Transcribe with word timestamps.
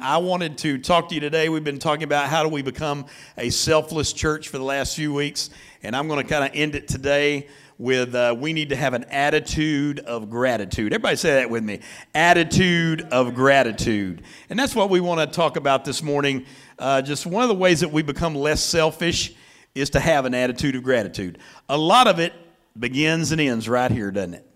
I 0.00 0.18
wanted 0.18 0.58
to 0.58 0.78
talk 0.78 1.08
to 1.08 1.16
you 1.16 1.20
today. 1.20 1.48
We've 1.48 1.64
been 1.64 1.80
talking 1.80 2.04
about 2.04 2.28
how 2.28 2.44
do 2.44 2.48
we 2.48 2.62
become 2.62 3.06
a 3.36 3.50
selfless 3.50 4.12
church 4.12 4.48
for 4.48 4.56
the 4.56 4.62
last 4.62 4.94
few 4.94 5.12
weeks, 5.12 5.50
and 5.82 5.96
I'm 5.96 6.06
going 6.06 6.24
to 6.24 6.32
kind 6.32 6.44
of 6.44 6.52
end 6.54 6.76
it 6.76 6.86
today 6.86 7.48
with 7.78 8.14
uh, 8.14 8.32
we 8.38 8.52
need 8.52 8.68
to 8.68 8.76
have 8.76 8.94
an 8.94 9.02
attitude 9.10 9.98
of 9.98 10.30
gratitude. 10.30 10.92
Everybody 10.92 11.16
say 11.16 11.34
that 11.40 11.50
with 11.50 11.64
me 11.64 11.80
attitude 12.14 13.08
of 13.10 13.34
gratitude. 13.34 14.22
And 14.48 14.56
that's 14.56 14.76
what 14.76 14.88
we 14.88 15.00
want 15.00 15.18
to 15.18 15.26
talk 15.26 15.56
about 15.56 15.84
this 15.84 16.00
morning. 16.00 16.46
Uh, 16.78 17.02
just 17.02 17.26
one 17.26 17.42
of 17.42 17.48
the 17.48 17.56
ways 17.56 17.80
that 17.80 17.90
we 17.90 18.02
become 18.02 18.36
less 18.36 18.62
selfish 18.62 19.34
is 19.74 19.90
to 19.90 19.98
have 19.98 20.26
an 20.26 20.34
attitude 20.34 20.76
of 20.76 20.84
gratitude. 20.84 21.38
A 21.68 21.76
lot 21.76 22.06
of 22.06 22.20
it 22.20 22.32
begins 22.78 23.32
and 23.32 23.40
ends 23.40 23.68
right 23.68 23.90
here, 23.90 24.12
doesn't 24.12 24.34
it? 24.34 24.46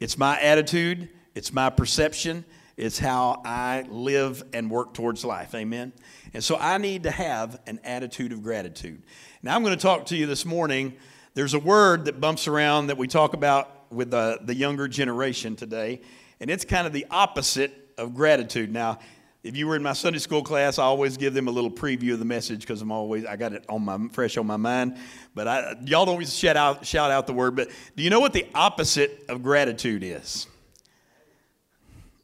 It's 0.00 0.16
my 0.16 0.40
attitude, 0.40 1.10
it's 1.34 1.52
my 1.52 1.68
perception 1.68 2.46
it's 2.78 2.96
how 2.96 3.42
I 3.44 3.84
live 3.90 4.44
and 4.52 4.70
work 4.70 4.94
towards 4.94 5.24
life. 5.24 5.52
Amen. 5.56 5.92
And 6.32 6.44
so 6.44 6.56
I 6.56 6.78
need 6.78 7.02
to 7.02 7.10
have 7.10 7.60
an 7.66 7.80
attitude 7.82 8.30
of 8.30 8.40
gratitude. 8.40 9.02
Now 9.42 9.56
I'm 9.56 9.64
going 9.64 9.76
to 9.76 9.82
talk 9.82 10.06
to 10.06 10.16
you 10.16 10.26
this 10.26 10.46
morning. 10.46 10.94
There's 11.34 11.54
a 11.54 11.58
word 11.58 12.04
that 12.04 12.20
bumps 12.20 12.46
around 12.46 12.86
that 12.86 12.96
we 12.96 13.08
talk 13.08 13.34
about 13.34 13.92
with 13.92 14.12
the, 14.12 14.38
the 14.42 14.54
younger 14.54 14.86
generation 14.86 15.56
today, 15.56 16.02
and 16.38 16.50
it's 16.50 16.64
kind 16.64 16.86
of 16.86 16.92
the 16.92 17.04
opposite 17.10 17.72
of 17.98 18.14
gratitude. 18.14 18.72
Now, 18.72 19.00
if 19.42 19.56
you 19.56 19.66
were 19.66 19.74
in 19.74 19.82
my 19.82 19.92
Sunday 19.92 20.20
school 20.20 20.44
class, 20.44 20.78
I 20.78 20.84
always 20.84 21.16
give 21.16 21.34
them 21.34 21.48
a 21.48 21.50
little 21.50 21.72
preview 21.72 22.12
of 22.12 22.20
the 22.20 22.24
message 22.24 22.60
because 22.60 22.80
I'm 22.80 22.92
always 22.92 23.24
I 23.24 23.34
got 23.34 23.54
it 23.54 23.64
on 23.68 23.84
my 23.84 23.98
fresh 24.12 24.36
on 24.36 24.46
my 24.46 24.56
mind. 24.56 24.98
But 25.34 25.48
I, 25.48 25.70
y'all 25.84 26.04
don't 26.04 26.10
always 26.10 26.32
shout 26.32 26.56
out 26.56 26.86
shout 26.86 27.10
out 27.10 27.26
the 27.26 27.32
word. 27.32 27.56
But 27.56 27.70
do 27.96 28.04
you 28.04 28.10
know 28.10 28.20
what 28.20 28.32
the 28.32 28.46
opposite 28.54 29.24
of 29.28 29.42
gratitude 29.42 30.04
is? 30.04 30.46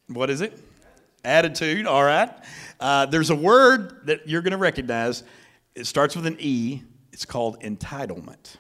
What 0.09 0.31
is 0.31 0.41
it? 0.41 0.59
Attitude, 1.25 1.87
all 1.87 2.05
right. 2.05 2.31
Uh, 2.79 3.07
there's 3.07 3.31
a 3.31 3.35
word 3.35 4.07
that 4.07 4.29
you're 4.29 4.43
going 4.43 4.53
to 4.53 4.59
recognize. 4.59 5.23
It 5.75 5.87
starts 5.87 6.15
with 6.15 6.27
an 6.27 6.37
E. 6.39 6.83
It's 7.13 7.25
called 7.25 7.61
entitlement. 7.61 8.57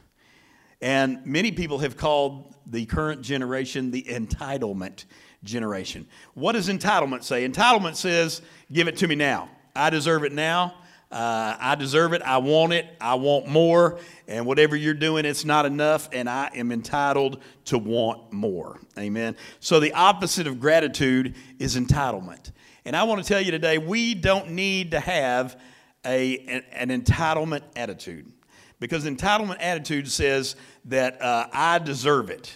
And 0.80 1.24
many 1.26 1.52
people 1.52 1.78
have 1.78 1.96
called 1.96 2.54
the 2.66 2.86
current 2.86 3.20
generation 3.20 3.90
the 3.90 4.02
entitlement 4.04 5.04
generation. 5.42 6.06
What 6.32 6.52
does 6.52 6.68
entitlement 6.68 7.22
say? 7.24 7.46
Entitlement 7.46 7.96
says, 7.96 8.40
give 8.72 8.88
it 8.88 8.96
to 8.98 9.06
me 9.06 9.14
now. 9.14 9.50
I 9.76 9.90
deserve 9.90 10.24
it 10.24 10.32
now. 10.32 10.74
Uh, 11.14 11.56
I 11.60 11.76
deserve 11.76 12.12
it. 12.12 12.22
I 12.22 12.38
want 12.38 12.72
it. 12.72 12.86
I 13.00 13.14
want 13.14 13.46
more. 13.46 14.00
And 14.26 14.46
whatever 14.46 14.74
you're 14.74 14.94
doing, 14.94 15.24
it's 15.24 15.44
not 15.44 15.64
enough. 15.64 16.08
And 16.10 16.28
I 16.28 16.50
am 16.56 16.72
entitled 16.72 17.40
to 17.66 17.78
want 17.78 18.32
more. 18.32 18.80
Amen. 18.98 19.36
So 19.60 19.78
the 19.78 19.92
opposite 19.92 20.48
of 20.48 20.58
gratitude 20.58 21.36
is 21.60 21.76
entitlement. 21.76 22.50
And 22.84 22.96
I 22.96 23.04
want 23.04 23.22
to 23.22 23.28
tell 23.28 23.40
you 23.40 23.52
today, 23.52 23.78
we 23.78 24.14
don't 24.14 24.50
need 24.50 24.90
to 24.90 24.98
have 24.98 25.60
a, 26.04 26.38
an, 26.72 26.90
an 26.90 27.04
entitlement 27.04 27.62
attitude 27.76 28.32
because 28.80 29.04
entitlement 29.04 29.58
attitude 29.60 30.10
says 30.10 30.56
that 30.86 31.22
uh, 31.22 31.46
I 31.52 31.78
deserve 31.78 32.28
it. 32.28 32.52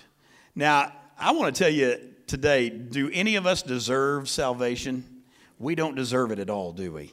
Now, 0.57 0.93
I 1.17 1.31
want 1.31 1.55
to 1.55 1.63
tell 1.63 1.73
you 1.73 1.97
today 2.27 2.71
do 2.71 3.09
any 3.13 3.37
of 3.37 3.47
us 3.47 3.63
deserve 3.63 4.29
salvation? 4.29 5.05
We 5.61 5.77
don't 5.77 5.95
deserve 5.95 6.33
it 6.33 6.41
at 6.41 6.51
all, 6.51 6.73
do 6.73 6.91
we? 6.93 7.13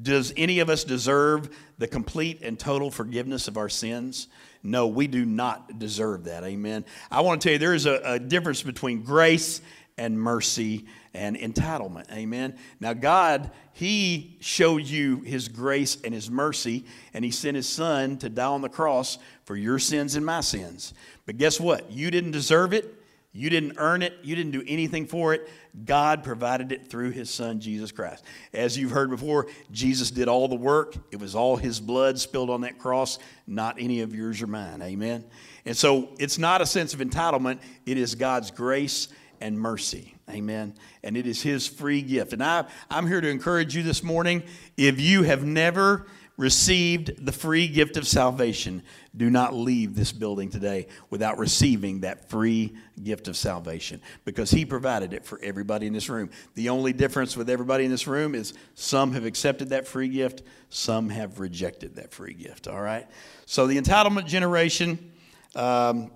Does 0.00 0.32
any 0.36 0.58
of 0.58 0.68
us 0.68 0.82
deserve 0.84 1.56
the 1.78 1.86
complete 1.86 2.40
and 2.42 2.58
total 2.58 2.90
forgiveness 2.90 3.46
of 3.46 3.56
our 3.56 3.68
sins? 3.68 4.28
No, 4.62 4.86
we 4.88 5.06
do 5.06 5.24
not 5.24 5.78
deserve 5.78 6.24
that. 6.24 6.42
Amen. 6.42 6.84
I 7.10 7.20
want 7.20 7.40
to 7.40 7.48
tell 7.48 7.52
you 7.52 7.58
there 7.58 7.74
is 7.74 7.86
a, 7.86 8.00
a 8.04 8.18
difference 8.18 8.62
between 8.62 9.02
grace 9.02 9.60
and 9.96 10.18
mercy 10.18 10.86
and 11.12 11.36
entitlement. 11.36 12.10
Amen. 12.12 12.58
Now, 12.80 12.92
God, 12.92 13.52
He 13.72 14.36
showed 14.40 14.82
you 14.82 15.20
His 15.20 15.48
grace 15.48 15.98
and 16.02 16.12
His 16.12 16.28
mercy, 16.30 16.84
and 17.12 17.24
He 17.24 17.30
sent 17.30 17.56
His 17.56 17.68
Son 17.68 18.16
to 18.18 18.28
die 18.28 18.46
on 18.46 18.62
the 18.62 18.68
cross 18.68 19.18
for 19.44 19.54
your 19.54 19.78
sins 19.78 20.16
and 20.16 20.26
my 20.26 20.40
sins. 20.40 20.92
But 21.26 21.36
guess 21.36 21.60
what? 21.60 21.92
You 21.92 22.10
didn't 22.10 22.32
deserve 22.32 22.72
it. 22.72 23.03
You 23.36 23.50
didn't 23.50 23.74
earn 23.78 24.02
it. 24.02 24.14
You 24.22 24.36
didn't 24.36 24.52
do 24.52 24.62
anything 24.64 25.06
for 25.06 25.34
it. 25.34 25.50
God 25.84 26.22
provided 26.22 26.70
it 26.70 26.86
through 26.86 27.10
his 27.10 27.28
son, 27.28 27.58
Jesus 27.58 27.90
Christ. 27.90 28.24
As 28.52 28.78
you've 28.78 28.92
heard 28.92 29.10
before, 29.10 29.48
Jesus 29.72 30.12
did 30.12 30.28
all 30.28 30.46
the 30.46 30.54
work. 30.54 30.94
It 31.10 31.18
was 31.18 31.34
all 31.34 31.56
his 31.56 31.80
blood 31.80 32.20
spilled 32.20 32.48
on 32.48 32.60
that 32.60 32.78
cross, 32.78 33.18
not 33.48 33.74
any 33.80 34.02
of 34.02 34.14
yours 34.14 34.40
or 34.40 34.46
mine. 34.46 34.80
Amen. 34.82 35.24
And 35.66 35.76
so 35.76 36.10
it's 36.20 36.38
not 36.38 36.62
a 36.62 36.66
sense 36.66 36.94
of 36.94 37.00
entitlement, 37.00 37.58
it 37.84 37.98
is 37.98 38.14
God's 38.14 38.52
grace 38.52 39.08
and 39.40 39.58
mercy. 39.58 40.14
Amen. 40.30 40.74
And 41.02 41.16
it 41.16 41.26
is 41.26 41.42
his 41.42 41.66
free 41.66 42.02
gift. 42.02 42.32
And 42.32 42.42
I, 42.42 42.66
I'm 42.88 43.08
here 43.08 43.20
to 43.20 43.28
encourage 43.28 43.74
you 43.74 43.82
this 43.82 44.04
morning. 44.04 44.44
If 44.76 45.00
you 45.00 45.24
have 45.24 45.44
never 45.44 46.06
received 46.36 47.24
the 47.24 47.32
free 47.32 47.68
gift 47.68 47.96
of 47.96 48.08
salvation, 48.08 48.82
do 49.16 49.30
not 49.30 49.54
leave 49.54 49.94
this 49.94 50.10
building 50.10 50.50
today 50.50 50.88
without 51.08 51.38
receiving 51.38 52.00
that 52.00 52.28
free 52.28 52.74
gift 53.02 53.28
of 53.28 53.36
salvation 53.36 54.00
because 54.24 54.50
He 54.50 54.64
provided 54.64 55.12
it 55.12 55.24
for 55.24 55.38
everybody 55.42 55.86
in 55.86 55.92
this 55.92 56.08
room. 56.08 56.30
The 56.54 56.70
only 56.70 56.92
difference 56.92 57.36
with 57.36 57.48
everybody 57.48 57.84
in 57.84 57.90
this 57.90 58.08
room 58.08 58.34
is 58.34 58.54
some 58.74 59.12
have 59.12 59.24
accepted 59.24 59.70
that 59.70 59.86
free 59.86 60.08
gift, 60.08 60.42
some 60.70 61.08
have 61.08 61.38
rejected 61.38 61.96
that 61.96 62.12
free 62.12 62.34
gift. 62.34 62.66
All 62.66 62.82
right? 62.82 63.06
So, 63.46 63.66
the 63.66 63.80
entitlement 63.80 64.26
generation, 64.26 65.12
um, 65.54 66.10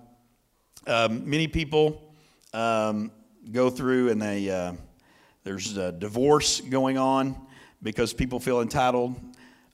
um, 0.85 1.29
many 1.29 1.47
people 1.47 2.13
um, 2.53 3.11
go 3.51 3.69
through 3.69 4.09
and 4.09 4.21
they, 4.21 4.49
uh, 4.49 4.73
there's 5.45 5.77
a 5.77 5.93
divorce 5.93 6.59
going 6.59 6.97
on 6.97 7.39
because 7.81 8.11
people 8.11 8.41
feel 8.41 8.59
entitled 8.59 9.15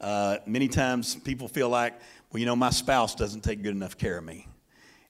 uh, 0.05 0.37
many 0.45 0.67
times 0.67 1.15
people 1.15 1.47
feel 1.47 1.67
like, 1.67 1.95
well, 2.31 2.39
you 2.39 2.45
know, 2.45 2.55
my 2.55 2.69
spouse 2.69 3.15
doesn't 3.15 3.41
take 3.41 3.63
good 3.63 3.73
enough 3.73 3.97
care 3.97 4.19
of 4.19 4.23
me. 4.23 4.47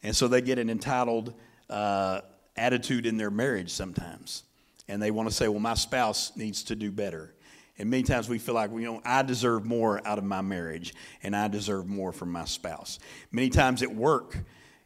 And 0.03 0.16
so 0.16 0.29
they 0.29 0.39
get 0.39 0.57
an 0.57 0.69
entitled 0.69 1.33
uh, 1.69 2.22
attitude 2.56 3.05
in 3.05 3.17
their 3.17 3.29
marriage 3.29 3.72
sometimes. 3.72 4.44
And 4.88 5.01
they 5.01 5.11
want 5.11 5.28
to 5.28 5.35
say, 5.35 5.50
well, 5.50 5.59
my 5.59 5.73
spouse 5.73 6.31
needs 6.38 6.63
to 6.63 6.75
do 6.78 6.94
better. 6.94 7.34
And 7.78 7.89
many 7.89 8.03
times 8.03 8.29
we 8.29 8.39
feel 8.39 8.55
like, 8.55 8.72
well, 8.72 8.79
you 8.79 8.85
know, 8.85 9.01
I 9.03 9.22
deserve 9.23 9.66
more 9.66 10.01
out 10.07 10.17
of 10.17 10.23
my 10.23 10.39
marriage 10.39 10.94
and 11.23 11.35
I 11.35 11.50
deserve 11.50 11.88
more 11.88 12.13
from 12.13 12.31
my 12.31 12.45
spouse. 12.45 13.00
Many 13.34 13.50
times 13.50 13.84
at 13.84 13.94
work, 13.94 14.38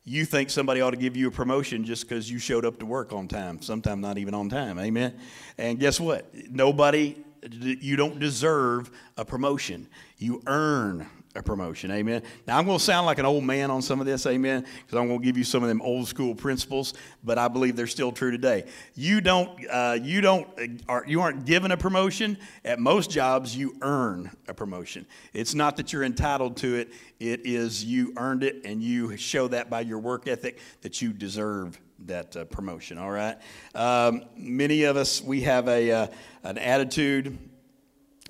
you 0.06 0.26
think 0.26 0.50
somebody 0.50 0.82
ought 0.82 0.92
to 0.92 0.98
give 0.98 1.16
you 1.16 1.28
a 1.28 1.32
promotion 1.32 1.86
just 1.86 2.10
because 2.10 2.32
you 2.32 2.40
showed 2.40 2.66
up 2.66 2.80
to 2.80 2.86
work 2.88 3.14
on 3.14 3.28
time, 3.28 3.62
sometimes 3.62 4.02
not 4.02 4.18
even 4.18 4.34
on 4.34 4.50
time. 4.50 4.80
Amen. 4.80 5.20
And 5.60 5.80
guess 5.80 6.00
what? 6.00 6.34
Nobody 6.50 7.24
you 7.52 7.96
don't 7.96 8.20
deserve 8.20 8.92
a 9.18 9.26
promotion. 9.26 9.88
You 10.18 10.42
earn 10.48 11.08
a 11.36 11.44
promotion. 11.44 11.92
Amen. 11.92 12.24
Now, 12.48 12.58
I'm 12.58 12.66
going 12.66 12.80
to 12.80 12.84
sound 12.84 13.06
like 13.06 13.20
an 13.20 13.26
old 13.26 13.44
man 13.44 13.70
on 13.70 13.82
some 13.82 14.00
of 14.00 14.06
this. 14.06 14.26
Amen. 14.26 14.66
Because 14.86 14.98
I'm 14.98 15.08
going 15.08 15.20
to 15.20 15.26
give 15.26 15.38
you 15.38 15.44
some 15.44 15.62
of 15.62 15.70
them 15.70 15.82
old 15.82 16.08
school 16.08 16.34
principles, 16.34 16.96
but 17.24 17.38
I 17.38 17.48
believe 17.48 17.76
they're 17.76 17.88
still 17.88 18.12
true 18.12 18.32
today. 18.32 18.66
You 18.96 19.22
don't, 19.22 19.50
uh, 19.70 20.00
you 20.02 20.22
don't, 20.22 20.48
are, 20.88 21.04
you 21.08 21.22
aren't 21.22 21.46
given 21.46 21.72
a 21.72 21.78
promotion. 21.78 22.38
At 22.66 22.80
most 22.80 23.12
jobs, 23.12 23.56
you 23.56 23.76
earn 23.82 24.32
a 24.48 24.54
promotion. 24.54 25.06
It's 25.34 25.54
not 25.54 25.78
that 25.78 25.94
you're 25.94 26.04
entitled 26.04 26.58
to 26.58 26.76
it. 26.76 26.92
It 27.20 27.42
is 27.46 27.84
you 27.84 28.14
earned 28.18 28.44
it, 28.44 28.62
and 28.66 28.82
you 28.82 29.16
show 29.16 29.48
that 29.50 29.70
by 29.70 29.82
your 29.82 30.00
work 30.00 30.28
ethic 30.28 30.60
that 30.82 31.02
you 31.02 31.14
deserve 31.14 31.80
that 32.06 32.36
uh, 32.36 32.46
promotion. 32.46 32.98
All 32.98 33.12
right. 33.12 33.38
Um, 33.76 34.24
many 34.36 34.84
of 34.84 34.98
us 34.98 35.22
we 35.22 35.42
have 35.42 35.68
a 35.68 35.92
uh, 35.92 36.08
an 36.44 36.58
attitude 36.58 37.38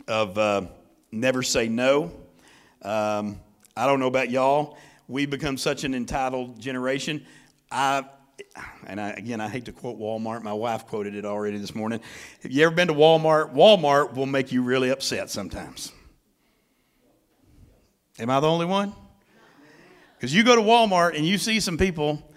of 0.08 0.38
uh, 0.38 0.64
never 1.12 1.44
say 1.44 1.68
no. 1.68 2.12
Um, 2.82 3.40
I 3.76 3.86
don't 3.86 4.00
know 4.00 4.08
about 4.08 4.30
y'all. 4.30 4.78
We 5.08 5.26
become 5.26 5.58
such 5.58 5.84
an 5.84 5.94
entitled 5.94 6.60
generation. 6.60 7.26
I 7.72 8.06
and 8.86 9.00
I, 9.00 9.10
again, 9.12 9.42
I 9.42 9.50
hate 9.50 9.66
to 9.66 9.72
quote 9.72 10.00
Walmart. 10.00 10.44
My 10.44 10.54
wife 10.54 10.88
quoted 10.88 11.16
it 11.16 11.26
already 11.26 11.58
this 11.58 11.76
morning. 11.76 12.00
Have 12.44 12.52
you 12.52 12.66
ever 12.66 12.74
been 12.74 12.88
to 12.88 12.94
Walmart? 12.94 13.54
Walmart 13.54 14.14
will 14.16 14.26
make 14.26 14.52
you 14.52 14.62
really 14.62 14.90
upset 14.90 15.30
sometimes. 15.30 15.92
Am 18.18 18.30
I 18.30 18.40
the 18.40 18.48
only 18.48 18.66
one? 18.66 18.94
Because 20.18 20.34
you 20.34 20.44
go 20.44 20.56
to 20.56 20.62
Walmart 20.62 21.16
and 21.16 21.26
you 21.26 21.38
see 21.38 21.60
some 21.60 21.78
people 21.78 22.29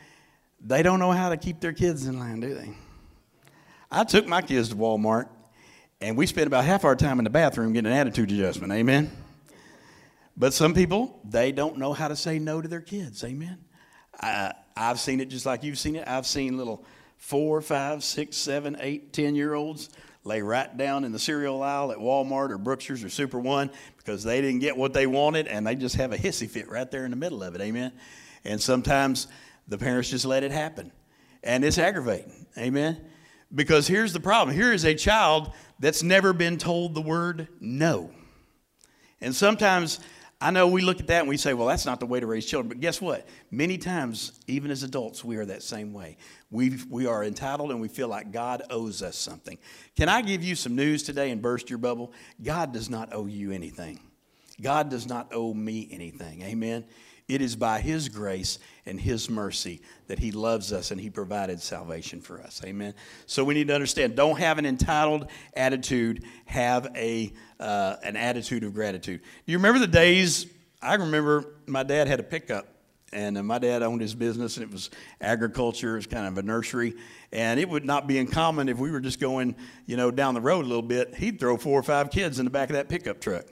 they 0.65 0.83
don't 0.83 0.99
know 0.99 1.13
how 1.13 1.29
to 1.29 1.37
keep 1.37 1.61
their 1.61 1.73
kids 1.73 2.07
in 2.07 2.19
line, 2.19 2.41
do 2.41 2.55
they? 2.55 2.71
I 3.91 4.05
took 4.05 4.27
my 4.27 4.43
kids 4.43 4.71
to 4.71 4.77
Walmart, 4.77 5.29
and 6.01 6.17
we 6.17 6.27
spent 6.27 6.47
about 6.47 6.65
half 6.65 6.85
our 6.85 6.97
time 6.97 7.19
in 7.19 7.25
the 7.25 7.31
bathroom 7.31 7.73
getting 7.73 7.91
an 7.91 7.99
attitude 7.99 8.31
adjustment. 8.31 8.73
Amen. 8.73 9.11
But 10.37 10.55
some 10.55 10.73
people, 10.73 11.21
they 11.25 11.53
don't 11.53 11.77
know 11.77 11.93
how 11.93 12.09
to 12.09 12.17
say 12.17 12.39
no 12.39 12.61
to 12.63 12.69
their 12.69 12.81
kids. 12.81 13.23
Amen. 13.23 13.59
I, 14.21 14.55
I've 14.77 14.99
seen 14.99 15.21
it 15.21 15.27
just 15.27 15.45
like 15.45 15.63
you've 15.63 15.79
seen 15.79 15.97
it. 15.97 16.09
I've 16.09 16.27
seen 16.27 16.57
little 16.57 16.85
four, 17.19 17.61
five, 17.61 18.03
six, 18.03 18.37
seven, 18.37 18.77
eight, 18.81 19.13
ten 19.13 19.35
year 19.35 19.55
olds 19.55 19.91
lay 20.25 20.41
right 20.41 20.77
down 20.77 21.05
in 21.05 21.13
the 21.13 21.19
cereal 21.19 21.63
aisle 21.63 21.93
at 21.93 21.99
Walmart 21.99 22.51
or 22.51 22.59
Brookshire's 22.59 23.03
or 23.03 23.09
Super 23.09 23.39
One 23.39 23.71
because 23.99 24.23
they 24.23 24.41
didn't 24.41 24.61
get 24.61 24.77
what 24.77 24.93
they 24.93 25.07
wanted 25.07 25.49
and 25.49 25.67
they 25.67 25.75
just 25.75 25.97
have 25.97 26.13
a 26.13 26.19
hissy 26.19 26.49
fit 26.49 26.69
right 26.71 26.91
there 26.91 27.05
in 27.05 27.11
the 27.11 27.17
middle 27.17 27.43
of 27.43 27.55
it. 27.55 27.61
Amen. 27.61 27.93
And 28.45 28.61
sometimes 28.61 29.29
the 29.73 29.79
parents 29.79 30.11
just 30.11 30.27
let 30.27 30.45
it 30.45 30.53
happen. 30.53 30.93
And 31.43 31.65
it's 31.65 31.79
aggravating. 31.79 32.47
Amen. 32.59 33.01
Because 33.55 33.87
here's 33.89 34.13
the 34.13 34.21
problem 34.21 34.55
here 34.55 34.73
is 34.73 34.85
a 34.85 34.95
child 34.95 35.53
that's 35.81 36.03
never 36.03 36.33
been 36.33 36.59
told 36.59 36.95
the 36.95 37.01
word 37.01 37.49
no. 37.59 38.11
And 39.21 39.35
sometimes 39.35 39.99
I 40.43 40.51
know 40.51 40.69
we 40.69 40.83
look 40.83 41.01
at 41.01 41.07
that 41.07 41.21
and 41.21 41.29
we 41.29 41.37
say, 41.39 41.55
well, 41.55 41.69
that's 41.69 41.87
not 41.87 42.01
the 42.01 42.07
way 42.07 42.21
to 42.21 42.27
raise 42.27 42.45
children. 42.45 42.69
But 42.69 42.81
guess 42.81 43.01
what? 43.01 43.27
Many 43.51 43.79
times, 43.79 44.39
even 44.47 44.71
as 44.71 44.83
adults, 44.83 45.25
we 45.25 45.37
are 45.37 45.47
that 45.47 45.63
same 45.63 45.93
way. 45.93 46.19
we 46.51 46.79
we 46.91 47.07
are 47.07 47.25
entitled 47.25 47.71
and 47.71 47.81
we 47.81 47.89
feel 47.89 48.09
like 48.09 48.31
God 48.31 48.63
owes 48.69 49.03
us 49.03 49.17
something. 49.17 49.57
Can 49.97 50.09
I 50.11 50.21
give 50.21 50.45
you 50.45 50.55
some 50.55 50.77
news 50.77 51.03
today 51.03 51.31
and 51.31 51.41
burst 51.41 51.71
your 51.71 51.79
bubble? 51.79 52.13
God 52.43 52.73
does 52.73 52.91
not 52.91 53.15
owe 53.15 53.27
you 53.27 53.53
anything. 53.53 54.01
God 54.61 54.91
does 54.91 55.07
not 55.07 55.29
owe 55.33 55.55
me 55.55 55.89
anything. 55.91 56.43
Amen. 56.43 56.85
It 57.29 57.41
is 57.41 57.57
by 57.57 57.81
His 57.81 58.09
grace 58.09 58.59
and 58.85 59.01
His 59.01 59.31
mercy 59.31 59.81
that 60.09 60.19
He 60.19 60.33
loves 60.33 60.73
us 60.73 60.91
and 60.91 61.01
He 61.01 61.11
provided 61.11 61.61
salvation 61.61 62.21
for 62.21 62.41
us. 62.41 62.63
Amen. 62.65 62.95
So 63.27 63.45
we 63.45 63.55
need 63.55 63.69
to 63.69 63.75
understand 63.75 64.17
don't 64.17 64.39
have 64.39 64.59
an 64.59 64.67
entitled 64.67 65.29
attitude, 65.55 66.25
have 66.45 66.89
a, 66.97 67.33
uh, 67.61 67.97
an 68.03 68.17
attitude 68.17 68.65
of 68.65 68.75
gratitude. 68.75 69.21
Do 69.47 69.53
you 69.53 69.59
remember 69.59 69.79
the 69.79 69.87
days? 69.87 70.47
I 70.81 70.95
remember 70.95 71.55
my 71.67 71.83
dad 71.83 72.09
had 72.09 72.21
a 72.21 72.25
pickup. 72.25 72.69
And 73.15 73.37
uh, 73.37 73.43
my 73.43 73.59
dad 73.59 73.83
owned 73.83 74.01
his 74.01 74.15
business, 74.15 74.57
and 74.57 74.65
it 74.65 74.73
was 74.73 74.89
agriculture. 75.21 75.93
It 75.93 75.97
was 75.97 76.07
kind 76.07 76.27
of 76.27 76.39
a 76.39 76.43
nursery, 76.43 76.95
and 77.31 77.61
it 77.61 77.69
would 77.69 77.85
not 77.85 78.07
be 78.07 78.19
uncommon 78.19 78.71
if 78.71 78.79
we 78.79 78.91
were 78.91 79.01
just 79.01 79.21
going, 79.21 79.55
you 79.85 79.99
know, 79.99 80.11
down 80.11 80.33
the 80.33 80.41
road 80.41 80.65
a 80.65 80.69
little 80.69 80.81
bit. 80.81 81.15
He'd 81.15 81.39
throw 81.39 81.59
four 81.59 81.79
or 81.79 81.83
five 81.83 82.11
kids 82.11 82.39
in 82.39 82.47
the 82.47 82.51
back 82.51 82.71
of 82.71 82.77
that 82.77 82.89
pickup 82.89 83.21
truck. 83.21 83.45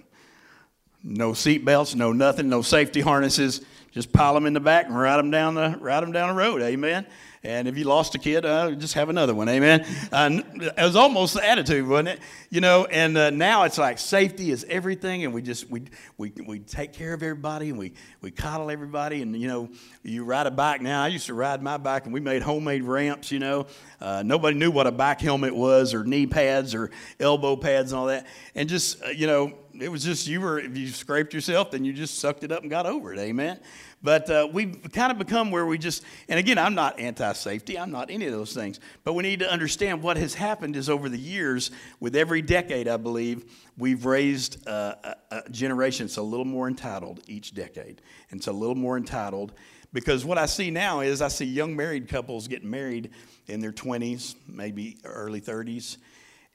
No 1.02 1.32
seat 1.32 1.64
belts, 1.64 1.94
no 1.94 2.12
nothing, 2.12 2.48
no 2.48 2.62
safety 2.62 3.00
harnesses. 3.00 3.62
Just 3.90 4.12
pile 4.12 4.34
them 4.34 4.46
in 4.46 4.52
the 4.52 4.60
back 4.60 4.86
and 4.86 4.96
ride 4.96 5.16
them 5.16 5.30
down 5.30 5.54
the 5.54 5.76
ride 5.80 6.02
them 6.02 6.12
down 6.12 6.28
the 6.28 6.40
road. 6.40 6.62
Amen. 6.62 7.06
And 7.42 7.66
if 7.66 7.78
you 7.78 7.84
lost 7.84 8.14
a 8.14 8.18
kid, 8.18 8.44
uh, 8.44 8.72
just 8.72 8.92
have 8.94 9.08
another 9.08 9.34
one. 9.34 9.48
Amen. 9.48 9.86
It 10.12 10.74
was 10.76 10.94
almost 10.94 11.32
the 11.32 11.44
attitude, 11.44 11.88
wasn't 11.88 12.08
it? 12.08 12.20
You 12.50 12.60
know. 12.60 12.84
And 12.84 13.16
uh, 13.16 13.30
now 13.30 13.62
it's 13.62 13.78
like 13.78 13.98
safety 13.98 14.50
is 14.50 14.66
everything, 14.68 15.24
and 15.24 15.32
we 15.32 15.40
just 15.40 15.70
we 15.70 15.84
we 16.18 16.32
we 16.46 16.58
take 16.58 16.92
care 16.92 17.14
of 17.14 17.22
everybody, 17.22 17.70
and 17.70 17.78
we 17.78 17.94
we 18.20 18.30
coddle 18.30 18.70
everybody. 18.70 19.22
And 19.22 19.34
you 19.34 19.48
know, 19.48 19.70
you 20.02 20.22
ride 20.22 20.46
a 20.46 20.50
bike 20.50 20.82
now. 20.82 21.02
I 21.02 21.08
used 21.08 21.26
to 21.26 21.34
ride 21.34 21.62
my 21.62 21.78
bike, 21.78 22.04
and 22.04 22.12
we 22.12 22.20
made 22.20 22.42
homemade 22.42 22.84
ramps. 22.84 23.32
You 23.32 23.38
know, 23.38 23.66
uh, 24.02 24.22
nobody 24.22 24.58
knew 24.58 24.70
what 24.70 24.86
a 24.86 24.92
bike 24.92 25.22
helmet 25.22 25.56
was, 25.56 25.94
or 25.94 26.04
knee 26.04 26.26
pads, 26.26 26.74
or 26.74 26.90
elbow 27.18 27.56
pads, 27.56 27.92
and 27.92 27.98
all 27.98 28.06
that. 28.08 28.26
And 28.54 28.68
just 28.68 29.02
uh, 29.02 29.08
you 29.08 29.26
know 29.26 29.54
it 29.82 29.90
was 29.90 30.04
just 30.04 30.26
you 30.26 30.40
were 30.40 30.58
if 30.58 30.76
you 30.76 30.88
scraped 30.88 31.32
yourself 31.34 31.70
then 31.70 31.84
you 31.84 31.92
just 31.92 32.18
sucked 32.18 32.44
it 32.44 32.52
up 32.52 32.62
and 32.62 32.70
got 32.70 32.86
over 32.86 33.12
it 33.12 33.18
amen? 33.18 33.58
But 34.02 34.30
uh, 34.30 34.48
we've 34.50 34.90
kind 34.92 35.12
of 35.12 35.18
become 35.18 35.50
where 35.50 35.66
we 35.66 35.76
just 35.76 36.04
and 36.28 36.38
again 36.38 36.58
i'm 36.58 36.74
not 36.74 36.98
anti-safety 36.98 37.78
i'm 37.78 37.90
not 37.90 38.10
any 38.10 38.26
of 38.26 38.32
those 38.32 38.54
things 38.54 38.80
but 39.04 39.12
we 39.12 39.22
need 39.22 39.40
to 39.40 39.50
understand 39.50 40.02
what 40.02 40.16
has 40.16 40.34
happened 40.34 40.76
is 40.76 40.88
over 40.88 41.08
the 41.08 41.18
years 41.18 41.70
with 42.00 42.16
every 42.16 42.42
decade 42.42 42.88
i 42.88 42.96
believe 42.96 43.44
we've 43.76 44.06
raised 44.06 44.66
uh, 44.68 44.94
a, 45.04 45.16
a 45.30 45.50
generation 45.50 46.06
that's 46.06 46.16
a 46.16 46.22
little 46.22 46.46
more 46.46 46.68
entitled 46.68 47.20
each 47.26 47.54
decade 47.54 48.00
and 48.30 48.38
it's 48.38 48.46
a 48.46 48.52
little 48.52 48.74
more 48.74 48.96
entitled 48.96 49.52
because 49.92 50.24
what 50.24 50.38
i 50.38 50.46
see 50.46 50.70
now 50.70 51.00
is 51.00 51.20
i 51.20 51.28
see 51.28 51.44
young 51.44 51.76
married 51.76 52.08
couples 52.08 52.48
getting 52.48 52.70
married 52.70 53.10
in 53.48 53.60
their 53.60 53.72
20s 53.72 54.34
maybe 54.48 54.98
early 55.04 55.40
30s 55.40 55.98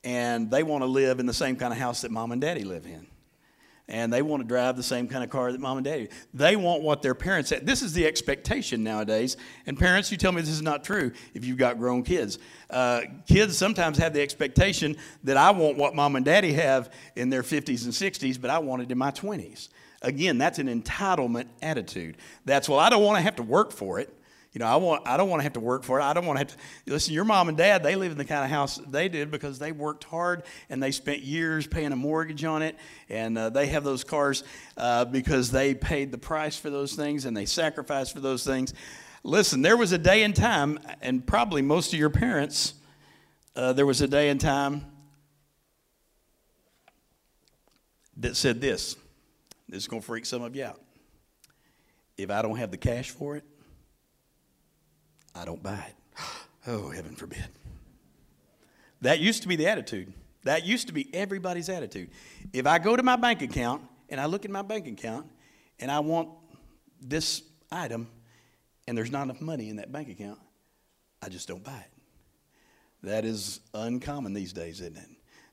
and 0.04 0.50
they 0.52 0.64
want 0.64 0.84
to 0.84 0.88
live 0.88 1.20
in 1.20 1.26
the 1.26 1.34
same 1.34 1.56
kind 1.56 1.74
of 1.74 1.80
house 1.80 2.02
that 2.02 2.12
mom 2.12 2.32
and 2.32 2.42
daddy 2.42 2.64
live 2.64 2.86
in 2.86 3.06
and 3.88 4.12
they 4.12 4.22
want 4.22 4.42
to 4.42 4.48
drive 4.48 4.78
the 4.78 4.84
same 4.84 5.08
kind 5.08 5.24
of 5.24 5.30
car 5.30 5.52
that 5.52 5.62
mom 5.62 5.78
and 5.78 5.86
daddy. 5.86 6.10
They 6.34 6.56
want 6.56 6.82
what 6.82 7.02
their 7.02 7.14
parents 7.14 7.52
had. 7.52 7.66
This 7.66 7.82
is 7.82 7.94
the 7.94 8.06
expectation 8.06 8.84
nowadays. 8.84 9.38
And 9.68 9.78
parents, 9.78 10.12
you 10.12 10.18
tell 10.18 10.32
me 10.32 10.42
this 10.42 10.50
is 10.50 10.62
not 10.62 10.84
true 10.84 11.12
if 11.34 11.46
you've 11.46 11.58
got 11.58 11.78
grown 11.78 12.04
kids. 12.04 12.40
Uh, 12.70 13.02
kids 13.28 13.58
sometimes 13.58 13.98
have 14.00 14.14
the 14.14 14.22
expectation 14.22 14.98
that 15.24 15.38
I 15.38 15.52
want 15.52 15.78
what 15.78 15.94
mom 15.94 16.16
and 16.16 16.26
daddy 16.26 16.54
have 16.54 16.92
in 17.16 17.30
their 17.30 17.44
50s 17.44 17.86
and 17.86 17.94
60s, 17.94 18.42
but 18.42 18.50
I 18.50 18.58
want 18.58 18.82
it 18.82 18.92
in 18.92 18.98
my 18.98 19.12
20s. 19.12 19.70
Again, 20.02 20.38
that's 20.38 20.60
an 20.60 20.68
entitlement 20.68 21.48
attitude. 21.62 22.18
That's, 22.44 22.68
well, 22.68 22.80
I 22.80 22.90
don't 22.90 23.04
want 23.04 23.18
to 23.18 23.22
have 23.22 23.36
to 23.38 23.44
work 23.44 23.72
for 23.72 24.00
it. 24.00 24.14
You 24.56 24.60
know, 24.60 24.68
I 24.68 24.78
want 24.78 25.06
I 25.06 25.18
don't 25.18 25.30
want 25.30 25.42
to 25.42 25.44
have 25.44 25.54
to 25.54 25.60
work 25.60 25.84
for 25.84 26.00
it. 26.00 26.04
I 26.04 26.14
don't 26.14 26.26
want 26.26 26.38
to 26.38 26.40
have 26.40 26.52
to 26.86 26.94
listen. 26.94 27.14
Your 27.14 27.26
mom 27.26 27.50
and 27.50 27.58
dad 27.58 27.84
they 27.84 27.98
live 27.98 28.14
in 28.14 28.18
the 28.18 28.24
kind 28.24 28.46
of 28.46 28.50
house 28.50 28.80
they 28.88 29.10
did 29.10 29.30
because 29.30 29.60
they 29.60 29.74
worked 29.74 30.06
hard 30.06 30.44
and 30.70 30.82
they 30.82 30.92
spent 30.92 31.24
years 31.24 31.68
paying 31.68 31.92
a 31.92 31.96
mortgage 31.98 32.46
on 32.46 32.62
it, 32.62 32.78
and 33.10 33.38
uh, 33.38 33.50
they 33.50 33.68
have 33.68 33.84
those 33.84 34.06
cars 34.06 34.46
uh, 34.78 35.04
because 35.04 35.52
they 35.52 35.76
paid 35.76 36.10
the 36.10 36.18
price 36.18 36.58
for 36.58 36.70
those 36.70 36.96
things 36.96 37.26
and 37.26 37.36
they 37.36 37.44
sacrificed 37.44 38.14
for 38.14 38.22
those 38.22 38.46
things. 38.46 38.74
Listen, 39.24 39.62
there 39.62 39.76
was 39.76 39.92
a 39.92 39.98
day 39.98 40.24
and 40.24 40.34
time, 40.34 40.80
and 41.02 41.28
probably 41.28 41.62
most 41.62 41.92
of 41.92 42.00
your 42.00 42.10
parents, 42.10 42.76
uh, 43.58 43.74
there 43.74 43.86
was 43.86 44.00
a 44.00 44.08
day 44.08 44.30
and 44.30 44.40
time 44.40 44.86
that 48.16 48.38
said 48.38 48.62
this. 48.62 48.96
This 49.68 49.80
is 49.80 49.88
going 49.90 50.02
to 50.02 50.06
freak 50.06 50.26
some 50.26 50.44
of 50.44 50.56
you 50.56 50.64
out. 50.64 50.80
If 52.18 52.32
I 52.32 52.42
don't 52.42 52.56
have 52.56 52.72
the 52.72 52.78
cash 52.78 53.10
for 53.10 53.36
it, 53.36 53.44
I 55.36 55.46
don't 55.46 55.62
buy 55.62 55.86
it. 55.90 55.96
Oh, 56.68 56.90
heaven 56.90 57.14
forbid. 57.14 57.48
That 59.02 59.20
used 59.20 59.44
to 59.44 59.48
be 59.48 59.56
the 59.56 59.68
attitude. 59.68 60.12
That 60.46 60.66
used 60.66 60.88
to 60.88 60.94
be 60.94 61.14
everybody's 61.14 61.70
attitude. 61.70 62.10
If 62.54 62.66
I 62.66 62.80
go 62.80 62.96
to 62.96 63.04
my 63.04 63.18
bank 63.18 63.44
account 63.44 63.84
and 64.10 64.20
I 64.20 64.26
look 64.26 64.46
at 64.46 64.52
my 64.52 64.64
bank 64.64 64.88
account 64.88 65.28
and 65.80 65.92
I 65.92 66.00
want 66.00 66.30
this 67.00 67.44
item 67.72 68.08
and 68.88 68.98
there's 68.98 69.12
not 69.12 69.26
enough 69.26 69.42
money 69.42 69.70
in 69.70 69.76
that 69.76 69.92
bank 69.92 70.10
account, 70.10 70.40
I 71.22 71.30
just 71.30 71.48
don't 71.48 71.64
buy 71.64 71.78
it. 71.78 71.92
That 73.04 73.26
is 73.26 73.60
uncommon 73.76 74.34
these 74.34 74.54
days, 74.54 74.82
isn't 74.82 74.98
it? 74.98 75.10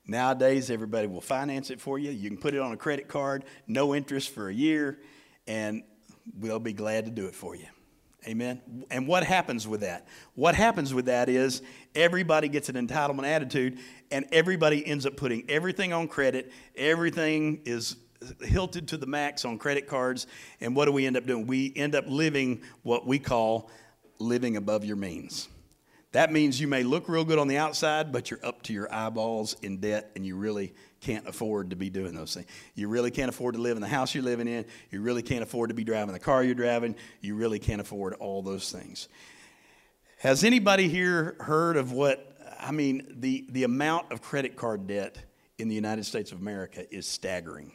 Nowadays, 0.07 0.71
everybody 0.71 1.07
will 1.07 1.21
finance 1.21 1.69
it 1.69 1.79
for 1.79 1.97
you. 1.97 2.09
You 2.09 2.29
can 2.29 2.39
put 2.39 2.53
it 2.53 2.59
on 2.59 2.71
a 2.71 2.77
credit 2.77 3.07
card, 3.07 3.45
no 3.67 3.93
interest 3.93 4.31
for 4.31 4.49
a 4.49 4.53
year, 4.53 4.99
and 5.45 5.83
we'll 6.39 6.59
be 6.59 6.73
glad 6.73 7.05
to 7.05 7.11
do 7.11 7.27
it 7.27 7.35
for 7.35 7.55
you. 7.55 7.67
Amen. 8.25 8.85
And 8.89 9.07
what 9.07 9.23
happens 9.23 9.67
with 9.67 9.81
that? 9.81 10.07
What 10.35 10.55
happens 10.55 10.93
with 10.93 11.05
that 11.05 11.27
is 11.27 11.61
everybody 11.93 12.47
gets 12.47 12.69
an 12.69 12.75
entitlement 12.75 13.25
attitude 13.25 13.79
and 14.11 14.25
everybody 14.31 14.85
ends 14.85 15.05
up 15.05 15.17
putting 15.17 15.49
everything 15.49 15.91
on 15.91 16.07
credit. 16.07 16.51
Everything 16.75 17.61
is 17.65 17.97
hilted 18.41 18.87
to 18.89 18.97
the 18.97 19.05
max 19.05 19.43
on 19.43 19.57
credit 19.57 19.87
cards. 19.87 20.27
And 20.61 20.75
what 20.75 20.85
do 20.85 20.91
we 20.91 21.05
end 21.05 21.17
up 21.17 21.25
doing? 21.25 21.47
We 21.47 21.73
end 21.75 21.95
up 21.95 22.05
living 22.07 22.61
what 22.83 23.05
we 23.05 23.19
call 23.19 23.69
living 24.19 24.55
above 24.55 24.85
your 24.85 24.95
means. 24.95 25.49
That 26.13 26.31
means 26.31 26.61
you 26.61 26.67
may 26.67 26.83
look 26.83 27.09
real 27.09 27.25
good 27.25 27.39
on 27.39 27.47
the 27.47 27.57
outside, 27.57 28.11
but 28.11 28.29
you're 28.29 28.45
up 28.45 28.61
to 28.63 28.73
your 28.73 28.93
eyeballs 28.93 29.57
in 29.63 29.79
debt 29.79 30.11
and 30.15 30.25
you 30.25 30.35
really 30.35 30.73
can't 31.03 31.27
afford 31.27 31.69
to 31.71 31.75
be 31.75 31.89
doing 31.89 32.15
those 32.15 32.33
things. 32.33 32.47
You 32.75 32.87
really 32.87 33.11
can't 33.11 33.29
afford 33.29 33.55
to 33.55 33.61
live 33.61 33.75
in 33.75 33.81
the 33.81 33.87
house 33.87 34.15
you're 34.15 34.23
living 34.23 34.47
in. 34.47 34.65
You 34.89 35.01
really 35.01 35.21
can't 35.21 35.43
afford 35.43 35.69
to 35.69 35.75
be 35.75 35.83
driving 35.83 36.13
the 36.13 36.19
car 36.19 36.43
you're 36.43 36.55
driving. 36.55 36.95
You 37.21 37.35
really 37.35 37.59
can't 37.59 37.81
afford 37.81 38.13
all 38.13 38.41
those 38.41 38.71
things. 38.71 39.09
Has 40.19 40.43
anybody 40.43 40.87
here 40.87 41.35
heard 41.41 41.75
of 41.75 41.91
what, 41.91 42.37
I 42.59 42.71
mean, 42.71 43.15
the, 43.19 43.45
the 43.49 43.65
amount 43.65 44.11
of 44.11 44.21
credit 44.21 44.55
card 44.55 44.87
debt 44.87 45.17
in 45.57 45.67
the 45.67 45.75
United 45.75 46.05
States 46.05 46.31
of 46.31 46.39
America 46.39 46.85
is 46.93 47.05
staggering. 47.05 47.73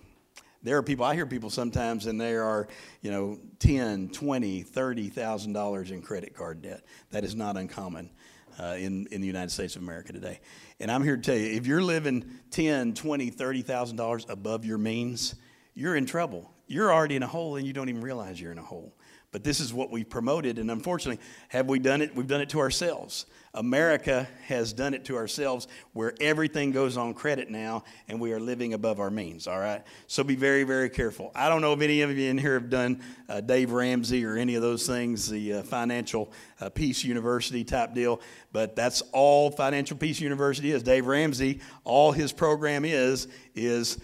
There 0.63 0.77
are 0.77 0.83
people, 0.83 1.05
I 1.05 1.15
hear 1.15 1.27
people 1.27 1.51
sometimes, 1.51 2.07
and 2.07 2.21
they 2.21 2.35
are, 2.35 2.67
you 3.01 3.11
know, 3.11 3.39
10, 3.61 4.09
20, 4.09 4.63
30,000 4.63 5.53
dollars 5.53 5.91
in 5.91 6.03
credit 6.03 6.35
card 6.35 6.63
debt. 6.63 6.85
That 7.11 7.23
is 7.23 7.37
not 7.37 7.57
uncommon 7.57 8.11
uh, 8.59 8.77
in, 8.79 9.07
in 9.11 9.21
the 9.21 9.27
United 9.27 9.51
States 9.51 9.77
of 9.77 9.83
America 9.83 10.13
today. 10.13 10.41
And 10.81 10.91
I'm 10.91 11.03
here 11.03 11.17
to 11.17 11.23
tell 11.23 11.37
you, 11.37 11.57
if 11.57 11.67
you're 11.67 11.83
living 11.83 12.25
10, 12.51 12.95
20, 12.95 13.31
30,000 13.31 13.97
dollars 13.97 14.27
above 14.29 14.65
your 14.65 14.79
means, 14.79 15.35
you're 15.75 15.97
in 15.97 16.07
trouble. 16.07 16.51
You're 16.67 16.93
already 16.93 17.17
in 17.17 17.23
a 17.23 17.27
hole 17.27 17.57
and 17.57 17.67
you 17.67 17.73
don't 17.73 17.89
even 17.89 18.03
realize 18.03 18.41
you're 18.41 18.53
in 18.53 18.59
a 18.59 18.63
hole. 18.63 18.95
But 19.31 19.45
this 19.45 19.61
is 19.61 19.75
what 19.75 19.91
we've 19.91 20.09
promoted, 20.09 20.59
and 20.59 20.71
unfortunately, 20.71 21.23
have 21.49 21.67
we 21.67 21.79
done 21.79 22.01
it? 22.01 22.17
We've 22.17 22.27
done 22.27 22.41
it 22.41 22.49
to 22.51 22.61
ourselves. 22.61 23.27
America 23.53 24.27
has 24.47 24.73
done 24.73 24.95
it 24.95 25.05
to 25.07 25.17
ourselves 25.17 25.69
where 25.93 26.15
everything 26.19 26.71
goes 26.71 26.97
on 26.97 27.13
credit 27.13 27.51
now, 27.51 27.85
and 28.09 28.19
we 28.19 28.33
are 28.33 28.41
living 28.41 28.73
above 28.73 29.01
our 29.01 29.11
means, 29.11 29.47
all 29.47 29.59
right? 29.59 29.83
So 30.07 30.25
be 30.25 30.35
very, 30.35 30.63
very 30.63 30.89
careful. 30.89 31.31
I 31.35 31.51
don't 31.51 31.61
know 31.61 31.75
if 31.75 31.83
any 31.83 32.01
of 32.01 32.17
you 32.17 32.31
in 32.31 32.39
here 32.39 32.55
have 32.55 32.71
done 32.71 33.03
uh, 33.29 33.43
Dave 33.43 33.71
Ramsey 33.71 34.25
or 34.25 34.39
any 34.39 34.55
of 34.55 34.63
those 34.63 34.87
things, 34.87 35.29
the 35.29 35.55
uh, 35.55 35.63
Financial 35.63 36.33
uh, 36.63 36.71
Peace 36.71 37.05
University 37.05 37.65
type 37.65 37.93
deal, 37.93 38.23
but 38.53 38.77
that's 38.77 39.03
all 39.13 39.51
Financial 39.51 39.97
Peace 39.97 40.21
University 40.21 40.73
is. 40.73 40.83
Dave 40.83 41.07
Ramsey, 41.07 41.61
all 41.85 42.13
his 42.13 42.33
program 42.33 42.87
is, 42.87 43.29
is 43.55 43.99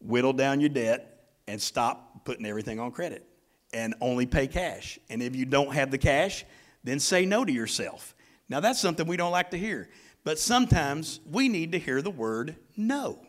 whittle 0.00 0.34
down 0.34 0.60
your 0.60 0.68
debt 0.68 1.30
and 1.48 1.62
stop 1.62 2.26
putting 2.26 2.44
everything 2.44 2.78
on 2.78 2.90
credit 2.90 3.26
and 3.72 3.94
only 4.00 4.26
pay 4.26 4.46
cash. 4.46 4.98
And 5.08 5.22
if 5.22 5.36
you 5.36 5.44
don't 5.44 5.74
have 5.74 5.90
the 5.90 5.98
cash, 5.98 6.44
then 6.84 7.00
say 7.00 7.26
no 7.26 7.44
to 7.44 7.52
yourself. 7.52 8.14
Now, 8.48 8.60
that's 8.60 8.80
something 8.80 9.06
we 9.06 9.16
don't 9.16 9.32
like 9.32 9.50
to 9.50 9.58
hear. 9.58 9.88
But 10.24 10.38
sometimes 10.38 11.20
we 11.30 11.48
need 11.48 11.72
to 11.72 11.78
hear 11.78 12.02
the 12.02 12.10
word 12.10 12.56
no. 12.76 13.20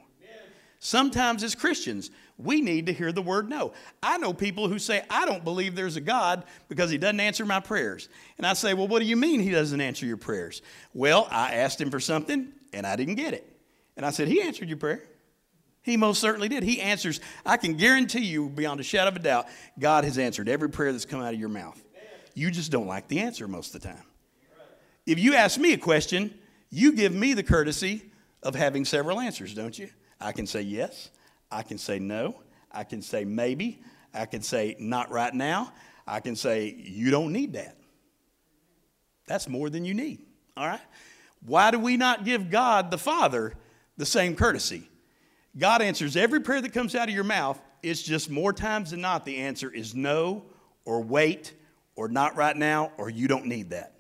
Sometimes 0.80 1.44
as 1.44 1.56
Christians, 1.56 2.12
we 2.38 2.62
need 2.62 2.86
to 2.86 2.94
hear 2.94 3.12
the 3.12 3.22
word 3.22 3.50
no. 3.50 3.74
I 4.02 4.18
know 4.20 4.32
people 4.32 4.68
who 4.68 4.78
say, 4.78 5.04
I 5.10 5.26
don't 5.26 5.44
believe 5.44 5.76
there's 5.76 5.96
a 5.96 6.02
God 6.02 6.46
because 6.70 6.92
he 6.92 7.00
doesn't 7.00 7.20
answer 7.20 7.46
my 7.46 7.60
prayers. 7.60 8.10
And 8.38 8.46
I 8.46 8.54
say, 8.54 8.76
Well, 8.76 8.88
what 8.88 9.00
do 9.00 9.06
you 9.06 9.16
mean 9.16 9.40
he 9.40 9.50
doesn't 9.50 9.82
answer 9.82 10.06
your 10.06 10.18
prayers? 10.18 10.62
Well, 10.94 11.28
I 11.32 11.56
asked 11.56 11.82
him 11.82 11.90
for 11.90 12.00
something 12.00 12.54
and 12.74 12.86
I 12.86 12.96
didn't 12.96 13.16
get 13.16 13.34
it. 13.34 13.52
And 13.96 14.06
I 14.06 14.12
said, 14.12 14.28
He 14.28 14.42
answered 14.42 14.68
your 14.70 14.78
prayer. 14.78 15.04
He 15.88 15.96
most 15.96 16.20
certainly 16.20 16.50
did. 16.50 16.64
He 16.64 16.82
answers. 16.82 17.22
I 17.46 17.56
can 17.56 17.78
guarantee 17.78 18.26
you, 18.26 18.50
beyond 18.50 18.82
a 18.82 18.84
shadow 18.84 19.08
of 19.08 19.16
a 19.16 19.20
doubt, 19.20 19.48
God 19.80 20.04
has 20.04 20.18
answered 20.18 20.50
every 20.50 20.70
prayer 20.70 20.92
that's 20.92 21.06
come 21.06 21.22
out 21.22 21.34
of 21.34 21.40
your 21.40 21.48
mouth. 21.48 21.82
You 22.34 22.52
just 22.52 22.74
don't 22.74 22.88
like 22.88 23.08
the 23.08 23.20
answer 23.22 23.48
most 23.48 23.74
of 23.74 23.82
the 23.82 23.88
time. 23.88 24.04
If 25.06 25.18
you 25.18 25.34
ask 25.36 25.58
me 25.58 25.72
a 25.72 25.78
question, 25.78 26.38
you 26.70 26.92
give 26.92 27.14
me 27.14 27.34
the 27.34 27.42
courtesy 27.42 28.12
of 28.44 28.54
having 28.54 28.84
several 28.84 29.22
answers, 29.22 29.54
don't 29.54 29.80
you? 29.80 29.90
I 30.20 30.34
can 30.34 30.46
say 30.46 30.60
yes. 30.60 31.10
I 31.50 31.64
can 31.64 31.78
say 31.78 32.00
no. 32.00 32.36
I 32.70 32.84
can 32.84 33.02
say 33.02 33.24
maybe. 33.24 33.82
I 34.14 34.26
can 34.26 34.42
say 34.42 34.76
not 34.80 35.10
right 35.10 35.34
now. 35.34 35.72
I 36.06 36.20
can 36.20 36.36
say 36.36 36.76
you 36.78 37.12
don't 37.12 37.32
need 37.32 37.54
that. 37.54 37.78
That's 39.26 39.48
more 39.48 39.70
than 39.70 39.86
you 39.86 39.94
need. 39.94 40.20
All 40.58 40.68
right? 40.68 40.82
Why 41.46 41.72
do 41.72 41.80
we 41.80 41.96
not 41.96 42.26
give 42.26 42.50
God 42.50 42.92
the 42.92 42.98
Father 42.98 43.54
the 43.96 44.06
same 44.06 44.36
courtesy? 44.36 44.90
God 45.58 45.82
answers 45.82 46.16
every 46.16 46.40
prayer 46.40 46.62
that 46.62 46.74
comes 46.74 46.94
out 46.96 47.10
of 47.10 47.16
your 47.16 47.24
mouth. 47.24 47.60
It's 47.82 48.02
just 48.02 48.30
more 48.30 48.54
times 48.54 48.92
than 48.92 49.02
not 49.02 49.26
the 49.26 49.38
answer 49.38 49.72
is 49.72 49.96
no 49.96 50.44
or 50.86 51.02
wait 51.02 51.54
or 51.96 52.08
not 52.08 52.36
right 52.36 52.56
now 52.56 52.92
or 52.98 53.10
you 53.10 53.28
don't 53.28 53.46
need 53.46 53.72
that. 53.72 53.94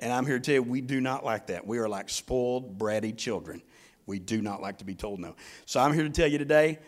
And 0.00 0.12
I'm 0.12 0.26
here 0.26 0.38
to 0.38 0.44
tell 0.44 0.54
you, 0.54 0.62
we 0.62 0.80
do 0.80 1.00
not 1.00 1.24
like 1.24 1.46
that. 1.46 1.64
We 1.64 1.78
are 1.78 1.88
like 1.88 2.08
spoiled, 2.08 2.78
bratty 2.78 3.16
children. 3.16 3.62
We 4.06 4.18
do 4.18 4.42
not 4.42 4.60
like 4.60 4.78
to 4.78 4.84
be 4.84 4.96
told 4.96 5.20
no. 5.20 5.36
So 5.64 5.78
I'm 5.78 5.92
here 5.92 6.02
to 6.02 6.10
tell 6.10 6.26
you 6.26 6.38
today 6.38 6.80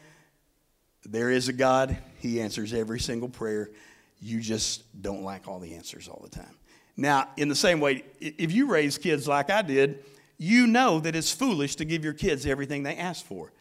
there 1.05 1.31
is 1.31 1.49
a 1.49 1.53
God. 1.53 1.97
He 2.19 2.41
answers 2.41 2.73
every 2.75 2.99
single 2.99 3.29
prayer. 3.29 3.71
You 4.21 4.41
just 4.41 5.01
don't 5.01 5.23
like 5.23 5.47
all 5.47 5.61
the 5.61 5.75
answers 5.75 6.09
all 6.09 6.21
the 6.23 6.31
time. 6.31 6.57
Now, 6.97 7.29
in 7.37 7.49
the 7.49 7.55
same 7.55 7.79
way, 7.79 8.05
if 8.21 8.51
you 8.51 8.69
raise 8.69 8.99
kids 8.99 9.29
like 9.29 9.51
I 9.51 9.63
did, 9.63 10.05
you 10.39 10.67
know 10.67 10.99
that 11.01 11.15
it's 11.15 11.31
foolish 11.31 11.77
to 11.77 11.85
give 11.85 12.03
your 12.03 12.13
kids 12.13 12.47
everything 12.47 12.83
they 12.83 12.97
ask 12.97 13.25
for 13.25 13.53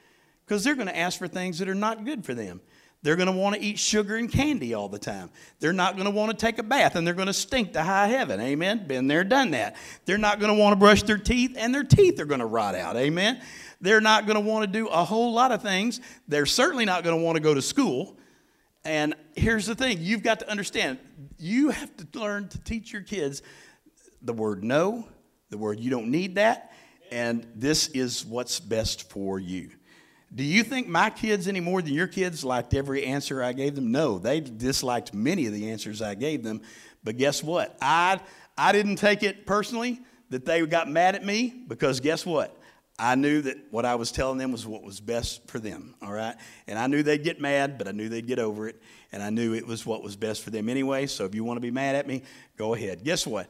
because 0.53 0.63
they're 0.63 0.75
going 0.75 0.88
to 0.88 0.95
ask 0.95 1.17
for 1.17 1.27
things 1.27 1.57
that 1.57 1.67
are 1.67 1.74
not 1.74 2.05
good 2.05 2.24
for 2.24 2.36
them. 2.36 2.62
They're 3.01 3.15
going 3.15 3.25
to 3.25 3.33
want 3.33 3.55
to 3.55 3.62
eat 3.62 3.79
sugar 3.79 4.17
and 4.17 4.31
candy 4.31 4.75
all 4.75 4.88
the 4.88 5.00
time. 5.00 5.31
They're 5.60 5.74
not 5.74 5.95
going 5.95 6.05
to 6.05 6.12
want 6.12 6.29
to 6.29 6.38
take 6.38 6.60
a 6.60 6.63
bath 6.63 6.95
and 6.95 7.07
they're 7.07 7.15
going 7.15 7.25
to 7.25 7.33
stink 7.33 7.74
to 7.74 7.81
high 7.81 8.05
heaven. 8.05 8.39
Amen. 8.39 8.86
Been 8.86 9.07
there, 9.07 9.24
done 9.24 9.50
that. 9.51 9.75
They're 10.05 10.19
not 10.19 10.39
going 10.39 10.55
to 10.55 10.62
want 10.62 10.74
to 10.74 10.75
brush 10.75 11.01
their 11.01 11.17
teeth 11.17 11.55
and 11.57 11.74
their 11.74 11.83
teeth 11.83 12.19
are 12.19 12.25
going 12.25 12.39
to 12.39 12.45
rot 12.45 12.75
out. 12.75 12.95
Amen. 12.98 13.41
They're 13.81 14.00
not 14.00 14.27
going 14.27 14.36
to 14.36 14.48
want 14.48 14.63
to 14.63 14.72
do 14.72 14.89
a 14.89 15.03
whole 15.03 15.33
lot 15.33 15.51
of 15.51 15.63
things. 15.63 16.00
They're 16.27 16.45
certainly 16.45 16.86
not 16.86 17.03
going 17.03 17.17
to 17.17 17.24
want 17.24 17.38
to 17.38 17.41
go 17.41 17.55
to 17.55 17.62
school. 17.63 18.15
And 18.86 19.15
here's 19.36 19.65
the 19.65 19.74
thing 19.74 19.98
you've 20.01 20.22
got 20.22 20.38
to 20.41 20.51
understand 20.51 21.00
you 21.39 21.72
have 21.72 21.98
to 21.98 22.19
learn 22.19 22.48
to 22.50 22.60
teach 22.60 22.93
your 22.93 23.01
kids 23.01 23.41
the 24.22 24.33
word 24.33 24.63
no, 24.63 25.07
the 25.50 25.57
word 25.57 25.79
you 25.79 25.89
don't 25.89 26.12
need 26.12 26.36
that, 26.36 26.74
and 27.12 27.48
this 27.55 27.88
is 27.88 28.24
what's 28.24 28.60
best 28.60 29.10
for 29.10 29.39
you. 29.39 29.72
Do 30.35 30.43
you 30.43 30.63
think 30.63 30.87
my 30.87 31.09
kids 31.09 31.47
any 31.47 31.59
more 31.59 31.81
than 31.81 31.93
your 31.93 32.07
kids 32.07 32.43
liked 32.43 32.73
every 32.73 33.05
answer 33.05 33.43
I 33.43 33.53
gave 33.53 33.75
them? 33.75 33.91
No, 33.91 34.17
they 34.17 34.39
disliked 34.39 35.13
many 35.13 35.45
of 35.45 35.53
the 35.53 35.69
answers 35.69 36.01
I 36.01 36.15
gave 36.15 36.43
them. 36.43 36.61
But 37.03 37.17
guess 37.17 37.43
what? 37.43 37.77
I, 37.81 38.19
I 38.57 38.71
didn't 38.71 38.95
take 38.95 39.21
it 39.21 39.45
personally 39.45 40.01
that 40.31 40.45
they 40.45 40.65
got 40.65 40.89
mad 40.89 41.15
at 41.15 41.23
me 41.23 41.53
because 41.67 41.99
guess 41.99 42.25
what? 42.25 42.57
I 42.97 43.15
knew 43.15 43.41
that 43.41 43.57
what 43.71 43.85
I 43.85 43.95
was 43.95 44.11
telling 44.11 44.37
them 44.37 44.51
was 44.51 44.65
what 44.65 44.83
was 44.83 44.99
best 44.99 45.47
for 45.47 45.59
them, 45.59 45.95
all 46.01 46.11
right? 46.11 46.35
And 46.67 46.77
I 46.77 46.87
knew 46.87 47.03
they'd 47.03 47.23
get 47.23 47.41
mad, 47.41 47.77
but 47.77 47.87
I 47.87 47.91
knew 47.91 48.07
they'd 48.07 48.25
get 48.25 48.39
over 48.39 48.67
it. 48.67 48.81
And 49.11 49.21
I 49.21 49.29
knew 49.29 49.53
it 49.53 49.65
was 49.65 49.85
what 49.85 50.03
was 50.03 50.15
best 50.15 50.43
for 50.43 50.49
them 50.49 50.69
anyway. 50.69 51.07
So 51.07 51.25
if 51.25 51.35
you 51.35 51.43
want 51.43 51.57
to 51.57 51.61
be 51.61 51.71
mad 51.71 51.95
at 51.95 52.07
me, 52.07 52.23
go 52.57 52.73
ahead. 52.73 53.03
Guess 53.03 53.27
what? 53.27 53.47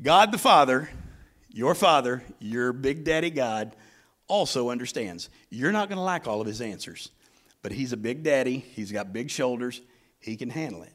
God 0.00 0.32
the 0.32 0.38
Father, 0.38 0.88
your 1.52 1.74
Father, 1.74 2.22
your 2.38 2.72
Big 2.72 3.04
Daddy 3.04 3.30
God, 3.30 3.74
also 4.28 4.70
understands 4.70 5.30
you're 5.50 5.72
not 5.72 5.88
going 5.88 5.96
to 5.96 6.02
like 6.02 6.26
all 6.28 6.40
of 6.40 6.46
his 6.46 6.60
answers, 6.60 7.10
but 7.62 7.72
he's 7.72 7.92
a 7.92 7.96
big 7.96 8.22
daddy. 8.22 8.58
He's 8.58 8.92
got 8.92 9.12
big 9.12 9.30
shoulders. 9.30 9.80
He 10.20 10.36
can 10.36 10.50
handle 10.50 10.82
it. 10.82 10.92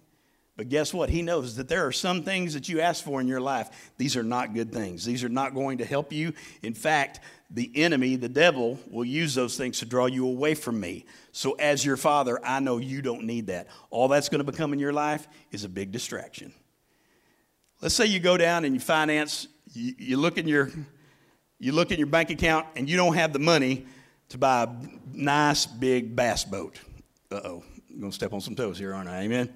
But 0.56 0.70
guess 0.70 0.94
what? 0.94 1.10
He 1.10 1.24
knows 1.24 1.56
that 1.56 1.68
there 1.68 1.88
are 1.88 1.92
some 1.92 2.22
things 2.22 2.54
that 2.54 2.70
you 2.70 2.80
ask 2.80 3.04
for 3.04 3.20
in 3.20 3.28
your 3.28 3.42
life. 3.42 3.92
These 3.98 4.16
are 4.16 4.24
not 4.24 4.54
good 4.54 4.72
things. 4.72 5.04
These 5.04 5.24
are 5.24 5.30
not 5.30 5.56
going 5.56 5.80
to 5.80 5.86
help 5.86 6.14
you. 6.14 6.34
In 6.62 6.76
fact, 6.76 7.22
the 7.50 7.72
enemy, 7.74 8.18
the 8.18 8.30
devil, 8.30 8.80
will 8.88 9.06
use 9.06 9.34
those 9.34 9.58
things 9.58 9.80
to 9.80 9.86
draw 9.86 10.06
you 10.06 10.28
away 10.28 10.54
from 10.54 10.80
me. 10.80 11.06
So, 11.32 11.54
as 11.54 11.84
your 11.84 11.98
father, 11.98 12.40
I 12.46 12.60
know 12.60 12.78
you 12.78 13.02
don't 13.02 13.24
need 13.24 13.48
that. 13.48 13.68
All 13.90 14.08
that's 14.08 14.30
going 14.30 14.46
to 14.46 14.52
become 14.52 14.74
in 14.74 14.80
your 14.80 14.94
life 14.94 15.28
is 15.52 15.64
a 15.64 15.70
big 15.70 15.92
distraction. 15.92 16.54
Let's 17.82 17.96
say 17.96 18.06
you 18.06 18.20
go 18.20 18.38
down 18.38 18.64
and 18.64 18.76
you 18.76 18.80
finance, 18.80 19.48
you, 19.74 19.96
you 19.98 20.18
look 20.18 20.38
in 20.38 20.48
your 20.48 20.72
you 21.64 21.72
look 21.72 21.92
in 21.92 21.98
your 21.98 22.08
bank 22.08 22.30
account 22.30 22.68
and 22.76 22.90
you 22.90 22.98
don't 22.98 23.14
have 23.14 23.32
the 23.32 23.40
money 23.40 23.86
to 24.28 24.38
buy 24.38 24.64
a 24.64 24.70
nice 25.14 25.66
big 25.66 26.14
bass 26.14 26.44
boat. 26.44 26.78
Uh 27.32 27.40
oh, 27.46 27.64
I'm 27.90 28.00
going 28.02 28.12
to 28.12 28.16
step 28.16 28.34
on 28.34 28.42
some 28.42 28.54
toes 28.54 28.78
here, 28.78 28.94
aren't 28.94 29.08
I? 29.08 29.22
Amen. 29.22 29.54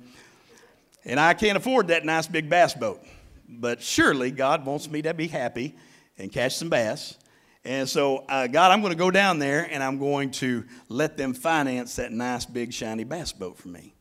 And 1.04 1.20
I 1.20 1.34
can't 1.34 1.58
afford 1.58 1.90
that 1.90 2.06
nice 2.06 2.26
big 2.26 2.50
bass 2.50 2.74
boat. 2.74 3.04
But 3.50 3.82
surely 3.82 4.32
God 4.32 4.66
wants 4.66 4.90
me 4.90 5.02
to 5.02 5.14
be 5.14 5.28
happy 5.28 5.76
and 6.18 6.32
catch 6.32 6.56
some 6.56 6.70
bass. 6.70 7.18
And 7.66 7.90
so, 7.90 8.20
uh, 8.30 8.48
God, 8.48 8.72
I'm 8.72 8.80
going 8.80 8.94
to 8.94 8.98
go 8.98 9.12
down 9.12 9.38
there 9.40 9.68
and 9.70 9.84
I'm 9.84 10.00
going 10.00 10.32
to 10.32 10.64
let 10.88 11.18
them 11.18 11.34
finance 11.34 11.98
that 11.98 12.14
nice 12.14 12.46
big 12.46 12.72
shiny 12.72 13.04
bass 13.04 13.34
boat 13.34 13.58
for 13.58 13.68
me. 13.68 13.94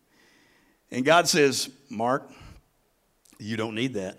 And 0.93 1.05
God 1.05 1.27
says, 1.27 1.71
Mark, 1.91 2.31
you 3.41 3.57
don't 3.57 3.75
need 3.75 3.95
that. 3.95 4.17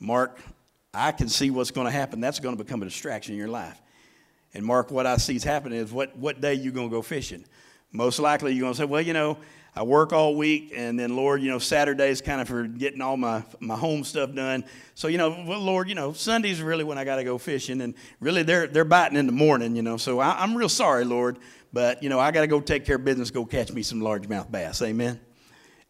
Mark, 0.00 0.40
I 0.94 1.12
can 1.12 1.28
see 1.28 1.50
what's 1.50 1.70
going 1.70 1.86
to 1.86 1.90
happen. 1.90 2.20
That's 2.20 2.38
going 2.38 2.56
to 2.56 2.62
become 2.62 2.82
a 2.82 2.84
distraction 2.84 3.32
in 3.32 3.38
your 3.38 3.48
life. 3.48 3.80
And 4.54 4.64
Mark, 4.64 4.90
what 4.90 5.06
I 5.06 5.16
see 5.16 5.36
is 5.36 5.44
happening 5.44 5.78
is 5.78 5.92
what, 5.92 6.16
what 6.16 6.40
day 6.40 6.54
you 6.54 6.70
going 6.70 6.90
to 6.90 6.94
go 6.94 7.00
fishing? 7.00 7.44
Most 7.92 8.18
likely 8.18 8.52
you're 8.52 8.62
going 8.62 8.74
to 8.74 8.78
say, 8.78 8.84
well, 8.84 9.00
you 9.00 9.14
know, 9.14 9.38
I 9.74 9.84
work 9.84 10.12
all 10.12 10.34
week, 10.34 10.74
and 10.76 11.00
then 11.00 11.16
Lord, 11.16 11.40
you 11.40 11.50
know, 11.50 11.58
Saturday's 11.58 12.20
kind 12.20 12.42
of 12.42 12.48
for 12.48 12.64
getting 12.64 13.00
all 13.00 13.16
my 13.16 13.42
my 13.58 13.74
home 13.74 14.04
stuff 14.04 14.34
done. 14.34 14.64
So 14.94 15.08
you 15.08 15.16
know, 15.16 15.44
well, 15.46 15.60
Lord, 15.60 15.88
you 15.88 15.94
know, 15.94 16.12
Sunday's 16.12 16.60
really 16.60 16.84
when 16.84 16.98
I 16.98 17.04
got 17.04 17.16
to 17.16 17.24
go 17.24 17.38
fishing, 17.38 17.80
and 17.80 17.94
really 18.20 18.42
they're 18.42 18.66
they're 18.66 18.84
biting 18.84 19.16
in 19.16 19.24
the 19.24 19.32
morning, 19.32 19.74
you 19.74 19.80
know. 19.80 19.96
So 19.96 20.20
I, 20.20 20.42
I'm 20.42 20.54
real 20.54 20.68
sorry, 20.68 21.06
Lord, 21.06 21.38
but 21.72 22.02
you 22.02 22.10
know, 22.10 22.20
I 22.20 22.32
got 22.32 22.42
to 22.42 22.48
go 22.48 22.60
take 22.60 22.84
care 22.84 22.96
of 22.96 23.04
business, 23.06 23.30
go 23.30 23.46
catch 23.46 23.72
me 23.72 23.82
some 23.82 24.00
largemouth 24.00 24.50
bass. 24.50 24.82
Amen. 24.82 25.18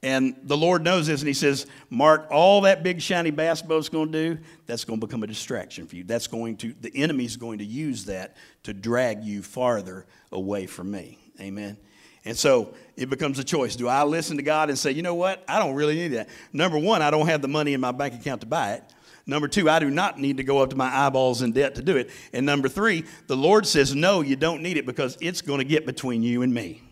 And 0.02 0.37
the 0.42 0.56
Lord 0.56 0.82
knows 0.82 1.06
this, 1.06 1.21
and 1.21 1.28
He 1.28 1.35
says, 1.35 1.66
Mark, 1.88 2.26
all 2.30 2.62
that 2.62 2.82
big 2.82 3.00
shiny 3.00 3.30
bass 3.30 3.62
boat's 3.62 3.88
going 3.88 4.11
to 4.11 4.35
do, 4.35 4.42
that's 4.66 4.85
going 4.85 5.00
to 5.00 5.06
become 5.06 5.23
a 5.23 5.28
distraction 5.28 5.87
for 5.87 5.94
you. 5.94 6.02
That's 6.02 6.26
going 6.26 6.56
to, 6.59 6.75
the 6.80 6.90
enemy's 6.94 7.37
going 7.37 7.59
to 7.59 7.64
use 7.64 8.06
that 8.06 8.37
to 8.64 8.75
drag 8.75 9.23
you 9.23 9.42
farther 9.42 10.06
away 10.32 10.66
from 10.66 10.90
me. 10.90 11.18
Amen. 11.40 11.76
And 12.25 12.37
so 12.37 12.75
it 12.97 13.11
becomes 13.11 13.38
a 13.38 13.44
choice. 13.44 13.76
Do 13.76 13.88
I 13.88 14.02
listen 14.04 14.37
to 14.37 14.42
God 14.42 14.71
and 14.71 14.78
say, 14.78 14.92
you 14.92 15.02
know 15.02 15.14
what? 15.14 15.44
I 15.49 15.59
don't 15.59 15.75
really 15.75 15.94
need 15.94 16.09
that. 16.09 16.28
Number 16.52 16.78
one, 16.78 17.02
I 17.02 17.11
don't 17.11 17.26
have 17.26 17.42
the 17.42 17.49
money 17.49 17.73
in 17.73 17.80
my 17.80 17.92
bank 17.92 18.14
account 18.14 18.40
to 18.42 18.47
buy 18.47 18.75
it. 18.75 18.85
Number 19.25 19.47
two, 19.47 19.71
I 19.71 19.78
do 19.78 19.88
not 19.88 20.18
need 20.18 20.38
to 20.38 20.44
go 20.44 20.59
up 20.59 20.71
to 20.71 20.76
my 20.76 20.92
eyeballs 20.92 21.42
in 21.42 21.52
debt 21.52 21.76
to 21.76 21.82
do 21.82 21.97
it. 21.97 22.11
And 22.32 22.44
number 22.44 22.68
three, 22.68 23.04
the 23.28 23.37
Lord 23.37 23.66
says, 23.66 23.94
no, 23.94 24.21
you 24.21 24.35
don't 24.35 24.62
need 24.62 24.76
it 24.76 24.87
because 24.87 25.16
it's 25.21 25.42
going 25.42 25.59
to 25.59 25.64
get 25.64 25.87
between 25.87 26.25
you 26.25 26.42
and 26.42 26.52
me. 26.52 26.82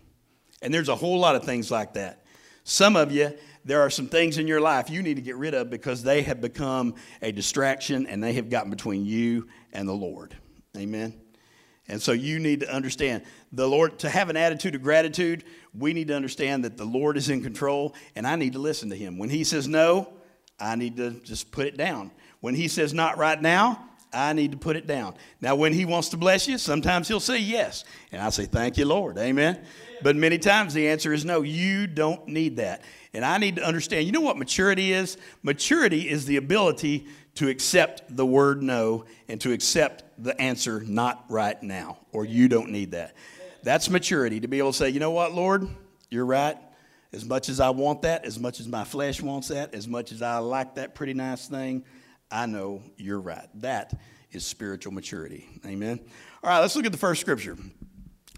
And 0.61 0.73
there's 0.73 0.89
a 0.89 0.95
whole 0.95 1.19
lot 1.19 1.35
of 1.35 1.43
things 1.43 1.69
like 1.69 1.93
that. 1.93 2.20
Some 2.71 2.95
of 2.95 3.11
you, 3.11 3.33
there 3.65 3.81
are 3.81 3.89
some 3.89 4.07
things 4.07 4.37
in 4.37 4.47
your 4.47 4.61
life 4.61 4.89
you 4.89 5.01
need 5.01 5.15
to 5.15 5.21
get 5.21 5.35
rid 5.35 5.53
of 5.53 5.69
because 5.69 6.03
they 6.03 6.21
have 6.21 6.39
become 6.39 6.95
a 7.21 7.33
distraction 7.33 8.07
and 8.07 8.23
they 8.23 8.31
have 8.31 8.49
gotten 8.49 8.69
between 8.69 9.05
you 9.05 9.49
and 9.73 9.85
the 9.85 9.93
Lord. 9.93 10.37
Amen. 10.77 11.19
And 11.89 12.01
so 12.01 12.13
you 12.13 12.39
need 12.39 12.61
to 12.61 12.73
understand 12.73 13.23
the 13.51 13.67
Lord, 13.67 13.99
to 13.99 14.09
have 14.09 14.29
an 14.29 14.37
attitude 14.37 14.73
of 14.73 14.81
gratitude, 14.81 15.43
we 15.77 15.91
need 15.91 16.07
to 16.07 16.15
understand 16.15 16.63
that 16.63 16.77
the 16.77 16.85
Lord 16.85 17.17
is 17.17 17.29
in 17.29 17.43
control 17.43 17.93
and 18.15 18.25
I 18.25 18.37
need 18.37 18.53
to 18.53 18.59
listen 18.59 18.89
to 18.91 18.95
Him. 18.95 19.17
When 19.17 19.29
He 19.29 19.43
says 19.43 19.67
no, 19.67 20.13
I 20.57 20.77
need 20.77 20.95
to 20.95 21.11
just 21.11 21.51
put 21.51 21.67
it 21.67 21.75
down. 21.75 22.09
When 22.39 22.55
He 22.55 22.69
says 22.69 22.93
not 22.93 23.17
right 23.17 23.41
now, 23.41 23.83
I 24.13 24.33
need 24.33 24.51
to 24.51 24.57
put 24.57 24.75
it 24.75 24.87
down. 24.87 25.15
Now, 25.39 25.55
when 25.55 25.73
He 25.73 25.85
wants 25.85 26.09
to 26.09 26.17
bless 26.17 26.47
you, 26.47 26.57
sometimes 26.57 27.07
He'll 27.07 27.19
say 27.19 27.39
yes. 27.39 27.83
And 28.11 28.21
I 28.21 28.29
say, 28.29 28.45
Thank 28.45 28.77
you, 28.77 28.85
Lord. 28.85 29.17
Amen. 29.17 29.63
But 30.03 30.15
many 30.15 30.37
times 30.37 30.73
the 30.73 30.87
answer 30.87 31.13
is 31.13 31.25
no, 31.25 31.41
you 31.41 31.87
don't 31.87 32.27
need 32.27 32.57
that. 32.57 32.83
And 33.13 33.23
I 33.23 33.37
need 33.37 33.57
to 33.57 33.63
understand 33.63 34.05
you 34.05 34.11
know 34.11 34.21
what 34.21 34.37
maturity 34.37 34.93
is? 34.93 35.17
Maturity 35.43 36.09
is 36.09 36.25
the 36.25 36.37
ability 36.37 37.07
to 37.35 37.49
accept 37.49 38.15
the 38.15 38.25
word 38.25 38.61
no 38.61 39.05
and 39.27 39.39
to 39.41 39.51
accept 39.51 40.03
the 40.17 40.39
answer 40.39 40.83
not 40.85 41.25
right 41.29 41.61
now, 41.61 41.97
or 42.11 42.25
you 42.25 42.47
don't 42.47 42.69
need 42.69 42.91
that. 42.91 43.15
That's 43.63 43.89
maturity 43.89 44.39
to 44.39 44.47
be 44.47 44.57
able 44.57 44.71
to 44.71 44.77
say, 44.77 44.89
you 44.89 44.99
know 44.99 45.11
what, 45.11 45.33
Lord, 45.33 45.67
you're 46.09 46.25
right. 46.25 46.57
As 47.13 47.25
much 47.25 47.49
as 47.49 47.59
I 47.59 47.69
want 47.69 48.03
that, 48.03 48.25
as 48.25 48.39
much 48.39 48.59
as 48.59 48.67
my 48.67 48.83
flesh 48.83 49.21
wants 49.21 49.49
that, 49.49 49.73
as 49.73 49.87
much 49.87 50.11
as 50.11 50.21
I 50.21 50.37
like 50.37 50.75
that 50.75 50.95
pretty 50.95 51.13
nice 51.13 51.47
thing, 51.47 51.83
I 52.31 52.45
know 52.45 52.81
you're 52.97 53.19
right. 53.19 53.47
That 53.55 53.99
is 54.31 54.45
spiritual 54.45 54.93
maturity. 54.93 55.47
Amen. 55.65 55.99
All 56.43 56.49
right, 56.49 56.59
let's 56.59 56.75
look 56.75 56.85
at 56.85 56.91
the 56.91 56.97
first 56.97 57.19
scripture. 57.19 57.57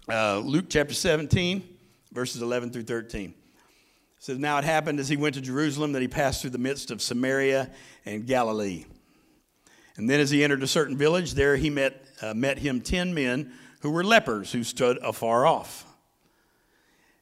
uh, 0.08 0.38
Luke 0.38 0.66
chapter 0.68 0.94
17, 0.94 1.62
verses 2.12 2.42
11 2.42 2.70
through 2.70 2.82
13. 2.82 3.30
It 3.30 3.34
says, 4.18 4.38
Now 4.38 4.58
it 4.58 4.64
happened 4.64 4.98
as 4.98 5.08
he 5.08 5.16
went 5.16 5.36
to 5.36 5.40
Jerusalem 5.40 5.92
that 5.92 6.02
he 6.02 6.08
passed 6.08 6.40
through 6.40 6.50
the 6.50 6.58
midst 6.58 6.90
of 6.90 7.00
Samaria 7.00 7.70
and 8.04 8.26
Galilee. 8.26 8.84
And 9.96 10.10
then 10.10 10.18
as 10.18 10.30
he 10.30 10.42
entered 10.42 10.62
a 10.62 10.66
certain 10.66 10.96
village, 10.96 11.34
there 11.34 11.56
he 11.56 11.70
met, 11.70 12.04
uh, 12.20 12.34
met 12.34 12.58
him 12.58 12.80
ten 12.80 13.14
men 13.14 13.52
who 13.80 13.90
were 13.90 14.02
lepers 14.02 14.50
who 14.50 14.64
stood 14.64 14.98
afar 15.02 15.46
off. 15.46 15.86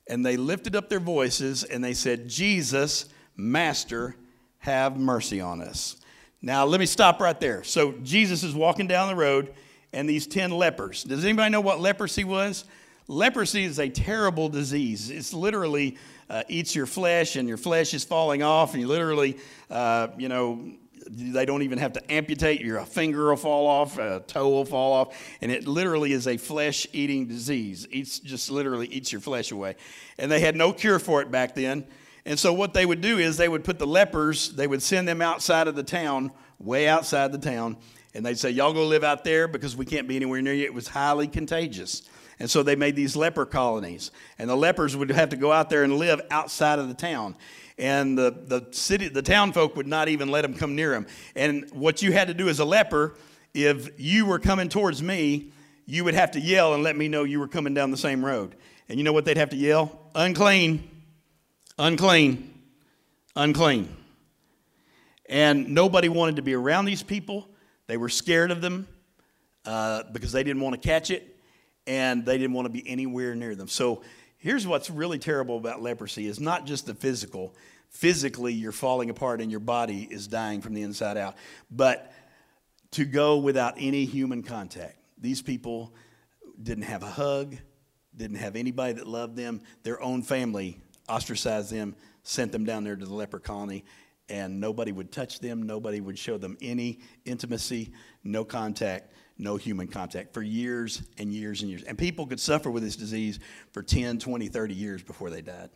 And 0.09 0.25
they 0.25 0.37
lifted 0.37 0.75
up 0.75 0.88
their 0.88 1.00
voices 1.00 1.64
and 1.64 1.85
they 1.85 1.93
said, 1.93 2.29
Jesus, 2.29 3.07
Master, 3.37 4.17
have 4.59 4.97
mercy 4.97 5.41
on 5.41 5.61
us. 5.61 5.97
Now, 6.43 6.65
let 6.65 6.81
me 6.81 6.87
stop 6.87 7.21
right 7.21 7.39
there. 7.39 7.63
So, 7.63 7.93
Jesus 8.03 8.43
is 8.43 8.55
walking 8.55 8.89
down 8.89 9.09
the 9.09 9.15
road, 9.15 9.55
and 9.93 10.09
these 10.09 10.27
10 10.27 10.51
lepers. 10.51 11.05
Does 11.05 11.25
anybody 11.25 11.51
know 11.51 11.61
what 11.61 11.81
leprosy 11.81 12.25
was? 12.25 12.65
Leprosy 13.09 13.65
is 13.65 13.79
a 13.79 13.89
terrible 13.89 14.49
disease. 14.49 15.11
It's 15.11 15.33
literally 15.33 15.99
uh, 16.31 16.43
eats 16.49 16.75
your 16.75 16.87
flesh, 16.87 17.37
and 17.37 17.47
your 17.47 17.59
flesh 17.59 17.95
is 17.95 18.05
falling 18.05 18.43
off, 18.43 18.73
and 18.73 18.81
you 18.81 18.89
literally, 18.89 19.39
uh, 19.71 20.09
you 20.17 20.29
know, 20.29 20.73
they 21.09 21.45
don't 21.45 21.63
even 21.63 21.79
have 21.79 21.93
to 21.93 22.13
amputate. 22.13 22.61
Your 22.61 22.81
finger 22.87 23.29
will 23.29 23.37
fall 23.37 23.67
off, 23.67 23.99
a 23.99 24.21
toe 24.27 24.49
will 24.49 24.65
fall 24.65 24.93
off, 24.93 25.17
and 25.43 25.53
it 25.53 25.67
literally 25.67 26.13
is 26.13 26.27
a 26.27 26.37
flesh-eating 26.37 27.27
disease. 27.27 27.87
Eats 27.91 28.19
just 28.19 28.51
literally 28.51 28.87
eats 28.87 29.13
your 29.13 29.21
flesh 29.21 29.53
away, 29.53 29.77
and 30.19 30.31
they 30.31 30.41
had 30.41 30.57
no 30.57 30.73
cure 30.73 30.99
for 30.99 31.21
it 31.23 31.31
back 31.31 31.55
then. 31.55 31.85
And 32.25 32.38
so 32.38 32.52
what 32.52 32.73
they 32.73 32.87
would 32.87 33.00
do 33.00 33.19
is 33.19 33.37
they 33.37 33.49
would 33.49 33.64
put 33.64 33.79
the 33.79 33.87
lepers, 33.87 34.50
they 34.50 34.67
would 34.67 34.83
send 34.83 35.09
them 35.09 35.21
outside 35.21 35.67
of 35.67 35.75
the 35.75 35.83
town, 35.83 36.31
way 36.59 36.87
outside 36.88 37.33
the 37.33 37.38
town, 37.38 37.76
and 38.14 38.25
they'd 38.25 38.38
say, 38.38 38.50
Y'all 38.50 38.73
go 38.73 38.87
live 38.87 39.05
out 39.05 39.25
there 39.25 39.49
because 39.49 39.76
we 39.76 39.85
can't 39.85 40.07
be 40.07 40.17
anywhere 40.17 40.43
near 40.43 40.52
you. 40.52 40.64
It 40.64 40.75
was 40.75 40.88
highly 40.88 41.26
contagious. 41.26 42.02
And 42.38 42.50
so 42.50 42.62
they 42.62 42.76
made 42.76 42.97
these 42.97 43.17
leper 43.17 43.47
colonies. 43.47 44.11
And 44.38 44.49
the 44.49 44.57
lepers 44.57 44.97
would 44.97 45.11
have 45.11 45.31
to 45.31 45.37
go 45.37 45.52
out 45.52 45.71
there 45.71 45.85
and 45.85 45.97
live 45.97 46.21
outside 46.31 46.79
of 46.79 46.88
the 46.88 46.95
town. 46.95 47.37
And 47.79 48.19
the, 48.19 48.31
the 48.31 48.67
city, 48.73 49.09
the 49.09 49.23
town 49.23 49.52
folk 49.52 49.76
would 49.76 49.87
not 49.87 50.09
even 50.09 50.29
let 50.29 50.43
them 50.43 50.55
come 50.55 50.75
near 50.75 50.91
them. 50.91 51.07
And 51.35 51.71
what 51.73 52.02
you 52.02 52.12
had 52.12 52.29
to 52.29 52.35
do 52.35 52.49
as 52.49 52.59
a 52.59 52.64
leper, 52.64 53.17
if 53.55 53.88
you 53.99 54.26
were 54.26 54.38
coming 54.38 54.69
towards 54.69 55.02
me, 55.02 55.52
you 55.87 56.05
would 56.05 56.14
have 56.14 56.33
to 56.33 56.41
yell 56.41 56.75
and 56.75 56.83
let 56.83 56.97
me 56.97 57.09
know 57.09 57.25
you 57.25 57.41
were 57.41 57.49
coming 57.49 57.75
down 57.75 57.91
the 57.91 57.97
same 57.97 58.25
road. 58.25 58.57
And 58.88 58.99
you 58.99 59.05
know 59.05 59.12
what 59.12 59.25
they'd 59.25 59.37
have 59.37 59.50
to 59.50 59.57
yell? 59.57 60.11
Unclean 60.14 60.91
unclean, 61.79 62.52
unclean. 63.37 63.97
And 65.29 65.71
nobody 65.71 66.09
wanted 66.09 66.37
to 66.37 66.43
be 66.43 66.55
around 66.55 66.85
these 66.85 67.02
people. 67.02 67.49
They 67.87 67.97
were 67.97 68.09
scared 68.09 68.50
of 68.50 68.61
them 68.61 68.87
uh, 69.64 70.05
because 70.12 70.33
they 70.33 70.43
didn't 70.43 70.62
want 70.62 70.81
to 70.81 70.87
catch 70.87 71.11
it 71.11 71.37
and 71.87 72.25
they 72.25 72.38
didn't 72.38 72.55
want 72.55 72.67
to 72.67 72.71
be 72.73 72.88
anywhere 72.88 73.35
near 73.35 73.55
them. 73.55 73.69
So 73.69 74.02
here's 74.38 74.67
what's 74.67 74.91
really 74.91 75.19
terrible 75.19 75.57
about 75.57 75.83
leprosy 75.83 76.26
is 76.26 76.38
not 76.38 76.67
just 76.67 76.87
the 76.87 76.95
physical. 76.95 77.55
Physically, 77.88 78.52
you're 78.52 78.73
falling 78.73 79.11
apart 79.11 79.41
and 79.41 79.50
your 79.50 79.61
body 79.61 80.09
is 80.11 80.26
dying 80.26 80.61
from 80.61 80.75
the 80.75 80.83
inside 80.83 81.17
out. 81.17 81.37
But 81.71 82.12
to 82.93 83.05
go 83.05 83.38
without 83.38 83.75
any 83.79 84.05
human 84.05 84.43
contact. 84.43 84.97
These 85.19 85.43
people 85.43 85.95
didn't 86.62 86.85
have 86.85 87.02
a 87.02 87.11
hug, 87.11 87.57
didn't 88.14 88.37
have 88.37 88.57
anybody 88.57 88.95
that 88.95 89.07
loved 89.07 89.37
them. 89.37 89.62
Their 89.83 90.00
own 90.02 90.23
family 90.23 90.79
ostracized 91.12 91.71
them, 91.71 91.95
sent 92.23 92.52
them 92.52 92.64
down 92.64 92.85
there 92.85 92.97
to 92.97 93.04
the 93.04 93.14
leper 93.14 93.38
colony, 93.38 93.85
and 94.28 94.59
nobody 94.61 94.92
would 94.92 95.12
touch 95.12 95.40
them. 95.40 95.62
Nobody 95.62 96.00
would 96.00 96.19
show 96.19 96.38
them 96.38 96.57
any 96.62 97.00
intimacy, 97.25 97.92
no 98.25 98.45
contact, 98.45 99.12
no 99.37 99.57
human 99.57 99.88
contact 99.88 100.33
for 100.33 100.42
years 100.42 101.02
and 101.19 101.33
years 101.33 101.61
and 101.61 101.71
years. 101.71 101.83
And 101.83 101.99
people 101.99 102.26
could 102.26 102.40
suffer 102.40 102.71
with 102.71 102.83
this 102.83 102.97
disease 102.97 103.40
for 103.73 103.83
10, 103.83 104.19
20, 104.19 104.49
30 104.49 104.75
years 104.75 105.02
before 105.02 105.28
they 105.28 105.42
died. 105.42 105.71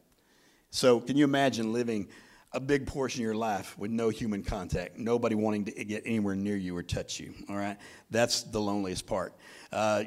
So, 0.70 1.00
can 1.00 1.16
you 1.16 1.24
imagine 1.24 1.72
living 1.72 2.08
a 2.52 2.60
big 2.60 2.86
portion 2.86 3.20
of 3.20 3.24
your 3.24 3.34
life 3.34 3.76
with 3.78 3.90
no 3.90 4.08
human 4.08 4.42
contact, 4.42 4.98
nobody 4.98 5.34
wanting 5.34 5.64
to 5.66 5.84
get 5.84 6.02
anywhere 6.06 6.34
near 6.34 6.56
you 6.56 6.76
or 6.76 6.82
touch 6.82 7.20
you? 7.20 7.34
All 7.48 7.56
right? 7.56 7.76
That's 8.10 8.42
the 8.42 8.60
loneliest 8.60 9.06
part. 9.06 9.34
Uh, 9.72 10.04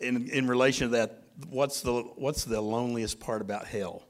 in, 0.00 0.28
in 0.30 0.46
relation 0.46 0.88
to 0.88 0.96
that, 0.96 1.24
what's 1.48 1.80
the, 1.80 1.92
what's 2.16 2.44
the 2.44 2.60
loneliest 2.60 3.20
part 3.20 3.42
about 3.42 3.66
hell? 3.66 4.02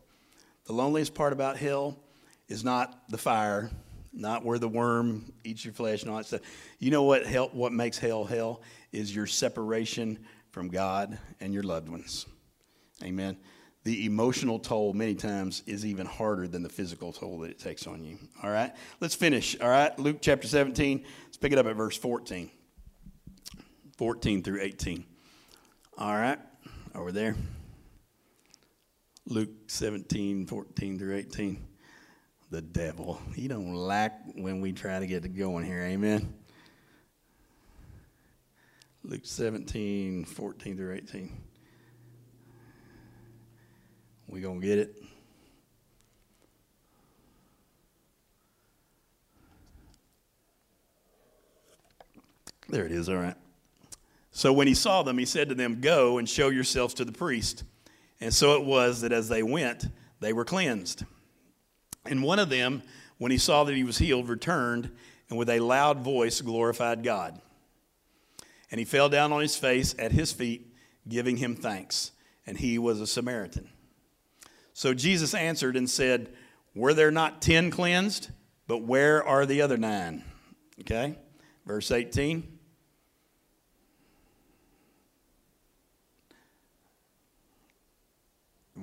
The 0.66 0.73
loneliest 0.73 1.14
part 1.14 1.33
about 1.33 1.56
hell 1.56 1.99
is 2.48 2.64
not 2.64 3.09
the 3.09 3.18
fire, 3.18 3.70
not 4.12 4.44
where 4.44 4.59
the 4.59 4.68
worm 4.68 5.33
eats 5.44 5.64
your 5.64 5.74
flesh 5.74 6.03
and 6.03 6.11
all 6.11 6.18
that 6.18 6.27
stuff. 6.27 6.40
You 6.79 6.90
know 6.90 7.03
what 7.03 7.27
hell, 7.27 7.50
what 7.53 7.72
makes 7.72 7.98
hell 7.98 8.24
hell 8.24 8.62
is 8.92 9.14
your 9.14 9.27
separation 9.27 10.18
from 10.50 10.68
God 10.68 11.18
and 11.40 11.53
your 11.53 11.64
loved 11.64 11.88
ones. 11.88 12.27
Amen. 13.03 13.37
The 13.83 14.07
emotional 14.07 14.59
toll 14.59 14.94
many 14.94 15.14
times 15.14 15.62
is 15.66 15.85
even 15.85 16.07
harder 16.07 16.48
than 16.48 16.62
the 16.62 16.70
physical 16.70 17.12
toll 17.12 17.40
that 17.40 17.50
it 17.50 17.59
takes 17.59 17.87
on 17.87 18.03
you. 18.03 18.18
All 18.42 18.50
right? 18.50 18.72
Let's 19.00 19.14
finish. 19.14 19.61
All 19.61 19.68
right? 19.68 19.96
Luke 19.98 20.18
chapter 20.22 20.48
17. 20.48 21.05
Let's 21.24 21.37
pick 21.37 21.53
it 21.53 21.59
up 21.59 21.66
at 21.66 21.77
verse 21.77 21.96
14. 21.98 22.50
14 23.98 24.42
through 24.42 24.62
18. 24.62 25.05
All 25.98 26.14
right? 26.14 26.38
Over 26.94 27.12
there. 27.12 27.37
Luke 29.26 29.50
17, 29.68 30.46
14 30.46 30.98
through 30.98 31.16
18. 31.16 31.66
The 32.50 32.60
devil. 32.60 33.20
He 33.34 33.48
don't 33.48 33.74
like 33.74 34.12
when 34.34 34.60
we 34.60 34.72
try 34.72 35.00
to 35.00 35.06
get 35.06 35.24
it 35.24 35.30
going 35.30 35.64
here. 35.64 35.80
Amen. 35.82 36.34
Luke 39.02 39.24
17, 39.24 40.24
14 40.24 40.76
through 40.76 40.94
18. 40.94 41.32
We 44.28 44.40
to 44.40 44.60
get 44.60 44.78
it? 44.78 44.96
There 52.68 52.87
it 52.87 52.92
is, 52.92 53.08
all 53.08 53.16
right. 53.16 53.37
So 54.32 54.52
when 54.52 54.66
he 54.66 54.74
saw 54.74 55.02
them, 55.02 55.18
he 55.18 55.26
said 55.26 55.48
to 55.50 55.54
them, 55.54 55.80
Go 55.80 56.18
and 56.18 56.28
show 56.28 56.48
yourselves 56.48 56.94
to 56.94 57.04
the 57.04 57.12
priest. 57.12 57.64
And 58.20 58.33
so 58.33 58.55
it 58.55 58.64
was 58.64 59.00
that 59.00 59.12
as 59.12 59.29
they 59.29 59.42
went, 59.42 59.87
they 60.20 60.33
were 60.33 60.44
cleansed. 60.44 61.05
And 62.07 62.22
one 62.22 62.38
of 62.38 62.48
them, 62.48 62.83
when 63.18 63.33
he 63.33 63.38
saw 63.38 63.64
that 63.64 63.74
he 63.74 63.85
was 63.85 63.98
healed, 63.98 64.29
returned 64.29 64.90
and 65.29 65.38
with 65.38 65.48
a 65.48 65.61
loud 65.61 66.00
voice 66.00 66.40
glorified 66.40 67.03
God. 67.03 67.40
And 68.70 68.79
he 68.79 68.85
fell 68.85 69.09
down 69.09 69.33
on 69.33 69.40
his 69.40 69.57
face 69.57 69.94
at 69.98 70.12
his 70.12 70.33
feet, 70.33 70.74
giving 71.09 71.37
him 71.37 71.55
thanks. 71.55 72.12
And 72.46 72.59
he 72.59 72.79
was 72.79 73.00
a 73.00 73.07
Samaritan. 73.07 73.70
So 74.72 74.92
Jesus 74.92 75.35
answered 75.35 75.77
and 75.77 75.88
said, 75.88 76.33
Were 76.74 76.94
there 76.94 77.11
not 77.11 77.40
ten 77.40 77.70
cleansed? 77.70 78.31
But 78.66 78.79
where 78.79 79.22
are 79.22 79.46
the 79.46 79.62
other 79.62 79.77
nine? 79.77 80.24
Okay, 80.81 81.16
verse 81.66 81.90
18. 81.90 82.54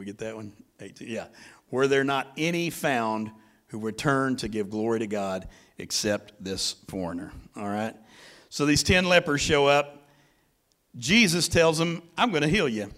We 0.01 0.05
get 0.05 0.17
that 0.17 0.35
one? 0.35 0.51
18. 0.79 1.07
Yeah. 1.07 1.27
Were 1.69 1.87
there 1.87 2.03
not 2.03 2.27
any 2.35 2.69
found 2.71 3.31
who 3.67 3.79
returned 3.79 4.39
to 4.39 4.47
give 4.47 4.69
glory 4.69 4.99
to 4.99 5.07
God 5.07 5.47
except 5.77 6.33
this 6.43 6.75
foreigner? 6.87 7.31
All 7.55 7.69
right. 7.69 7.95
So 8.49 8.65
these 8.65 8.81
10 8.83 9.05
lepers 9.05 9.41
show 9.41 9.67
up. 9.67 10.07
Jesus 10.97 11.47
tells 11.47 11.77
them, 11.77 12.01
I'm 12.17 12.31
going 12.31 12.41
to 12.41 12.49
heal 12.49 12.67
you. 12.67 12.89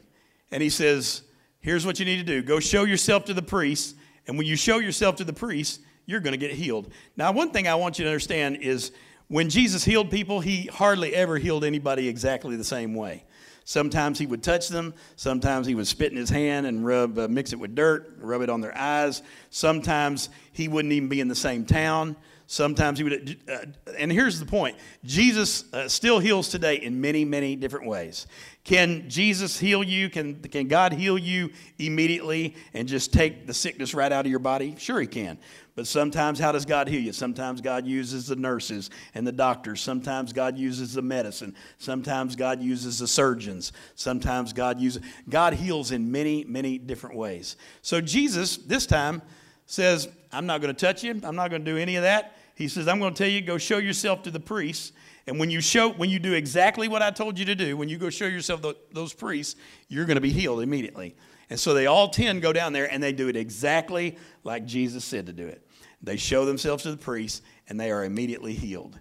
And 0.49 0.63
he 0.63 0.69
says, 0.69 1.23
Here's 1.59 1.85
what 1.85 1.99
you 1.99 2.05
need 2.05 2.17
to 2.17 2.23
do 2.23 2.41
go 2.41 2.59
show 2.59 2.85
yourself 2.85 3.25
to 3.25 3.33
the 3.33 3.41
priest. 3.41 3.95
And 4.25 4.37
when 4.37 4.47
you 4.47 4.55
show 4.55 4.79
yourself 4.79 5.17
to 5.17 5.25
the 5.25 5.33
priest, 5.33 5.81
you're 6.05 6.21
going 6.21 6.31
to 6.31 6.37
get 6.37 6.51
healed. 6.51 6.91
Now, 7.17 7.33
one 7.33 7.51
thing 7.51 7.67
I 7.67 7.75
want 7.75 7.99
you 7.99 8.05
to 8.05 8.09
understand 8.09 8.57
is 8.61 8.93
when 9.27 9.49
Jesus 9.49 9.83
healed 9.83 10.09
people, 10.09 10.39
he 10.39 10.67
hardly 10.67 11.13
ever 11.13 11.37
healed 11.37 11.65
anybody 11.65 12.07
exactly 12.07 12.55
the 12.55 12.63
same 12.63 12.95
way. 12.95 13.25
Sometimes 13.65 14.19
he 14.19 14.25
would 14.25 14.43
touch 14.43 14.67
them. 14.67 14.93
Sometimes 15.15 15.65
he 15.67 15.75
would 15.75 15.87
spit 15.87 16.11
in 16.11 16.17
his 16.17 16.29
hand 16.29 16.65
and 16.65 16.85
rub, 16.85 17.17
uh, 17.17 17.27
mix 17.27 17.53
it 17.53 17.59
with 17.59 17.75
dirt, 17.75 18.17
rub 18.19 18.41
it 18.41 18.49
on 18.49 18.61
their 18.61 18.77
eyes. 18.77 19.21
Sometimes 19.49 20.29
he 20.51 20.67
wouldn't 20.67 20.91
even 20.91 21.09
be 21.09 21.21
in 21.21 21.27
the 21.27 21.35
same 21.35 21.65
town. 21.65 22.15
Sometimes 22.47 22.99
he 22.99 23.03
would, 23.03 23.37
uh, 23.49 23.65
and 23.97 24.11
here's 24.11 24.39
the 24.39 24.45
point 24.45 24.77
Jesus 25.03 25.65
uh, 25.73 25.87
still 25.87 26.19
heals 26.19 26.49
today 26.49 26.75
in 26.75 26.99
many, 26.99 27.23
many 27.25 27.55
different 27.55 27.87
ways. 27.87 28.27
Can 28.63 29.09
Jesus 29.09 29.57
heal 29.57 29.83
you? 29.83 30.09
Can, 30.09 30.35
can 30.35 30.67
God 30.67 30.93
heal 30.93 31.17
you 31.17 31.51
immediately 31.79 32.55
and 32.73 32.87
just 32.87 33.11
take 33.11 33.47
the 33.47 33.53
sickness 33.53 33.93
right 33.93 34.11
out 34.11 34.25
of 34.25 34.29
your 34.29 34.39
body? 34.39 34.75
Sure, 34.77 34.99
He 35.01 35.07
can. 35.07 35.37
But 35.75 35.87
sometimes, 35.87 36.37
how 36.37 36.51
does 36.51 36.65
God 36.65 36.87
heal 36.87 37.01
you? 37.01 37.13
Sometimes 37.13 37.59
God 37.59 37.87
uses 37.87 38.27
the 38.27 38.35
nurses 38.35 38.91
and 39.15 39.25
the 39.25 39.31
doctors. 39.31 39.81
Sometimes 39.81 40.31
God 40.31 40.57
uses 40.57 40.93
the 40.93 41.01
medicine. 41.01 41.55
Sometimes 41.79 42.35
God 42.35 42.61
uses 42.61 42.99
the 42.99 43.07
surgeons. 43.07 43.73
Sometimes 43.95 44.53
God 44.53 44.79
uses, 44.79 45.01
God 45.27 45.53
heals 45.53 45.91
in 45.91 46.11
many, 46.11 46.43
many 46.43 46.77
different 46.77 47.15
ways. 47.15 47.55
So 47.81 47.99
Jesus, 47.99 48.57
this 48.57 48.85
time, 48.85 49.23
says, 49.65 50.09
I'm 50.33 50.45
not 50.45 50.61
going 50.61 50.73
to 50.73 50.85
touch 50.85 51.03
you. 51.03 51.19
I'm 51.23 51.35
not 51.35 51.49
going 51.49 51.63
to 51.63 51.71
do 51.71 51.77
any 51.77 51.95
of 51.95 52.03
that. 52.03 52.37
He 52.55 52.67
says, 52.67 52.87
I'm 52.87 52.99
going 52.99 53.13
to 53.13 53.17
tell 53.17 53.29
you, 53.29 53.41
go 53.41 53.57
show 53.57 53.77
yourself 53.77 54.23
to 54.23 54.31
the 54.31 54.39
priests. 54.39 54.91
And 55.25 55.39
when 55.39 55.49
you 55.49 55.61
show, 55.61 55.89
when 55.89 56.09
you 56.09 56.19
do 56.19 56.33
exactly 56.33 56.87
what 56.87 57.01
I 57.01 57.11
told 57.11 57.39
you 57.39 57.45
to 57.45 57.55
do, 57.55 57.77
when 57.77 57.87
you 57.89 57.97
go 57.97 58.09
show 58.09 58.25
yourself 58.25 58.61
those 58.91 59.13
priests, 59.13 59.55
you're 59.87 60.05
going 60.05 60.15
to 60.15 60.21
be 60.21 60.31
healed 60.31 60.61
immediately. 60.61 61.15
And 61.49 61.59
so 61.59 61.73
they 61.73 61.85
all 61.85 62.09
10 62.09 62.39
go 62.39 62.51
down 62.51 62.73
there 62.73 62.91
and 62.91 63.01
they 63.01 63.13
do 63.13 63.29
it 63.29 63.35
exactly 63.35 64.17
like 64.43 64.65
Jesus 64.65 65.05
said 65.05 65.27
to 65.27 65.33
do 65.33 65.47
it. 65.47 65.65
They 66.01 66.17
show 66.17 66.45
themselves 66.45 66.83
to 66.83 66.91
the 66.91 66.97
priests 66.97 67.41
and 67.69 67.79
they 67.79 67.91
are 67.91 68.03
immediately 68.03 68.53
healed. 68.53 68.99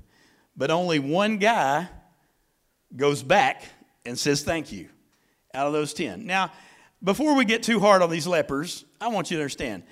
But 0.56 0.70
only 0.70 0.98
one 0.98 1.38
guy 1.38 1.88
goes 2.94 3.22
back 3.22 3.64
and 4.04 4.18
says 4.18 4.42
thank 4.42 4.70
you 4.70 4.88
out 5.54 5.66
of 5.66 5.72
those 5.72 5.94
10. 5.94 6.26
Now, 6.26 6.52
before 7.02 7.34
we 7.34 7.44
get 7.44 7.62
too 7.62 7.80
hard 7.80 8.02
on 8.02 8.10
these 8.10 8.26
lepers, 8.26 8.84
I 9.00 9.08
want 9.08 9.30
you 9.30 9.38
to 9.38 9.42
understand 9.42 9.82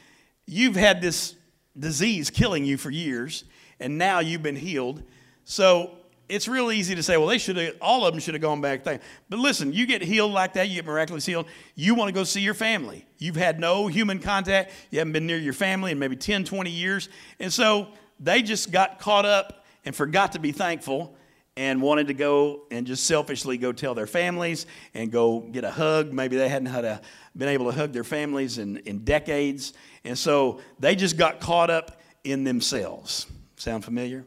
you've 0.51 0.77
had 0.77 1.01
this 1.01 1.37
disease 1.79 2.29
killing 2.29 2.65
you 2.65 2.77
for 2.77 2.91
years, 2.91 3.45
and 3.79 3.97
now 3.97 4.19
you've 4.19 4.43
been 4.43 4.57
healed. 4.57 5.03
So 5.45 5.93
it's 6.29 6.49
real 6.49 6.73
easy 6.73 6.95
to 6.95 7.03
say, 7.03 7.17
well, 7.17 7.29
they 7.29 7.39
should 7.39 7.57
have, 7.57 7.75
all 7.81 8.05
of 8.05 8.13
them 8.13 8.21
should 8.21 8.35
have 8.35 8.41
gone 8.41 8.61
back 8.61 8.85
there. 8.85 9.01
But 9.29 9.39
listen, 9.39 9.73
you 9.73 9.87
get 9.87 10.03
healed 10.03 10.33
like 10.33 10.55
that, 10.55 10.69
you 10.69 10.77
get 10.77 10.87
miraculously 10.87 11.33
healed, 11.33 11.47
you 11.75 11.95
want 11.95 12.09
to 12.09 12.13
go 12.13 12.25
see 12.25 12.41
your 12.41 12.55
family. 12.55 13.07
You've 13.19 13.37
had 13.37 13.61
no 13.61 13.87
human 13.87 14.19
contact, 14.19 14.73
you 14.91 14.99
haven't 14.99 15.13
been 15.13 15.27
near 15.27 15.39
your 15.39 15.53
family 15.53 15.93
in 15.93 15.99
maybe 15.99 16.17
10, 16.17 16.45
20 16.45 16.71
years. 16.71 17.09
And 17.39 17.53
so 17.53 17.89
they 18.19 18.43
just 18.43 18.73
got 18.73 18.99
caught 18.99 19.25
up 19.25 19.65
and 19.85 19.95
forgot 19.95 20.33
to 20.33 20.39
be 20.39 20.53
thankful 20.53 21.17
and 21.61 21.83
wanted 21.83 22.07
to 22.07 22.15
go 22.15 22.63
and 22.71 22.87
just 22.87 23.05
selfishly 23.05 23.59
go 23.59 23.71
tell 23.71 23.95
their 23.95 24.07
families 24.07 24.65
and 24.95 25.13
go 25.13 25.41
get 25.41 25.63
a 25.63 25.71
hug. 25.71 26.11
Maybe 26.11 26.39
they 26.39 26.49
hadn't 26.49 26.71
had 26.71 26.87
a, 26.87 27.03
been 27.37 27.51
able 27.51 27.67
to 27.67 27.73
hug 27.73 27.93
their 27.93 28.03
families 28.03 28.57
in, 28.57 28.79
in 28.79 29.05
decades. 29.05 29.75
And 30.03 30.17
so 30.17 30.63
they 30.79 30.97
just 30.97 31.19
got 31.19 31.39
caught 31.39 31.69
up 31.69 32.01
in 32.25 32.45
themselves. 32.45 33.27
Sound 33.57 33.85
familiar? 33.85 34.25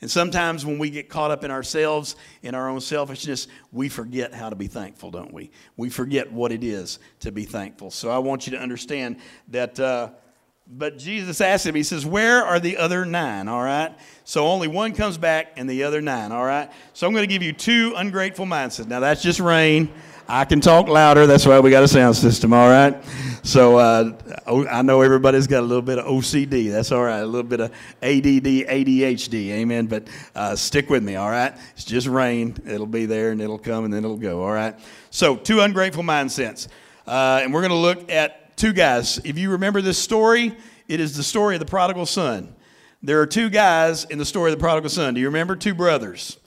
And 0.00 0.10
sometimes 0.10 0.64
when 0.64 0.78
we 0.78 0.88
get 0.88 1.10
caught 1.10 1.30
up 1.30 1.44
in 1.44 1.50
ourselves, 1.50 2.16
in 2.40 2.54
our 2.54 2.70
own 2.70 2.80
selfishness, 2.80 3.46
we 3.70 3.90
forget 3.90 4.32
how 4.32 4.48
to 4.48 4.56
be 4.56 4.66
thankful, 4.66 5.10
don't 5.10 5.34
we? 5.34 5.50
We 5.76 5.90
forget 5.90 6.32
what 6.32 6.50
it 6.50 6.64
is 6.64 6.98
to 7.20 7.30
be 7.30 7.44
thankful. 7.44 7.90
So 7.90 8.08
I 8.08 8.16
want 8.16 8.46
you 8.46 8.52
to 8.52 8.58
understand 8.58 9.18
that. 9.48 9.78
Uh, 9.78 10.08
but 10.66 10.96
Jesus 10.96 11.40
asked 11.40 11.66
him, 11.66 11.74
He 11.74 11.82
says, 11.82 12.06
Where 12.06 12.42
are 12.42 12.58
the 12.58 12.78
other 12.78 13.04
nine? 13.04 13.48
All 13.48 13.62
right? 13.62 13.94
So 14.24 14.46
only 14.46 14.68
one 14.68 14.94
comes 14.94 15.18
back 15.18 15.52
and 15.56 15.68
the 15.68 15.82
other 15.84 16.00
nine. 16.00 16.32
All 16.32 16.44
right? 16.44 16.70
So 16.94 17.06
I'm 17.06 17.12
going 17.12 17.22
to 17.22 17.32
give 17.32 17.42
you 17.42 17.52
two 17.52 17.92
ungrateful 17.96 18.46
mindsets. 18.46 18.86
Now 18.86 19.00
that's 19.00 19.22
just 19.22 19.40
rain. 19.40 19.92
I 20.26 20.46
can 20.46 20.62
talk 20.62 20.88
louder. 20.88 21.26
That's 21.26 21.44
why 21.44 21.60
we 21.60 21.68
got 21.70 21.82
a 21.82 21.88
sound 21.88 22.16
system. 22.16 22.54
All 22.54 22.70
right? 22.70 22.96
So 23.42 23.76
uh, 23.76 24.12
I 24.46 24.80
know 24.80 25.02
everybody's 25.02 25.46
got 25.46 25.60
a 25.60 25.66
little 25.66 25.82
bit 25.82 25.98
of 25.98 26.06
OCD. 26.06 26.70
That's 26.70 26.92
all 26.92 27.02
right. 27.02 27.18
A 27.18 27.26
little 27.26 27.48
bit 27.48 27.60
of 27.60 27.70
ADD, 28.00 28.64
ADHD. 28.66 29.50
Amen. 29.50 29.84
But 29.86 30.08
uh, 30.34 30.56
stick 30.56 30.88
with 30.88 31.02
me. 31.02 31.16
All 31.16 31.28
right? 31.28 31.54
It's 31.74 31.84
just 31.84 32.06
rain. 32.06 32.56
It'll 32.66 32.86
be 32.86 33.04
there 33.04 33.32
and 33.32 33.42
it'll 33.42 33.58
come 33.58 33.84
and 33.84 33.92
then 33.92 34.02
it'll 34.02 34.16
go. 34.16 34.42
All 34.42 34.52
right? 34.52 34.74
So, 35.10 35.36
two 35.36 35.60
ungrateful 35.60 36.02
mindsets. 36.02 36.68
Uh, 37.06 37.40
and 37.42 37.52
we're 37.52 37.60
going 37.60 37.70
to 37.70 37.76
look 37.76 38.10
at 38.10 38.43
two 38.56 38.72
guys. 38.72 39.18
If 39.24 39.38
you 39.38 39.50
remember 39.50 39.80
this 39.80 39.98
story, 39.98 40.56
it 40.88 41.00
is 41.00 41.16
the 41.16 41.22
story 41.22 41.56
of 41.56 41.60
the 41.60 41.66
prodigal 41.66 42.06
son. 42.06 42.54
There 43.02 43.20
are 43.20 43.26
two 43.26 43.50
guys 43.50 44.04
in 44.04 44.18
the 44.18 44.24
story 44.24 44.50
of 44.52 44.58
the 44.58 44.62
prodigal 44.62 44.90
son. 44.90 45.14
Do 45.14 45.20
you 45.20 45.26
remember? 45.26 45.56
Two 45.56 45.74
brothers. 45.74 46.38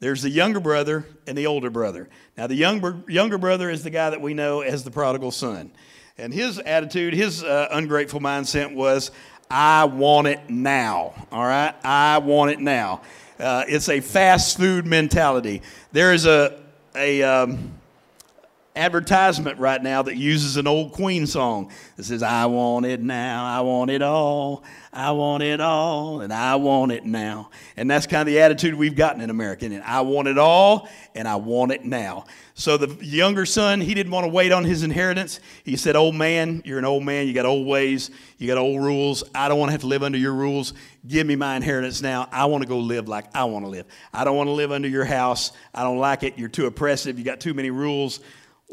There's 0.00 0.22
the 0.22 0.30
younger 0.30 0.60
brother 0.60 1.06
and 1.26 1.36
the 1.36 1.46
older 1.46 1.70
brother. 1.70 2.08
Now, 2.36 2.46
the 2.46 2.54
younger, 2.54 3.02
younger 3.08 3.38
brother 3.38 3.70
is 3.70 3.82
the 3.82 3.90
guy 3.90 4.10
that 4.10 4.20
we 4.20 4.34
know 4.34 4.60
as 4.60 4.84
the 4.84 4.90
prodigal 4.90 5.30
son. 5.30 5.70
And 6.18 6.32
his 6.32 6.58
attitude, 6.58 7.14
his 7.14 7.42
uh, 7.42 7.68
ungrateful 7.72 8.20
mindset 8.20 8.72
was, 8.74 9.10
I 9.50 9.84
want 9.84 10.26
it 10.28 10.48
now. 10.48 11.26
All 11.32 11.44
right? 11.44 11.74
I 11.82 12.18
want 12.18 12.50
it 12.50 12.60
now. 12.60 13.02
Uh, 13.38 13.64
it's 13.66 13.88
a 13.88 14.00
fast 14.00 14.56
food 14.56 14.86
mentality. 14.86 15.62
There 15.92 16.12
is 16.12 16.26
a, 16.26 16.60
a, 16.94 17.22
um, 17.22 17.72
advertisement 18.76 19.58
right 19.58 19.80
now 19.82 20.02
that 20.02 20.16
uses 20.16 20.56
an 20.56 20.66
old 20.66 20.92
Queen 20.92 21.26
song 21.26 21.70
that 21.96 22.04
says, 22.04 22.22
I 22.22 22.46
want 22.46 22.86
it 22.86 23.00
now, 23.00 23.44
I 23.44 23.60
want 23.60 23.90
it 23.90 24.02
all, 24.02 24.64
I 24.92 25.12
want 25.12 25.42
it 25.42 25.60
all, 25.60 26.20
and 26.20 26.32
I 26.32 26.56
want 26.56 26.90
it 26.90 27.04
now. 27.04 27.50
And 27.76 27.88
that's 27.88 28.06
kind 28.06 28.22
of 28.22 28.26
the 28.26 28.40
attitude 28.40 28.74
we've 28.74 28.96
gotten 28.96 29.20
in 29.20 29.30
America. 29.30 29.66
And 29.66 29.82
I 29.82 30.00
want 30.00 30.26
it 30.26 30.38
all, 30.38 30.88
and 31.14 31.28
I 31.28 31.36
want 31.36 31.70
it 31.72 31.84
now. 31.84 32.24
So 32.54 32.76
the 32.76 33.04
younger 33.04 33.46
son, 33.46 33.80
he 33.80 33.94
didn't 33.94 34.12
want 34.12 34.24
to 34.24 34.32
wait 34.32 34.50
on 34.52 34.64
his 34.64 34.82
inheritance. 34.82 35.40
He 35.64 35.76
said, 35.76 35.94
Old 35.94 36.14
man, 36.14 36.62
you're 36.64 36.78
an 36.78 36.84
old 36.84 37.04
man, 37.04 37.26
you 37.28 37.32
got 37.32 37.46
old 37.46 37.66
ways, 37.66 38.10
you 38.38 38.48
got 38.48 38.58
old 38.58 38.82
rules. 38.82 39.24
I 39.34 39.48
don't 39.48 39.58
want 39.58 39.68
to 39.68 39.72
have 39.72 39.80
to 39.82 39.88
live 39.88 40.02
under 40.02 40.18
your 40.18 40.34
rules. 40.34 40.74
Give 41.06 41.26
me 41.26 41.36
my 41.36 41.56
inheritance 41.56 42.02
now. 42.02 42.28
I 42.32 42.46
want 42.46 42.62
to 42.62 42.68
go 42.68 42.78
live 42.78 43.08
like 43.08 43.26
I 43.36 43.44
want 43.44 43.64
to 43.64 43.68
live. 43.68 43.86
I 44.12 44.24
don't 44.24 44.36
want 44.36 44.48
to 44.48 44.52
live 44.52 44.72
under 44.72 44.88
your 44.88 45.04
house. 45.04 45.52
I 45.74 45.82
don't 45.82 45.98
like 45.98 46.22
it. 46.24 46.38
You're 46.38 46.48
too 46.48 46.66
oppressive. 46.66 47.18
You 47.18 47.24
got 47.24 47.40
too 47.40 47.54
many 47.54 47.70
rules 47.70 48.20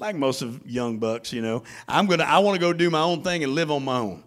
like 0.01 0.15
most 0.15 0.41
of 0.41 0.67
young 0.67 0.97
bucks, 0.97 1.31
you 1.31 1.41
know. 1.41 1.63
I'm 1.87 2.07
gonna 2.07 2.23
I 2.23 2.39
want 2.39 2.55
to 2.55 2.59
go 2.59 2.73
do 2.73 2.89
my 2.89 3.01
own 3.01 3.21
thing 3.21 3.43
and 3.43 3.53
live 3.53 3.69
on 3.69 3.85
my 3.85 3.99
own. 3.99 4.23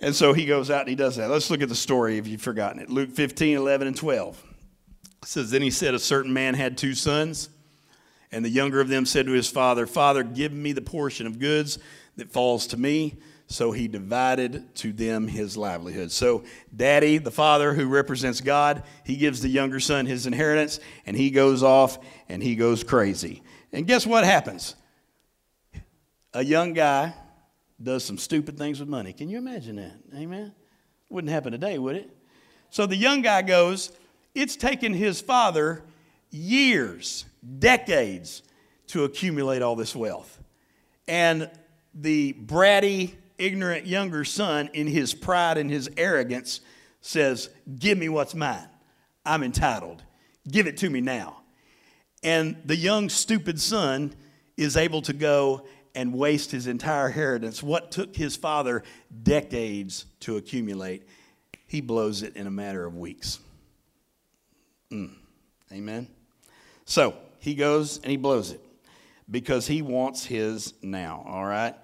And 0.00 0.14
so 0.14 0.32
he 0.32 0.46
goes 0.46 0.70
out 0.70 0.80
and 0.80 0.88
he 0.88 0.94
does 0.94 1.16
that. 1.16 1.28
Let's 1.30 1.50
look 1.50 1.62
at 1.62 1.68
the 1.68 1.74
story 1.74 2.16
if 2.16 2.28
you've 2.28 2.40
forgotten 2.40 2.80
it. 2.80 2.90
Luke 2.90 3.10
15, 3.10 3.56
11, 3.56 3.88
and 3.88 3.96
12. 3.96 4.42
It 5.22 5.28
says, 5.28 5.50
Then 5.50 5.62
he 5.62 5.70
said, 5.70 5.94
A 5.94 5.98
certain 5.98 6.32
man 6.32 6.54
had 6.54 6.78
two 6.78 6.94
sons, 6.94 7.48
and 8.30 8.44
the 8.44 8.50
younger 8.50 8.80
of 8.80 8.88
them 8.88 9.04
said 9.04 9.26
to 9.26 9.32
his 9.32 9.50
father, 9.50 9.86
Father, 9.86 10.22
give 10.22 10.52
me 10.52 10.72
the 10.72 10.82
portion 10.82 11.26
of 11.26 11.38
goods 11.38 11.78
that 12.16 12.30
falls 12.30 12.68
to 12.68 12.76
me. 12.76 13.16
So 13.46 13.72
he 13.72 13.88
divided 13.88 14.74
to 14.76 14.92
them 14.92 15.28
his 15.28 15.56
livelihood. 15.56 16.10
So, 16.12 16.44
daddy, 16.74 17.18
the 17.18 17.30
father 17.30 17.74
who 17.74 17.88
represents 17.88 18.40
God, 18.40 18.84
he 19.04 19.16
gives 19.16 19.42
the 19.42 19.50
younger 19.50 19.80
son 19.80 20.06
his 20.06 20.26
inheritance, 20.26 20.80
and 21.04 21.16
he 21.16 21.30
goes 21.30 21.62
off 21.62 21.98
and 22.28 22.42
he 22.42 22.56
goes 22.56 22.82
crazy. 22.82 23.42
And 23.72 23.86
guess 23.86 24.06
what 24.06 24.24
happens? 24.24 24.76
A 26.34 26.44
young 26.44 26.72
guy 26.72 27.14
does 27.80 28.04
some 28.04 28.18
stupid 28.18 28.58
things 28.58 28.80
with 28.80 28.88
money. 28.88 29.12
Can 29.12 29.28
you 29.28 29.38
imagine 29.38 29.76
that? 29.76 29.94
Amen? 30.16 30.52
Wouldn't 31.08 31.32
happen 31.32 31.52
today, 31.52 31.78
would 31.78 31.94
it? 31.94 32.10
So 32.70 32.86
the 32.86 32.96
young 32.96 33.22
guy 33.22 33.42
goes, 33.42 33.92
it's 34.34 34.56
taken 34.56 34.92
his 34.92 35.20
father 35.20 35.84
years, 36.30 37.24
decades 37.60 38.42
to 38.88 39.04
accumulate 39.04 39.62
all 39.62 39.76
this 39.76 39.94
wealth. 39.94 40.42
And 41.06 41.48
the 41.94 42.32
bratty, 42.32 43.14
ignorant 43.38 43.86
younger 43.86 44.24
son, 44.24 44.70
in 44.72 44.88
his 44.88 45.14
pride 45.14 45.56
and 45.56 45.70
his 45.70 45.88
arrogance, 45.96 46.60
says, 47.00 47.48
Give 47.78 47.96
me 47.96 48.08
what's 48.08 48.34
mine. 48.34 48.68
I'm 49.24 49.44
entitled. 49.44 50.02
Give 50.48 50.66
it 50.66 50.78
to 50.78 50.90
me 50.90 51.00
now. 51.00 51.42
And 52.24 52.56
the 52.64 52.76
young, 52.76 53.08
stupid 53.08 53.60
son 53.60 54.14
is 54.56 54.76
able 54.76 55.02
to 55.02 55.12
go 55.12 55.66
and 55.94 56.12
waste 56.12 56.50
his 56.50 56.66
entire 56.66 57.06
inheritance. 57.06 57.62
What 57.62 57.90
took 57.90 58.16
his 58.16 58.36
father 58.36 58.82
decades 59.22 60.06
to 60.20 60.36
accumulate, 60.36 61.06
he 61.66 61.80
blows 61.80 62.22
it 62.22 62.36
in 62.36 62.46
a 62.46 62.50
matter 62.50 62.84
of 62.84 62.96
weeks. 62.96 63.38
Mm. 64.90 65.14
Amen. 65.72 66.08
So 66.84 67.16
he 67.38 67.54
goes 67.54 67.98
and 67.98 68.06
he 68.06 68.16
blows 68.16 68.50
it 68.50 68.60
because 69.30 69.66
he 69.66 69.82
wants 69.82 70.24
his 70.24 70.74
now, 70.82 71.24
all 71.26 71.44
right? 71.44 71.74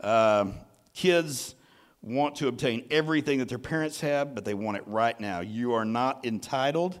Uh, 0.00 0.46
kids 0.94 1.54
want 2.02 2.36
to 2.36 2.48
obtain 2.48 2.86
everything 2.90 3.38
that 3.38 3.48
their 3.48 3.58
parents 3.58 4.00
have, 4.00 4.34
but 4.34 4.44
they 4.44 4.54
want 4.54 4.76
it 4.76 4.84
right 4.86 5.18
now. 5.18 5.40
You 5.40 5.74
are 5.74 5.84
not 5.84 6.24
entitled, 6.24 6.98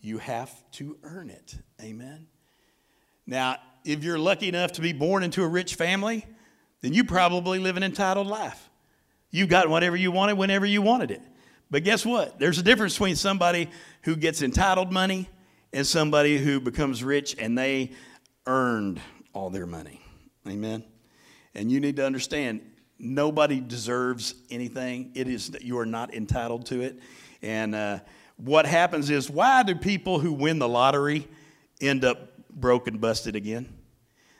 you 0.00 0.18
have 0.18 0.52
to 0.72 0.96
earn 1.02 1.30
it. 1.30 1.56
Amen. 1.80 2.26
Now, 3.26 3.56
if 3.84 4.04
you're 4.04 4.18
lucky 4.18 4.48
enough 4.48 4.72
to 4.72 4.80
be 4.80 4.92
born 4.92 5.22
into 5.22 5.42
a 5.42 5.48
rich 5.48 5.74
family, 5.74 6.26
then 6.82 6.92
you 6.92 7.04
probably 7.04 7.58
live 7.58 7.76
an 7.76 7.82
entitled 7.82 8.26
life. 8.26 8.70
You 9.30 9.46
got 9.46 9.68
whatever 9.68 9.96
you 9.96 10.10
wanted 10.10 10.38
whenever 10.38 10.66
you 10.66 10.82
wanted 10.82 11.10
it. 11.10 11.22
But 11.70 11.84
guess 11.84 12.04
what? 12.04 12.38
There's 12.38 12.58
a 12.58 12.62
difference 12.62 12.94
between 12.94 13.16
somebody 13.16 13.70
who 14.02 14.16
gets 14.16 14.42
entitled 14.42 14.92
money 14.92 15.28
and 15.72 15.86
somebody 15.86 16.36
who 16.36 16.60
becomes 16.60 17.04
rich 17.04 17.36
and 17.38 17.56
they 17.56 17.92
earned 18.46 19.00
all 19.32 19.50
their 19.50 19.66
money. 19.66 20.00
Amen. 20.48 20.82
And 21.54 21.70
you 21.70 21.80
need 21.80 21.96
to 21.96 22.04
understand 22.04 22.60
nobody 22.98 23.60
deserves 23.60 24.34
anything. 24.50 25.12
It 25.14 25.28
is 25.28 25.52
you 25.60 25.78
are 25.78 25.86
not 25.86 26.12
entitled 26.12 26.66
to 26.66 26.80
it. 26.80 26.98
And 27.42 27.74
uh, 27.74 28.00
what 28.36 28.66
happens 28.66 29.10
is, 29.10 29.30
why 29.30 29.62
do 29.62 29.74
people 29.74 30.18
who 30.18 30.32
win 30.32 30.58
the 30.58 30.68
lottery 30.68 31.28
end 31.80 32.04
up 32.04 32.29
broken, 32.54 32.98
busted 32.98 33.36
again. 33.36 33.72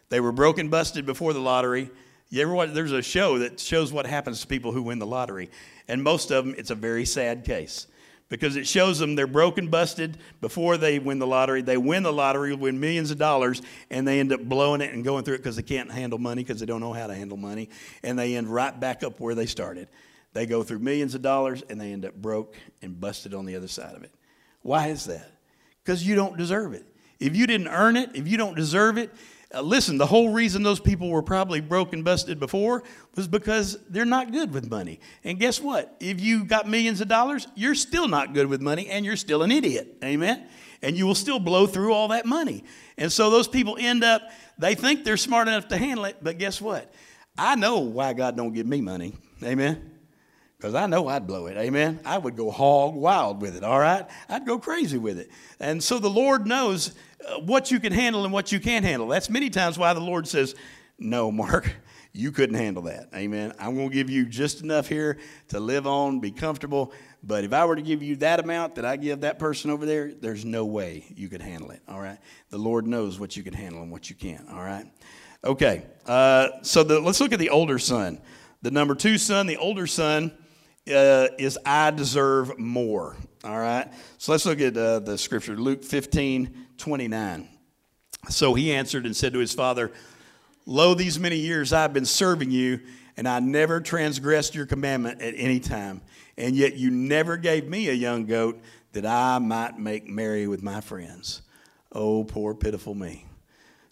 They 0.09 0.20
were 0.20 0.33
broken, 0.33 0.68
busted 0.68 1.07
before 1.07 1.33
the 1.33 1.40
lottery. 1.40 1.90
You 2.29 2.42
ever 2.42 2.55
watch, 2.55 2.70
there's 2.73 2.92
a 2.92 3.03
show 3.03 3.38
that 3.38 3.61
shows 3.61 3.92
what 3.92 4.07
happens 4.07 4.40
to 4.40 4.46
people 4.46 4.73
who 4.73 4.83
win 4.83 4.99
the 4.99 5.07
lottery. 5.07 5.51
And 5.88 6.03
most 6.03 6.31
of 6.31 6.44
them, 6.44 6.55
it's 6.57 6.70
a 6.70 6.75
very 6.75 7.05
sad 7.05 7.44
case 7.44 7.87
because 8.29 8.57
it 8.57 8.66
shows 8.66 8.99
them 8.99 9.16
they're 9.16 9.27
broken, 9.27 9.68
busted 9.68 10.18
before 10.40 10.77
they 10.77 10.99
win 10.99 11.18
the 11.18 11.27
lottery. 11.27 11.62
They 11.62 11.77
win 11.77 12.03
the 12.03 12.12
lottery, 12.12 12.55
win 12.55 12.79
millions 12.79 13.11
of 13.11 13.18
dollars, 13.18 13.62
and 13.90 14.07
they 14.07 14.20
end 14.20 14.33
up 14.33 14.40
blowing 14.40 14.81
it 14.81 14.92
and 14.94 15.05
going 15.05 15.25
through 15.25 15.35
it 15.35 15.38
because 15.38 15.57
they 15.57 15.62
can't 15.62 15.90
handle 15.90 16.18
money 16.18 16.42
because 16.42 16.61
they 16.61 16.66
don't 16.66 16.81
know 16.81 16.92
how 16.92 17.09
to 17.09 17.14
handle 17.14 17.37
money. 17.37 17.70
And 18.03 18.18
they 18.18 18.37
end 18.37 18.49
right 18.49 18.79
back 18.79 19.03
up 19.03 19.18
where 19.20 19.35
they 19.35 19.46
started. 19.46 19.88
They 20.33 20.46
go 20.46 20.62
through 20.62 20.79
millions 20.79 21.16
of 21.16 21.23
dollars 21.23 21.62
and 21.68 21.81
they 21.81 21.92
end 21.92 22.05
up 22.05 22.14
broke 22.14 22.57
and 22.83 23.01
busted 23.01 23.35
on 23.35 23.46
the 23.46 23.57
other 23.57 23.68
side 23.68 23.96
of 23.96 24.05
it. 24.05 24.12
Why 24.62 24.88
is 24.88 25.07
that? 25.07 25.31
because 25.85 26.07
you 26.07 26.14
don't 26.14 26.37
deserve 26.37 26.73
it. 26.73 26.87
If 27.20 27.37
you 27.37 27.46
didn't 27.46 27.68
earn 27.68 27.96
it, 27.96 28.11
if 28.14 28.26
you 28.26 28.37
don't 28.37 28.56
deserve 28.56 28.98
it, 28.98 29.11
uh, 29.52 29.61
listen, 29.61 29.98
the 29.98 30.06
whole 30.06 30.33
reason 30.33 30.62
those 30.62 30.78
people 30.78 31.11
were 31.11 31.22
probably 31.22 31.61
broke 31.61 31.92
and 31.92 32.04
busted 32.04 32.38
before 32.38 32.85
was 33.16 33.26
because 33.26 33.78
they're 33.88 34.04
not 34.04 34.30
good 34.30 34.52
with 34.54 34.70
money. 34.70 35.00
And 35.24 35.38
guess 35.40 35.61
what? 35.61 35.96
If 35.98 36.20
you 36.20 36.44
got 36.44 36.68
millions 36.68 37.00
of 37.00 37.09
dollars, 37.09 37.48
you're 37.56 37.74
still 37.74 38.06
not 38.06 38.33
good 38.33 38.46
with 38.46 38.61
money 38.61 38.88
and 38.88 39.04
you're 39.04 39.16
still 39.16 39.42
an 39.42 39.50
idiot. 39.50 39.96
Amen? 40.04 40.46
And 40.83 40.96
you 40.96 41.04
will 41.04 41.16
still 41.16 41.40
blow 41.40 41.66
through 41.66 41.92
all 41.92 42.09
that 42.09 42.26
money. 42.26 42.64
And 42.96 43.11
so 43.11 43.28
those 43.28 43.48
people 43.48 43.76
end 43.78 44.04
up, 44.04 44.22
they 44.56 44.76
think 44.76 45.04
they're 45.04 45.16
smart 45.16 45.48
enough 45.48 45.68
to 45.68 45.76
handle 45.76 46.04
it, 46.04 46.18
but 46.22 46.38
guess 46.38 46.61
what? 46.61 46.92
I 47.37 47.56
know 47.56 47.80
why 47.80 48.12
God 48.12 48.37
don't 48.37 48.52
give 48.52 48.66
me 48.66 48.80
money. 48.80 49.14
Amen? 49.42 49.90
Because 50.56 50.74
I 50.74 50.87
know 50.87 51.09
I'd 51.09 51.26
blow 51.26 51.46
it. 51.46 51.56
Amen? 51.56 52.00
I 52.04 52.18
would 52.18 52.37
go 52.37 52.50
hog 52.50 52.94
wild 52.94 53.40
with 53.40 53.56
it, 53.56 53.64
all 53.64 53.80
right? 53.80 54.06
I'd 54.28 54.46
go 54.46 54.59
crazy 54.59 54.98
with 54.98 55.18
it. 55.18 55.30
And 55.59 55.83
so 55.83 55.98
the 55.98 56.11
Lord 56.11 56.46
knows 56.46 56.92
what 57.40 57.70
you 57.70 57.80
can 57.80 57.92
handle 57.92 58.24
and 58.24 58.33
what 58.33 58.52
you 58.52 58.61
can't 58.61 58.85
handle. 58.85 59.09
That's 59.09 59.30
many 59.30 59.50
times 59.50 59.78
why 59.78 59.92
the 59.92 60.00
Lord 60.00 60.26
says, 60.26 60.54
No, 60.98 61.30
Mark, 61.30 61.72
you 62.12 62.33
couldn't 62.33 62.56
handle 62.56 62.85
that. 62.85 63.09
Amen. 63.14 63.52
I'm 63.59 63.76
going 63.76 63.88
to 63.88 63.94
give 63.94 64.11
you 64.11 64.26
just 64.26 64.62
enough 64.62 64.88
here 64.88 65.18
to 65.48 65.61
live 65.61 65.87
on, 65.87 66.20
be 66.20 66.30
comfortable. 66.30 66.92
But 67.22 67.44
if 67.44 67.52
I 67.52 67.64
were 67.64 67.76
to 67.76 67.83
give 67.83 68.02
you 68.02 68.16
that 68.16 68.40
amount 68.40 68.76
that 68.76 68.85
I 68.85 68.96
give 68.96 69.20
that 69.20 69.38
person 69.38 69.70
over 69.70 69.85
there, 69.87 70.12
there's 70.12 70.44
no 70.44 70.64
way 70.64 71.04
you 71.14 71.28
could 71.28 71.42
handle 71.42 71.70
it. 71.70 71.83
All 71.87 72.00
right. 72.00 72.18
The 72.48 72.59
Lord 72.59 72.87
knows 72.87 73.20
what 73.20 73.37
you 73.37 73.42
can 73.42 73.52
handle 73.52 73.83
and 73.83 73.92
what 73.92 74.11
you 74.11 74.16
can't. 74.16 74.48
All 74.48 74.62
right. 74.62 74.87
Okay. 75.44 75.85
Uh, 76.06 76.48
so 76.62 76.83
the, 76.83 77.00
let's 77.00 77.20
look 77.20 77.33
at 77.33 77.38
the 77.38 77.50
older 77.50 77.78
son. 77.78 78.20
The 78.62 78.70
number 78.70 78.94
two 78.94 79.18
son, 79.18 79.46
the 79.46 79.56
older 79.56 79.87
son, 79.87 80.33
uh, 80.88 81.28
is 81.38 81.59
I 81.64 81.90
deserve 81.90 82.59
more. 82.59 83.16
All 83.42 83.59
right. 83.59 83.90
So 84.18 84.33
let's 84.33 84.44
look 84.44 84.61
at 84.61 84.76
uh, 84.76 84.98
the 84.98 85.16
scripture, 85.16 85.57
Luke 85.57 85.83
15, 85.83 86.66
29. 86.76 87.48
So 88.29 88.53
he 88.53 88.72
answered 88.72 89.07
and 89.07 89.16
said 89.16 89.33
to 89.33 89.38
his 89.38 89.55
father, 89.55 89.92
Lo, 90.66 90.92
these 90.92 91.18
many 91.18 91.37
years 91.37 91.72
I've 91.72 91.94
been 91.94 92.05
serving 92.05 92.50
you, 92.50 92.81
and 93.16 93.26
I 93.26 93.40
never 93.40 93.81
transgressed 93.81 94.55
your 94.55 94.66
commandment 94.66 95.22
at 95.22 95.35
any 95.37 95.59
time. 95.59 96.03
And 96.37 96.55
yet 96.55 96.76
you 96.76 96.90
never 96.90 97.38
gave 97.38 97.66
me 97.66 97.88
a 97.88 97.94
young 97.94 98.26
goat 98.26 98.61
that 98.92 99.07
I 99.07 99.38
might 99.38 99.79
make 99.79 100.07
merry 100.07 100.46
with 100.46 100.62
my 100.62 100.81
friends. 100.81 101.42
Oh, 101.92 102.24
poor, 102.24 102.55
pitiful 102.55 102.94
me. 102.94 103.24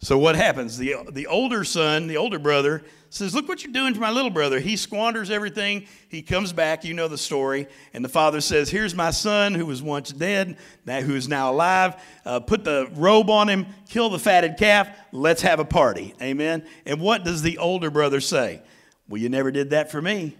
So 0.00 0.16
what 0.16 0.36
happens? 0.36 0.78
The, 0.78 0.94
the 1.10 1.26
older 1.26 1.64
son, 1.64 2.06
the 2.06 2.18
older 2.18 2.38
brother, 2.38 2.84
says, 3.10 3.34
Look 3.34 3.48
what 3.48 3.64
you're 3.64 3.72
doing 3.72 3.94
to 3.94 4.00
my 4.00 4.10
little 4.10 4.30
brother. 4.30 4.60
He 4.60 4.76
squanders 4.76 5.28
everything. 5.28 5.86
He 6.08 6.22
comes 6.22 6.52
back. 6.52 6.84
You 6.84 6.94
know 6.94 7.08
the 7.08 7.18
story. 7.18 7.66
And 7.92 8.04
the 8.04 8.08
father 8.08 8.40
says, 8.40 8.70
Here's 8.70 8.94
my 8.94 9.10
son 9.10 9.54
who 9.54 9.66
was 9.66 9.82
once 9.82 10.12
dead, 10.12 10.56
who 10.86 11.14
is 11.16 11.28
now 11.28 11.50
alive. 11.50 11.96
Uh, 12.24 12.38
put 12.38 12.62
the 12.62 12.88
robe 12.94 13.28
on 13.28 13.48
him, 13.48 13.66
kill 13.88 14.08
the 14.08 14.20
fatted 14.20 14.56
calf. 14.56 14.88
Let's 15.10 15.42
have 15.42 15.58
a 15.58 15.64
party. 15.64 16.14
Amen. 16.22 16.64
And 16.86 17.00
what 17.00 17.24
does 17.24 17.42
the 17.42 17.58
older 17.58 17.90
brother 17.90 18.20
say? 18.20 18.62
Well, 19.08 19.20
you 19.20 19.28
never 19.28 19.50
did 19.50 19.70
that 19.70 19.90
for 19.90 20.00
me. 20.00 20.36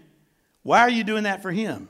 Why 0.63 0.81
are 0.81 0.89
you 0.89 1.03
doing 1.03 1.23
that 1.23 1.41
for 1.41 1.51
him? 1.51 1.89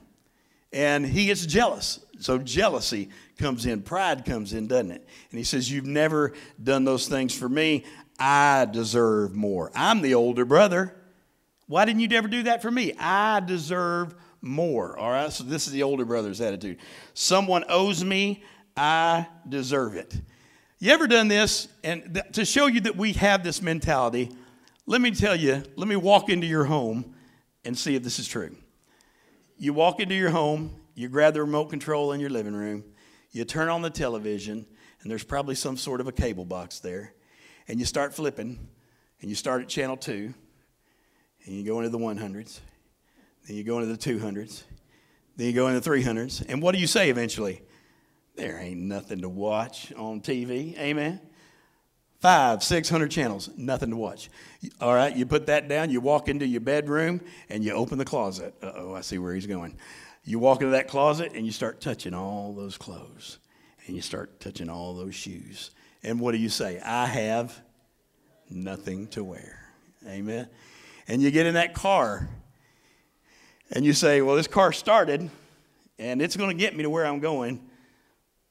And 0.71 1.05
he 1.05 1.25
gets 1.27 1.45
jealous. 1.45 1.99
So 2.19 2.37
jealousy 2.37 3.09
comes 3.39 3.65
in, 3.65 3.81
pride 3.81 4.25
comes 4.25 4.53
in, 4.53 4.67
doesn't 4.67 4.91
it? 4.91 5.07
And 5.31 5.37
he 5.37 5.43
says, 5.43 5.71
You've 5.71 5.85
never 5.85 6.33
done 6.61 6.83
those 6.83 7.07
things 7.07 7.33
for 7.33 7.49
me. 7.49 7.85
I 8.19 8.67
deserve 8.71 9.35
more. 9.35 9.71
I'm 9.73 10.01
the 10.01 10.13
older 10.13 10.45
brother. 10.45 10.95
Why 11.67 11.85
didn't 11.85 12.01
you 12.01 12.09
ever 12.17 12.27
do 12.27 12.43
that 12.43 12.61
for 12.61 12.69
me? 12.69 12.93
I 12.99 13.39
deserve 13.39 14.15
more. 14.41 14.97
All 14.97 15.09
right, 15.09 15.31
so 15.31 15.43
this 15.43 15.67
is 15.67 15.73
the 15.73 15.83
older 15.83 16.05
brother's 16.05 16.41
attitude. 16.41 16.77
Someone 17.13 17.63
owes 17.69 18.03
me, 18.03 18.43
I 18.75 19.27
deserve 19.47 19.95
it. 19.95 20.19
You 20.79 20.91
ever 20.91 21.07
done 21.07 21.27
this? 21.27 21.67
And 21.83 22.13
th- 22.13 22.25
to 22.33 22.45
show 22.45 22.67
you 22.67 22.81
that 22.81 22.95
we 22.95 23.13
have 23.13 23.43
this 23.43 23.61
mentality, 23.61 24.31
let 24.85 25.01
me 25.01 25.11
tell 25.11 25.35
you, 25.35 25.63
let 25.75 25.87
me 25.87 25.95
walk 25.95 26.29
into 26.29 26.47
your 26.47 26.63
home 26.63 27.13
and 27.65 27.77
see 27.77 27.95
if 27.95 28.03
this 28.03 28.17
is 28.17 28.27
true. 28.27 28.55
You 29.57 29.73
walk 29.73 29.99
into 29.99 30.15
your 30.15 30.29
home, 30.29 30.73
you 30.95 31.09
grab 31.09 31.33
the 31.33 31.41
remote 31.41 31.65
control 31.65 32.13
in 32.13 32.19
your 32.19 32.29
living 32.29 32.55
room, 32.55 32.83
you 33.31 33.45
turn 33.45 33.69
on 33.69 33.81
the 33.81 33.89
television, 33.89 34.65
and 35.01 35.11
there's 35.11 35.23
probably 35.23 35.55
some 35.55 35.77
sort 35.77 36.01
of 36.01 36.07
a 36.07 36.11
cable 36.11 36.45
box 36.45 36.79
there 36.79 37.13
and 37.69 37.79
you 37.79 37.85
start 37.85 38.13
flipping, 38.13 38.67
and 39.21 39.29
you 39.29 39.35
start 39.35 39.61
at 39.61 39.69
channel 39.69 39.95
two, 39.95 40.33
and 41.45 41.55
you 41.55 41.63
go 41.63 41.77
into 41.77 41.89
the 41.89 41.99
100s, 41.99 42.59
then 43.47 43.55
you 43.55 43.63
go 43.63 43.79
into 43.79 43.95
the 43.95 43.97
200s, 43.97 44.63
then 45.37 45.47
you 45.47 45.53
go 45.53 45.67
into 45.67 45.79
the 45.79 45.89
300s, 45.89 46.43
and 46.49 46.61
what 46.61 46.73
do 46.73 46.81
you 46.81 46.87
say 46.87 47.11
eventually? 47.11 47.61
There 48.35 48.57
ain't 48.57 48.81
nothing 48.81 49.21
to 49.21 49.29
watch 49.29 49.93
on 49.93 50.21
TV. 50.21 50.77
Amen. 50.79 51.21
Five, 52.19 52.63
six 52.63 52.89
hundred 52.89 53.11
channels, 53.11 53.49
nothing 53.55 53.91
to 53.91 53.95
watch. 53.95 54.29
All 54.81 54.93
right, 54.93 55.15
you 55.15 55.25
put 55.25 55.45
that 55.45 55.69
down, 55.69 55.89
you 55.89 56.01
walk 56.01 56.27
into 56.27 56.45
your 56.45 56.59
bedroom, 56.59 57.21
and 57.49 57.63
you 57.63 57.71
open 57.71 57.97
the 57.97 58.03
closet. 58.03 58.53
Uh 58.61 58.71
oh, 58.75 58.93
I 58.93 59.01
see 59.01 59.19
where 59.19 59.33
he's 59.33 59.45
going. 59.47 59.77
You 60.23 60.39
walk 60.39 60.61
into 60.61 60.71
that 60.71 60.87
closet, 60.87 61.31
and 61.33 61.45
you 61.45 61.51
start 61.51 61.81
touching 61.81 62.13
all 62.13 62.53
those 62.53 62.77
clothes, 62.77 63.39
and 63.85 63.95
you 63.95 64.01
start 64.01 64.39
touching 64.39 64.69
all 64.69 64.93
those 64.93 65.15
shoes, 65.15 65.71
and 66.03 66.19
what 66.19 66.31
do 66.31 66.37
you 66.37 66.49
say? 66.49 66.79
I 66.79 67.05
have 67.05 67.59
nothing 68.49 69.07
to 69.09 69.23
wear. 69.23 69.59
Amen. 70.07 70.47
And 71.07 71.21
you 71.21 71.31
get 71.31 71.45
in 71.45 71.55
that 71.55 71.73
car 71.73 72.29
and 73.71 73.85
you 73.85 73.93
say, 73.93 74.21
Well, 74.21 74.35
this 74.35 74.47
car 74.47 74.71
started 74.71 75.29
and 75.97 76.21
it's 76.21 76.37
going 76.37 76.49
to 76.49 76.55
get 76.55 76.75
me 76.75 76.83
to 76.83 76.89
where 76.89 77.05
I'm 77.05 77.19
going. 77.19 77.69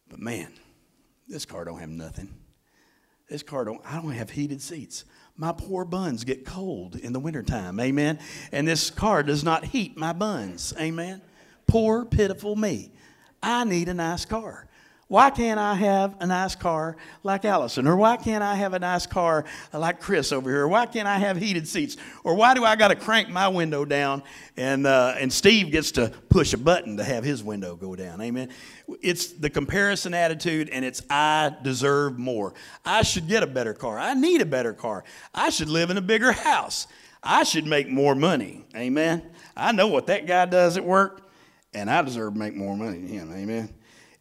But 0.09 0.20
man, 0.20 0.52
this 1.26 1.44
car 1.44 1.64
don't 1.64 1.78
have 1.78 1.88
nothing. 1.88 2.35
This 3.28 3.42
car 3.42 3.64
don't, 3.64 3.81
I 3.85 4.00
don't 4.00 4.12
have 4.12 4.31
heated 4.31 4.62
seats. 4.62 5.04
My 5.37 5.52
poor 5.52 5.85
buns 5.85 6.24
get 6.24 6.44
cold 6.44 6.96
in 6.96 7.12
the 7.12 7.20
wintertime. 7.20 7.78
Amen. 7.78 8.18
And 8.52 8.66
this 8.66 8.90
car 8.90 9.22
does 9.22 9.44
not 9.44 9.66
heat 9.66 9.96
my 9.96 10.12
buns. 10.12 10.74
Amen. 10.78 11.22
Poor, 11.68 12.04
pitiful 12.04 12.57
me. 12.57 12.90
I 13.42 13.64
need 13.64 13.88
a 13.88 13.94
nice 13.94 14.24
car. 14.24 14.68
Why 15.09 15.31
can't 15.31 15.59
I 15.59 15.74
have 15.74 16.16
a 16.20 16.26
nice 16.26 16.54
car 16.54 16.96
like 17.22 17.46
Allison? 17.46 17.87
Or 17.87 17.96
why 17.96 18.18
can't 18.18 18.44
I 18.44 18.54
have 18.57 18.74
a 18.74 18.78
nice 18.78 19.07
car 19.07 19.46
like 19.72 20.00
Chris 20.00 20.33
over 20.33 20.50
here? 20.50 20.68
Why 20.68 20.85
can't 20.85 21.09
I 21.09 21.16
have 21.16 21.38
heated 21.38 21.66
seats? 21.66 21.96
Or 22.24 22.35
why 22.35 22.52
do 22.52 22.62
I 22.62 22.76
got 22.76 22.88
to 22.88 22.94
crank 22.94 23.31
my 23.31 23.48
window 23.48 23.87
down 23.87 24.22
and, 24.59 24.87
uh, 24.87 25.14
and 25.18 25.33
Steve 25.33 25.72
gets 25.72 25.92
to 25.92 26.12
push 26.28 26.52
a 26.52 26.59
button 26.59 26.98
to 26.98 27.04
have 27.04 27.24
his 27.24 27.42
window 27.42 27.74
go 27.74 27.96
down? 27.96 28.20
Amen. 28.20 28.50
It's 29.00 29.28
the 29.28 29.48
comparison 29.48 30.12
attitude 30.12 30.68
and 30.68 30.85
it's 30.85 31.02
I 31.09 31.57
deserve 31.62 32.18
more. 32.18 32.52
I 32.85 33.02
should 33.02 33.28
get 33.28 33.42
a 33.42 33.46
better 33.46 33.72
car. 33.72 33.98
I 33.98 34.12
need 34.12 34.42
a 34.42 34.46
better 34.46 34.74
car. 34.74 35.04
I 35.35 35.48
should 35.48 35.70
live 35.70 35.88
in 35.88 35.96
a 35.96 36.02
bigger 36.02 36.33
house. 36.33 36.87
I 37.22 37.44
should 37.44 37.66
make 37.66 37.88
more 37.88 38.14
money. 38.14 38.66
Amen. 38.76 39.22
I 39.57 39.72
know 39.72 39.88
what 39.88 40.07
that 40.09 40.26
guy 40.26 40.44
does 40.44 40.76
at 40.76 40.85
work 40.85 41.28
and 41.74 41.90
I 41.90 42.02
deserve 42.02 42.35
to 42.35 42.38
make 42.38 42.54
more 42.54 42.76
money 42.76 42.98
than 42.98 43.09
him. 43.09 43.33
Amen 43.33 43.74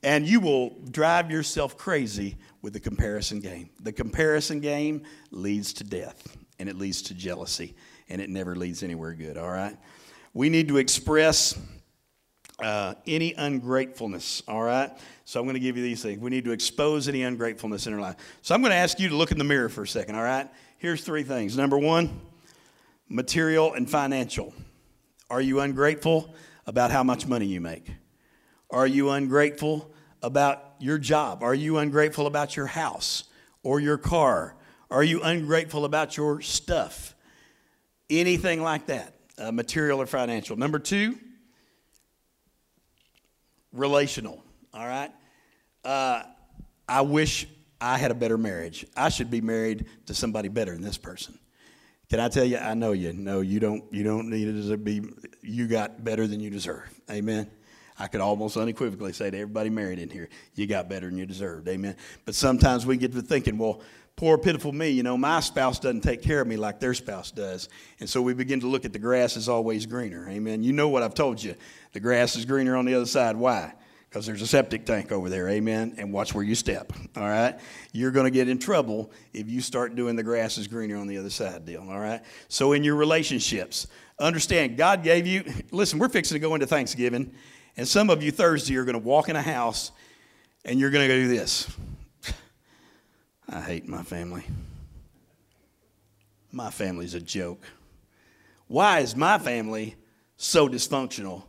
and 0.03 0.27
you 0.27 0.39
will 0.39 0.69
drive 0.91 1.31
yourself 1.31 1.77
crazy 1.77 2.37
with 2.61 2.73
the 2.73 2.79
comparison 2.79 3.39
game. 3.39 3.69
The 3.81 3.91
comparison 3.91 4.59
game 4.59 5.03
leads 5.31 5.73
to 5.73 5.83
death, 5.83 6.37
and 6.59 6.69
it 6.69 6.77
leads 6.77 7.01
to 7.03 7.13
jealousy, 7.13 7.75
and 8.09 8.21
it 8.21 8.29
never 8.29 8.55
leads 8.55 8.83
anywhere 8.83 9.13
good, 9.13 9.37
all 9.37 9.49
right? 9.49 9.75
We 10.33 10.49
need 10.49 10.67
to 10.67 10.77
express 10.77 11.59
uh, 12.59 12.95
any 13.05 13.33
ungratefulness, 13.33 14.43
all 14.47 14.61
right? 14.61 14.91
So 15.25 15.39
I'm 15.39 15.45
going 15.45 15.55
to 15.55 15.59
give 15.59 15.77
you 15.77 15.83
these 15.83 16.01
things. 16.01 16.19
We 16.19 16.29
need 16.29 16.45
to 16.45 16.51
expose 16.51 17.07
any 17.07 17.23
ungratefulness 17.23 17.87
in 17.87 17.93
our 17.93 17.99
life. 17.99 18.15
So 18.41 18.53
I'm 18.55 18.61
going 18.61 18.71
to 18.71 18.77
ask 18.77 18.99
you 18.99 19.09
to 19.09 19.15
look 19.15 19.31
in 19.31 19.37
the 19.37 19.43
mirror 19.43 19.69
for 19.69 19.83
a 19.83 19.87
second, 19.87 20.15
all 20.15 20.23
right? 20.23 20.49
Here's 20.77 21.03
three 21.03 21.23
things. 21.23 21.57
Number 21.57 21.77
one, 21.77 22.21
material 23.09 23.73
and 23.73 23.89
financial. 23.89 24.53
Are 25.29 25.41
you 25.41 25.59
ungrateful 25.59 26.33
about 26.67 26.91
how 26.91 27.01
much 27.01 27.25
money 27.25 27.45
you 27.45 27.61
make? 27.61 27.89
Are 28.69 28.85
you 28.85 29.09
ungrateful 29.09 29.93
about 30.21 30.75
your 30.79 30.97
job? 30.97 31.41
Are 31.41 31.55
you 31.55 31.77
ungrateful 31.77 32.27
about 32.27 32.55
your 32.55 32.67
house 32.67 33.23
or 33.63 33.79
your 33.79 33.97
car? 33.97 34.55
Are 34.91 35.03
you 35.03 35.21
ungrateful 35.23 35.85
about 35.85 36.17
your 36.17 36.41
stuff? 36.41 37.15
Anything 38.09 38.61
like 38.61 38.87
that, 38.87 39.15
uh, 39.37 39.51
material 39.51 40.01
or 40.01 40.05
financial. 40.05 40.57
Number 40.57 40.79
two, 40.79 41.17
relational. 43.71 44.43
All 44.73 44.85
right? 44.85 45.11
Uh, 45.83 46.23
I 46.87 47.01
wish 47.01 47.47
I 47.79 47.97
had 47.97 48.11
a 48.11 48.15
better 48.15 48.37
marriage. 48.37 48.85
I 48.95 49.09
should 49.09 49.29
be 49.29 49.41
married 49.41 49.85
to 50.07 50.13
somebody 50.13 50.49
better 50.49 50.73
than 50.73 50.81
this 50.81 50.97
person. 50.97 51.37
Can 52.09 52.19
I 52.19 52.29
tell 52.29 52.45
you? 52.45 52.57
I 52.57 52.73
know 52.73 52.93
you. 52.93 53.13
No, 53.13 53.41
you 53.41 53.59
don't. 53.59 53.83
You 53.91 54.03
don't 54.03 54.29
need 54.29 54.45
to 54.45 54.77
be. 54.77 55.01
You 55.41 55.67
got 55.67 56.03
better 56.03 56.25
than 56.25 56.39
you 56.39 56.49
deserve. 56.49 56.89
Amen. 57.11 57.49
I 57.99 58.07
could 58.07 58.21
almost 58.21 58.57
unequivocally 58.57 59.11
say 59.13 59.29
to 59.31 59.37
everybody 59.37 59.69
married 59.69 59.99
in 59.99 60.09
here, 60.09 60.29
you 60.53 60.67
got 60.67 60.87
better 60.87 61.07
than 61.07 61.17
you 61.17 61.25
deserved. 61.25 61.67
Amen. 61.67 61.95
But 62.25 62.35
sometimes 62.35 62.85
we 62.85 62.95
get 62.95 63.11
to 63.13 63.21
thinking, 63.23 63.57
well, 63.57 63.81
poor, 64.15 64.37
pitiful 64.37 64.71
me, 64.71 64.89
you 64.89 65.01
know, 65.01 65.17
my 65.17 65.39
spouse 65.39 65.79
doesn't 65.79 66.01
take 66.01 66.21
care 66.21 66.41
of 66.41 66.47
me 66.47 66.57
like 66.57 66.79
their 66.79 66.93
spouse 66.93 67.31
does. 67.31 67.69
And 67.99 68.07
so 68.07 68.21
we 68.21 68.33
begin 68.33 68.59
to 68.59 68.67
look 68.67 68.85
at 68.85 68.93
the 68.93 68.99
grass 68.99 69.35
is 69.35 69.49
always 69.49 69.87
greener. 69.87 70.29
Amen. 70.29 70.63
You 70.63 70.73
know 70.73 70.89
what 70.89 71.01
I've 71.01 71.15
told 71.15 71.41
you. 71.41 71.55
The 71.93 71.99
grass 71.99 72.35
is 72.35 72.45
greener 72.45 72.75
on 72.75 72.85
the 72.85 72.93
other 72.93 73.07
side. 73.07 73.35
Why? 73.35 73.73
Because 74.17 74.25
there's 74.25 74.41
a 74.41 74.47
septic 74.47 74.83
tank 74.83 75.11
over 75.11 75.29
there, 75.29 75.47
amen? 75.47 75.93
And 75.99 76.11
watch 76.11 76.33
where 76.33 76.43
you 76.43 76.55
step, 76.55 76.91
all 77.15 77.21
right? 77.21 77.59
You're 77.91 78.09
going 78.09 78.23
to 78.23 78.31
get 78.31 78.49
in 78.49 78.57
trouble 78.57 79.11
if 79.31 79.47
you 79.47 79.61
start 79.61 79.95
doing 79.95 80.15
the 80.15 80.23
grass 80.23 80.57
is 80.57 80.67
greener 80.67 80.97
on 80.97 81.05
the 81.05 81.19
other 81.19 81.29
side 81.29 81.67
deal, 81.67 81.85
all 81.87 81.99
right? 81.99 82.23
So, 82.47 82.71
in 82.73 82.83
your 82.83 82.95
relationships, 82.95 83.85
understand 84.17 84.75
God 84.75 85.03
gave 85.03 85.27
you, 85.27 85.43
listen, 85.69 85.99
we're 85.99 86.09
fixing 86.09 86.33
to 86.33 86.39
go 86.39 86.55
into 86.55 86.65
Thanksgiving, 86.65 87.31
and 87.77 87.87
some 87.87 88.09
of 88.09 88.23
you 88.23 88.31
Thursday 88.31 88.75
are 88.77 88.85
going 88.85 88.99
to 88.99 88.99
walk 88.99 89.29
in 89.29 89.35
a 89.35 89.41
house 89.41 89.91
and 90.65 90.79
you're 90.79 90.89
going 90.89 91.07
to 91.07 91.13
do 91.13 91.27
this. 91.27 91.71
I 93.47 93.61
hate 93.61 93.87
my 93.87 94.01
family. 94.01 94.45
My 96.51 96.71
family's 96.71 97.13
a 97.13 97.21
joke. 97.21 97.63
Why 98.65 99.01
is 99.01 99.15
my 99.15 99.37
family 99.37 99.95
so 100.37 100.67
dysfunctional 100.67 101.43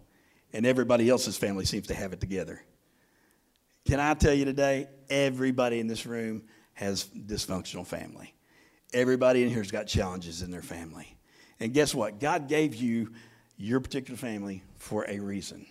and 0.53 0.67
everybody 0.67 1.09
else's 1.09 1.37
family 1.37 1.65
seems 1.65 1.89
to 1.89 1.95
have 1.95 2.13
it 2.13 2.21
together? 2.21 2.63
Can 3.87 4.01
I 4.01 4.15
tell 4.15 4.35
you 4.35 4.45
today, 4.45 4.89
everybody 5.09 5.81
in 5.81 5.87
this 5.87 6.07
room 6.07 6.43
has 6.75 7.05
dysfunctional 7.05 7.87
family. 7.87 8.35
Everybody 8.93 9.43
in 9.43 9.51
here's 9.51 9.71
got 9.71 9.87
challenges 9.87 10.43
in 10.43 10.51
their 10.51 10.63
family. 10.63 11.17
And 11.61 11.73
guess 11.73 11.95
what? 11.95 12.21
God 12.21 12.49
gave 12.49 12.75
you 12.75 13.13
your 13.57 13.81
particular 13.81 14.17
family 14.17 14.63
for 14.77 15.05
a 15.09 15.19
reason. 15.19 15.67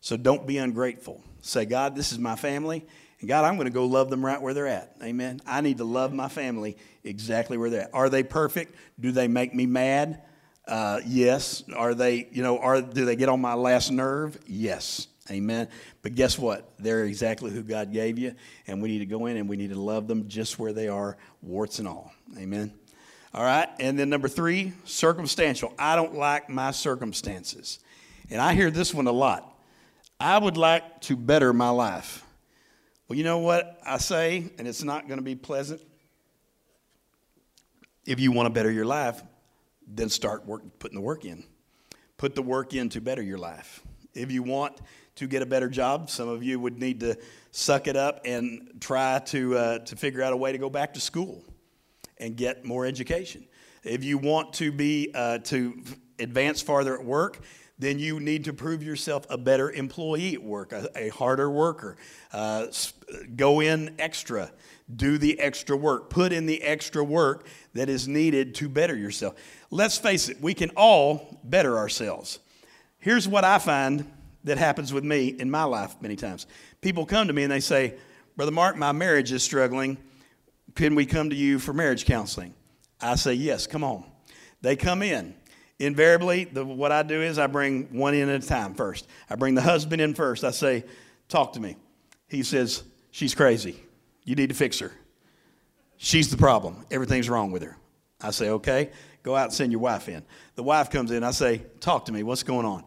So 0.00 0.16
don't 0.16 0.46
be 0.46 0.58
ungrateful. 0.58 1.22
Say, 1.40 1.64
God, 1.64 1.96
this 1.96 2.12
is 2.12 2.18
my 2.18 2.36
family, 2.36 2.86
and 3.20 3.28
God, 3.28 3.44
I'm 3.44 3.56
going 3.56 3.66
to 3.66 3.72
go 3.72 3.86
love 3.86 4.10
them 4.10 4.24
right 4.24 4.40
where 4.40 4.54
they're 4.54 4.66
at. 4.66 4.94
Amen. 5.02 5.40
I 5.46 5.60
need 5.60 5.78
to 5.78 5.84
love 5.84 6.12
my 6.12 6.28
family 6.28 6.76
exactly 7.02 7.56
where 7.56 7.70
they're 7.70 7.82
at. 7.82 7.94
Are 7.94 8.08
they 8.08 8.22
perfect? 8.22 8.74
Do 9.00 9.10
they 9.10 9.26
make 9.26 9.54
me 9.54 9.66
mad? 9.66 10.22
Uh, 10.68 11.00
yes. 11.06 11.64
Are 11.74 11.94
they, 11.94 12.28
you 12.30 12.42
know, 12.42 12.58
are 12.58 12.82
do 12.82 13.04
they 13.04 13.16
get 13.16 13.28
on 13.28 13.40
my 13.40 13.54
last 13.54 13.90
nerve? 13.90 14.38
Yes. 14.46 15.08
Amen. 15.30 15.68
But 16.02 16.14
guess 16.14 16.38
what? 16.38 16.72
They're 16.78 17.04
exactly 17.04 17.50
who 17.50 17.62
God 17.62 17.92
gave 17.92 18.18
you, 18.18 18.34
and 18.66 18.80
we 18.80 18.88
need 18.88 19.00
to 19.00 19.06
go 19.06 19.26
in 19.26 19.36
and 19.36 19.48
we 19.48 19.56
need 19.56 19.70
to 19.70 19.80
love 19.80 20.08
them 20.08 20.28
just 20.28 20.58
where 20.58 20.72
they 20.72 20.88
are, 20.88 21.18
warts 21.42 21.78
and 21.78 21.88
all. 21.88 22.12
Amen. 22.38 22.72
All 23.34 23.44
right. 23.44 23.68
And 23.78 23.98
then 23.98 24.08
number 24.08 24.28
three, 24.28 24.72
circumstantial. 24.84 25.74
I 25.78 25.96
don't 25.96 26.14
like 26.14 26.48
my 26.48 26.70
circumstances. 26.70 27.78
And 28.30 28.40
I 28.40 28.54
hear 28.54 28.70
this 28.70 28.94
one 28.94 29.06
a 29.06 29.12
lot. 29.12 29.54
I 30.20 30.38
would 30.38 30.56
like 30.56 31.00
to 31.02 31.16
better 31.16 31.52
my 31.52 31.70
life. 31.70 32.24
Well, 33.06 33.16
you 33.16 33.24
know 33.24 33.38
what 33.38 33.78
I 33.86 33.98
say, 33.98 34.50
and 34.58 34.66
it's 34.66 34.82
not 34.82 35.08
going 35.08 35.18
to 35.18 35.24
be 35.24 35.34
pleasant. 35.34 35.80
If 38.06 38.20
you 38.20 38.32
want 38.32 38.46
to 38.46 38.50
better 38.50 38.70
your 38.70 38.84
life, 38.84 39.22
then 39.88 40.08
start 40.08 40.46
work, 40.46 40.62
putting 40.78 40.96
the 40.96 41.02
work 41.02 41.24
in. 41.24 41.44
Put 42.16 42.34
the 42.34 42.42
work 42.42 42.74
in 42.74 42.88
to 42.90 43.00
better 43.00 43.22
your 43.22 43.38
life. 43.38 43.82
If 44.14 44.30
you 44.30 44.42
want 44.42 44.80
to 45.16 45.26
get 45.26 45.42
a 45.42 45.46
better 45.46 45.68
job, 45.68 46.10
some 46.10 46.28
of 46.28 46.42
you 46.42 46.60
would 46.60 46.78
need 46.78 47.00
to 47.00 47.16
suck 47.50 47.86
it 47.86 47.96
up 47.96 48.20
and 48.24 48.70
try 48.80 49.20
to, 49.26 49.56
uh, 49.56 49.78
to 49.80 49.96
figure 49.96 50.22
out 50.22 50.32
a 50.32 50.36
way 50.36 50.52
to 50.52 50.58
go 50.58 50.70
back 50.70 50.94
to 50.94 51.00
school 51.00 51.44
and 52.18 52.36
get 52.36 52.64
more 52.64 52.86
education. 52.86 53.44
If 53.84 54.04
you 54.04 54.18
want 54.18 54.52
to 54.54 54.72
be 54.72 55.10
uh, 55.14 55.38
to 55.38 55.82
advance 56.18 56.60
farther 56.60 56.98
at 56.98 57.04
work, 57.04 57.40
then 57.78 57.98
you 57.98 58.18
need 58.18 58.44
to 58.44 58.52
prove 58.52 58.82
yourself 58.82 59.24
a 59.30 59.38
better 59.38 59.70
employee 59.70 60.34
at 60.34 60.42
work, 60.42 60.72
a, 60.72 60.90
a 60.96 61.08
harder 61.10 61.48
worker. 61.48 61.96
Uh, 62.32 62.66
go 63.36 63.60
in 63.60 63.94
extra, 64.00 64.50
do 64.94 65.16
the 65.16 65.38
extra 65.38 65.76
work, 65.76 66.10
put 66.10 66.32
in 66.32 66.46
the 66.46 66.60
extra 66.62 67.04
work 67.04 67.46
that 67.74 67.88
is 67.88 68.08
needed 68.08 68.54
to 68.56 68.68
better 68.68 68.96
yourself. 68.96 69.34
Let's 69.70 69.98
face 69.98 70.28
it, 70.28 70.40
we 70.40 70.54
can 70.54 70.70
all 70.76 71.40
better 71.44 71.76
ourselves. 71.76 72.38
Here's 72.98 73.28
what 73.28 73.44
I 73.44 73.58
find 73.58 74.10
that 74.44 74.58
happens 74.58 74.92
with 74.92 75.04
me 75.04 75.28
in 75.28 75.50
my 75.50 75.64
life 75.64 75.96
many 76.00 76.16
times. 76.16 76.46
People 76.80 77.04
come 77.04 77.26
to 77.26 77.32
me 77.32 77.42
and 77.42 77.52
they 77.52 77.60
say, 77.60 77.94
Brother 78.36 78.52
Mark, 78.52 78.76
my 78.76 78.92
marriage 78.92 79.32
is 79.32 79.42
struggling. 79.42 79.98
Can 80.74 80.94
we 80.94 81.06
come 81.06 81.30
to 81.30 81.36
you 81.36 81.58
for 81.58 81.72
marriage 81.72 82.04
counseling? 82.04 82.54
I 83.00 83.16
say, 83.16 83.34
Yes, 83.34 83.66
come 83.66 83.84
on. 83.84 84.04
They 84.60 84.76
come 84.76 85.02
in 85.02 85.34
invariably, 85.78 86.44
the, 86.44 86.64
what 86.64 86.92
I 86.92 87.02
do 87.02 87.22
is 87.22 87.38
I 87.38 87.46
bring 87.46 87.84
one 87.96 88.14
in 88.14 88.28
at 88.28 88.42
a 88.42 88.46
time 88.46 88.74
first. 88.74 89.06
I 89.30 89.36
bring 89.36 89.54
the 89.54 89.62
husband 89.62 90.00
in 90.00 90.14
first. 90.14 90.44
I 90.44 90.50
say, 90.50 90.84
Talk 91.28 91.52
to 91.54 91.60
me. 91.60 91.76
He 92.28 92.42
says, 92.42 92.82
She's 93.10 93.34
crazy. 93.34 93.82
You 94.24 94.34
need 94.34 94.48
to 94.48 94.54
fix 94.54 94.78
her. 94.80 94.92
She's 95.96 96.30
the 96.30 96.36
problem. 96.36 96.84
Everything's 96.90 97.28
wrong 97.28 97.50
with 97.50 97.62
her. 97.62 97.76
I 98.20 98.30
say, 98.30 98.50
Okay, 98.50 98.90
go 99.22 99.36
out 99.36 99.44
and 99.44 99.52
send 99.52 99.72
your 99.72 99.80
wife 99.80 100.08
in. 100.08 100.24
The 100.54 100.62
wife 100.62 100.90
comes 100.90 101.10
in. 101.10 101.24
I 101.24 101.30
say, 101.30 101.62
Talk 101.80 102.06
to 102.06 102.12
me. 102.12 102.22
What's 102.22 102.42
going 102.42 102.66
on? 102.66 102.84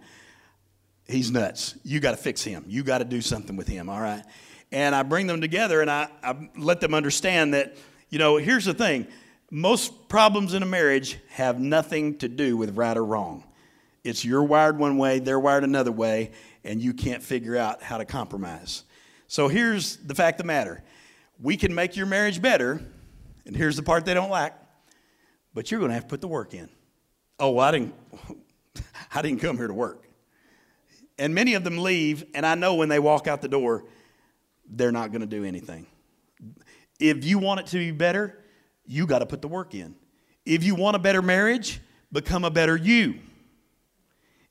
He's 1.08 1.32
nuts. 1.32 1.76
You 1.84 2.00
got 2.00 2.12
to 2.12 2.18
fix 2.18 2.44
him. 2.44 2.64
You 2.68 2.84
got 2.84 3.00
to 3.00 3.06
do 3.06 3.22
something 3.22 3.56
with 3.56 3.68
him, 3.68 3.90
all 3.90 4.00
right? 4.00 4.24
And 4.72 4.96
I 4.96 5.04
bring 5.04 5.28
them 5.28 5.42
together 5.42 5.82
and 5.82 5.92
I, 5.92 6.08
I 6.24 6.50
let 6.58 6.80
them 6.80 6.94
understand 6.94 7.54
that, 7.54 7.76
you 8.10 8.18
know, 8.18 8.38
here's 8.38 8.66
the 8.66 8.74
thing 8.74 9.08
most 9.52 10.08
problems 10.08 10.54
in 10.54 10.64
a 10.64 10.66
marriage 10.66 11.18
have 11.32 11.60
nothing 11.60 12.18
to 12.20 12.30
do 12.30 12.56
with 12.56 12.78
right 12.78 12.98
or 12.98 13.04
wrong. 13.04 13.44
It's 14.04 14.24
you're 14.26 14.44
wired 14.44 14.80
one 14.80 14.98
way, 14.98 15.20
they're 15.20 15.40
wired 15.40 15.64
another 15.66 15.92
way, 15.92 16.32
and 16.64 16.82
you 16.82 16.94
can't 16.94 17.22
figure 17.22 17.58
out 17.58 17.84
how 17.84 17.98
to 17.98 18.06
compromise. 18.06 18.84
So 19.28 19.48
here's 19.48 19.98
the 19.98 20.16
fact 20.16 20.40
of 20.40 20.46
the 20.46 20.48
matter 20.48 20.84
we 21.40 21.58
can 21.58 21.76
make 21.76 21.96
your 21.96 22.06
marriage 22.06 22.42
better, 22.42 22.82
and 23.46 23.56
here's 23.56 23.76
the 23.76 23.84
part 23.84 24.06
they 24.06 24.14
don't 24.14 24.30
like, 24.30 24.54
but 25.54 25.70
you're 25.70 25.80
going 25.80 25.90
to 25.90 25.96
have 25.96 26.04
to 26.04 26.10
put 26.10 26.22
the 26.22 26.28
work 26.28 26.54
in. 26.54 26.70
Oh, 27.40 27.52
well, 27.52 27.68
I 27.68 27.72
didn't, 27.72 27.96
I 29.14 29.22
didn't 29.22 29.40
come 29.40 29.58
here 29.58 29.68
to 29.68 29.74
work. 29.74 30.08
And 31.18 31.36
many 31.36 31.54
of 31.54 31.64
them 31.64 31.78
leave, 31.78 32.24
and 32.34 32.46
I 32.46 32.56
know 32.56 32.76
when 32.76 32.90
they 32.90 33.00
walk 33.00 33.28
out 33.28 33.42
the 33.42 33.48
door, 33.48 33.86
they're 34.68 34.92
not 34.92 35.12
going 35.12 35.22
to 35.22 35.28
do 35.28 35.44
anything. 35.44 35.86
If 37.00 37.26
you 37.26 37.38
want 37.40 37.60
it 37.60 37.68
to 37.68 37.78
be 37.78 37.92
better, 37.92 38.44
you 38.86 39.06
got 39.06 39.20
to 39.20 39.26
put 39.26 39.42
the 39.42 39.48
work 39.48 39.76
in. 39.76 39.96
If 40.46 40.64
you 40.64 40.76
want 40.76 40.96
a 40.96 41.00
better 41.00 41.22
marriage, 41.22 41.80
become 42.12 42.44
a 42.44 42.50
better 42.50 42.76
you. 42.76 43.20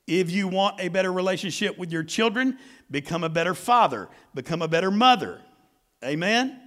If 0.07 0.31
you 0.31 0.47
want 0.47 0.79
a 0.79 0.87
better 0.89 1.11
relationship 1.11 1.77
with 1.77 1.91
your 1.91 2.03
children, 2.03 2.57
become 2.89 3.23
a 3.23 3.29
better 3.29 3.53
father, 3.53 4.09
become 4.33 4.61
a 4.61 4.67
better 4.67 4.91
mother. 4.91 5.41
Amen? 6.03 6.60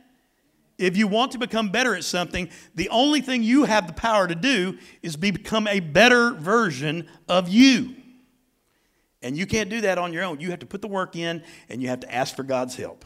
If 0.79 0.97
you 0.97 1.07
want 1.07 1.33
to 1.33 1.39
become 1.39 1.71
better 1.71 1.95
at 1.95 2.05
something, 2.05 2.51
the 2.75 2.89
only 2.89 3.21
thing 3.21 3.43
you 3.43 3.65
have 3.65 3.87
the 3.87 3.93
power 3.93 4.27
to 4.27 4.35
do 4.35 4.79
is 5.03 5.17
become 5.17 5.69
a 5.69 5.81
better 5.81 6.33
version 6.33 7.09
of 7.29 7.49
you. 7.49 7.95
And 9.23 9.37
you 9.37 9.47
can't 9.47 9.71
do 9.71 9.81
that 9.83 9.99
on 9.99 10.13
your 10.13 10.25
own. 10.25 10.41
You 10.41 10.51
have 10.51 10.59
to 10.61 10.67
put 10.67 10.83
the 10.83 10.89
work 10.89 11.17
in 11.17 11.43
and 11.69 11.81
you 11.81 11.89
have 11.89 12.01
to 12.01 12.15
ask 12.15 12.37
for 12.37 12.43
God's 12.43 12.77
help. 12.77 13.05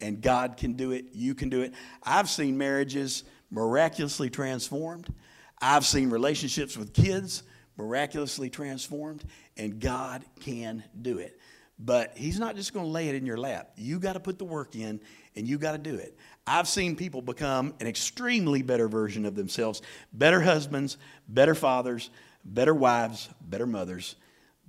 And 0.00 0.20
God 0.20 0.56
can 0.58 0.74
do 0.74 0.90
it. 0.90 1.06
You 1.12 1.34
can 1.34 1.48
do 1.48 1.62
it. 1.62 1.72
I've 2.02 2.28
seen 2.28 2.58
marriages 2.58 3.24
miraculously 3.50 4.28
transformed. 4.28 5.12
I've 5.60 5.86
seen 5.86 6.10
relationships 6.10 6.76
with 6.76 6.92
kids 6.92 7.42
miraculously 7.76 8.50
transformed, 8.50 9.24
and 9.56 9.80
God 9.80 10.24
can 10.40 10.84
do 11.00 11.18
it. 11.18 11.38
But 11.78 12.16
He's 12.16 12.38
not 12.38 12.56
just 12.56 12.72
going 12.72 12.86
to 12.86 12.90
lay 12.90 13.08
it 13.08 13.14
in 13.14 13.26
your 13.26 13.36
lap. 13.36 13.70
You 13.76 13.98
got 13.98 14.14
to 14.14 14.20
put 14.20 14.38
the 14.38 14.44
work 14.44 14.74
in, 14.74 15.00
and 15.34 15.46
you 15.46 15.58
got 15.58 15.72
to 15.72 15.78
do 15.78 15.94
it. 15.94 16.16
I've 16.46 16.68
seen 16.68 16.96
people 16.96 17.22
become 17.22 17.74
an 17.80 17.86
extremely 17.86 18.62
better 18.62 18.88
version 18.88 19.26
of 19.26 19.34
themselves 19.34 19.82
better 20.12 20.40
husbands, 20.40 20.96
better 21.28 21.54
fathers, 21.54 22.10
better 22.44 22.74
wives, 22.74 23.28
better 23.40 23.66
mothers 23.66 24.16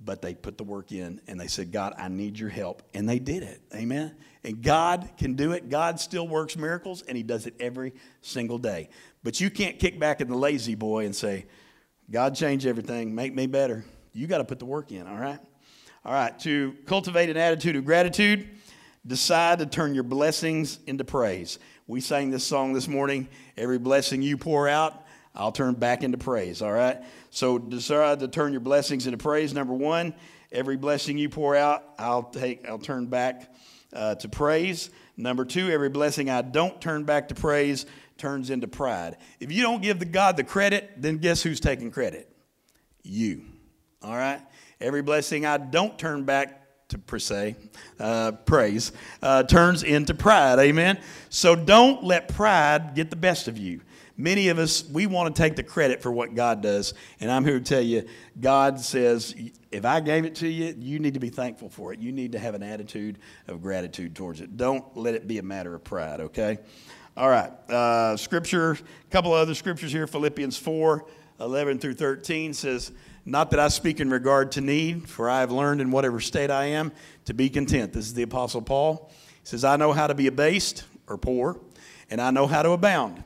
but 0.04 0.22
they 0.22 0.34
put 0.34 0.56
the 0.56 0.64
work 0.64 0.92
in 0.92 1.20
and 1.26 1.40
they 1.40 1.48
said, 1.48 1.72
God, 1.72 1.94
I 1.98 2.08
need 2.08 2.38
your 2.38 2.48
help. 2.48 2.82
And 2.94 3.08
they 3.08 3.18
did 3.18 3.42
it. 3.42 3.60
Amen. 3.74 4.14
And 4.44 4.62
God 4.62 5.10
can 5.18 5.34
do 5.34 5.52
it. 5.52 5.68
God 5.68 5.98
still 5.98 6.28
works 6.28 6.56
miracles 6.56 7.02
and 7.02 7.16
He 7.16 7.22
does 7.22 7.46
it 7.46 7.54
every 7.58 7.92
single 8.20 8.58
day. 8.58 8.90
But 9.24 9.40
you 9.40 9.50
can't 9.50 9.78
kick 9.78 9.98
back 9.98 10.20
in 10.20 10.28
the 10.28 10.36
La-Z-Boy 10.36 11.04
and 11.04 11.14
say, 11.14 11.46
God, 12.10 12.34
change 12.34 12.64
everything, 12.64 13.14
make 13.14 13.34
me 13.34 13.46
better. 13.46 13.84
You 14.12 14.26
got 14.26 14.38
to 14.38 14.44
put 14.44 14.58
the 14.58 14.64
work 14.64 14.92
in, 14.92 15.06
all 15.06 15.18
right? 15.18 15.40
All 16.04 16.12
right, 16.12 16.38
to 16.40 16.74
cultivate 16.86 17.28
an 17.28 17.36
attitude 17.36 17.76
of 17.76 17.84
gratitude, 17.84 18.48
decide 19.08 19.58
to 19.58 19.66
turn 19.66 19.94
your 19.94 20.04
blessings 20.04 20.78
into 20.86 21.02
praise. 21.02 21.58
We 21.86 22.02
sang 22.02 22.30
this 22.30 22.44
song 22.44 22.74
this 22.74 22.86
morning. 22.86 23.28
Every 23.56 23.78
blessing 23.78 24.20
you 24.20 24.36
pour 24.36 24.68
out, 24.68 25.06
I'll 25.34 25.50
turn 25.50 25.74
back 25.74 26.02
into 26.02 26.18
praise, 26.18 26.60
all 26.60 26.72
right? 26.72 26.98
So 27.30 27.58
decide 27.58 28.20
to 28.20 28.28
turn 28.28 28.52
your 28.52 28.60
blessings 28.60 29.06
into 29.06 29.16
praise. 29.16 29.54
Number 29.54 29.72
one, 29.72 30.14
every 30.52 30.76
blessing 30.76 31.16
you 31.16 31.30
pour 31.30 31.56
out, 31.56 31.82
I'll 31.98 32.24
take, 32.24 32.68
I'll 32.68 32.78
turn 32.78 33.06
back 33.06 33.50
uh, 33.94 34.16
to 34.16 34.28
praise. 34.28 34.90
Number 35.16 35.46
two, 35.46 35.70
every 35.70 35.88
blessing 35.88 36.28
I 36.28 36.42
don't 36.42 36.78
turn 36.78 37.04
back 37.04 37.28
to 37.28 37.34
praise 37.34 37.86
turns 38.18 38.50
into 38.50 38.68
pride. 38.68 39.16
If 39.40 39.50
you 39.50 39.62
don't 39.62 39.80
give 39.80 39.98
the 40.00 40.04
God 40.04 40.36
the 40.36 40.44
credit, 40.44 40.90
then 40.98 41.16
guess 41.16 41.42
who's 41.42 41.60
taking 41.60 41.90
credit? 41.90 42.30
You. 43.02 43.44
All 44.02 44.14
right? 44.14 44.42
Every 44.80 45.02
blessing 45.02 45.46
I 45.46 45.56
don't 45.56 45.98
turn 45.98 46.24
back 46.24 46.57
to 46.88 46.98
per 46.98 47.18
se, 47.18 47.54
uh, 48.00 48.32
praise, 48.32 48.92
uh, 49.22 49.42
turns 49.42 49.82
into 49.82 50.14
pride. 50.14 50.58
Amen? 50.58 50.98
So 51.28 51.54
don't 51.54 52.02
let 52.02 52.28
pride 52.28 52.94
get 52.94 53.10
the 53.10 53.16
best 53.16 53.46
of 53.46 53.58
you. 53.58 53.82
Many 54.16 54.48
of 54.48 54.58
us, 54.58 54.88
we 54.88 55.06
want 55.06 55.34
to 55.34 55.42
take 55.42 55.54
the 55.54 55.62
credit 55.62 56.02
for 56.02 56.10
what 56.10 56.34
God 56.34 56.60
does. 56.60 56.94
And 57.20 57.30
I'm 57.30 57.44
here 57.44 57.58
to 57.58 57.64
tell 57.64 57.82
you, 57.82 58.04
God 58.40 58.80
says, 58.80 59.34
if 59.70 59.84
I 59.84 60.00
gave 60.00 60.24
it 60.24 60.34
to 60.36 60.48
you, 60.48 60.74
you 60.76 60.98
need 60.98 61.14
to 61.14 61.20
be 61.20 61.28
thankful 61.28 61.68
for 61.68 61.92
it. 61.92 62.00
You 62.00 62.10
need 62.10 62.32
to 62.32 62.38
have 62.38 62.54
an 62.54 62.62
attitude 62.62 63.18
of 63.46 63.62
gratitude 63.62 64.16
towards 64.16 64.40
it. 64.40 64.56
Don't 64.56 64.84
let 64.96 65.14
it 65.14 65.28
be 65.28 65.38
a 65.38 65.42
matter 65.42 65.74
of 65.74 65.84
pride, 65.84 66.20
okay? 66.20 66.58
All 67.16 67.28
right. 67.28 67.52
Uh, 67.70 68.16
scripture, 68.16 68.72
a 68.72 69.10
couple 69.10 69.34
of 69.34 69.40
other 69.40 69.54
scriptures 69.54 69.92
here. 69.92 70.06
Philippians 70.06 70.56
4 70.56 71.04
11 71.40 71.78
through 71.78 71.94
13 71.94 72.52
says, 72.52 72.90
Not 73.28 73.50
that 73.50 73.60
I 73.60 73.68
speak 73.68 74.00
in 74.00 74.08
regard 74.08 74.52
to 74.52 74.62
need, 74.62 75.06
for 75.06 75.28
I 75.28 75.40
have 75.40 75.52
learned 75.52 75.82
in 75.82 75.90
whatever 75.90 76.18
state 76.18 76.50
I 76.50 76.64
am 76.64 76.92
to 77.26 77.34
be 77.34 77.50
content. 77.50 77.92
This 77.92 78.06
is 78.06 78.14
the 78.14 78.22
Apostle 78.22 78.62
Paul. 78.62 79.10
He 79.12 79.46
says, 79.46 79.64
I 79.64 79.76
know 79.76 79.92
how 79.92 80.06
to 80.06 80.14
be 80.14 80.28
abased 80.28 80.84
or 81.06 81.18
poor, 81.18 81.60
and 82.08 82.22
I 82.22 82.30
know 82.30 82.46
how 82.46 82.62
to 82.62 82.70
abound. 82.70 83.22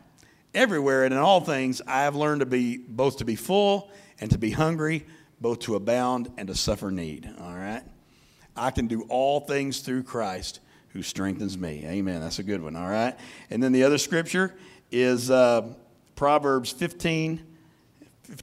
Everywhere 0.55 1.05
and 1.05 1.14
in 1.14 1.20
all 1.20 1.40
things, 1.40 1.80
I 1.86 2.03
have 2.03 2.16
learned 2.16 2.40
to 2.40 2.46
be 2.46 2.78
both 2.78 3.18
to 3.18 3.24
be 3.24 3.36
full 3.36 3.92
and 4.18 4.28
to 4.32 4.38
be 4.38 4.50
hungry, 4.50 5.07
both 5.40 5.61
to 5.61 5.76
abound 5.76 6.32
and 6.36 6.48
to 6.48 6.57
suffer 6.57 6.90
need. 6.90 7.32
All 7.40 7.55
right? 7.55 7.82
I 8.57 8.72
can 8.72 8.88
do 8.88 9.03
all 9.09 9.38
things 9.38 9.82
through 9.82 10.03
Christ 10.03 10.59
who 10.88 11.05
strengthens 11.05 11.57
me. 11.57 11.84
Amen. 11.86 12.20
That's 12.20 12.40
a 12.40 12.42
good 12.42 12.61
one. 12.61 12.74
All 12.74 12.90
right? 12.90 13.16
And 13.50 13.62
then 13.62 13.70
the 13.70 13.84
other 13.84 13.98
scripture 13.98 14.53
is 14.90 15.30
uh, 15.30 15.62
Proverbs 16.16 16.72
15, 16.72 17.51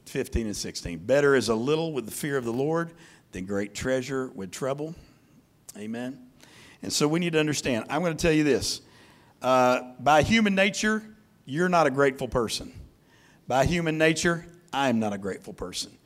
15 0.06 0.46
and 0.46 0.56
16. 0.56 0.98
Better 0.98 1.34
is 1.34 1.48
a 1.48 1.54
little 1.54 1.92
with 1.92 2.06
the 2.06 2.12
fear 2.12 2.36
of 2.36 2.44
the 2.44 2.52
Lord 2.52 2.92
than 3.32 3.46
great 3.46 3.74
treasure 3.74 4.30
with 4.34 4.50
trouble. 4.50 4.94
Amen. 5.76 6.18
And 6.82 6.92
so 6.92 7.06
we 7.06 7.20
need 7.20 7.32
to 7.34 7.40
understand. 7.40 7.86
I'm 7.90 8.02
going 8.02 8.16
to 8.16 8.20
tell 8.20 8.32
you 8.32 8.44
this. 8.44 8.80
Uh, 9.42 9.92
by 9.98 10.22
human 10.22 10.54
nature, 10.54 11.02
you're 11.44 11.68
not 11.68 11.86
a 11.86 11.90
grateful 11.90 12.28
person. 12.28 12.72
By 13.46 13.64
human 13.64 13.98
nature, 13.98 14.46
I'm 14.72 14.98
not 14.98 15.12
a 15.12 15.18
grateful 15.18 15.52
person. 15.52 15.96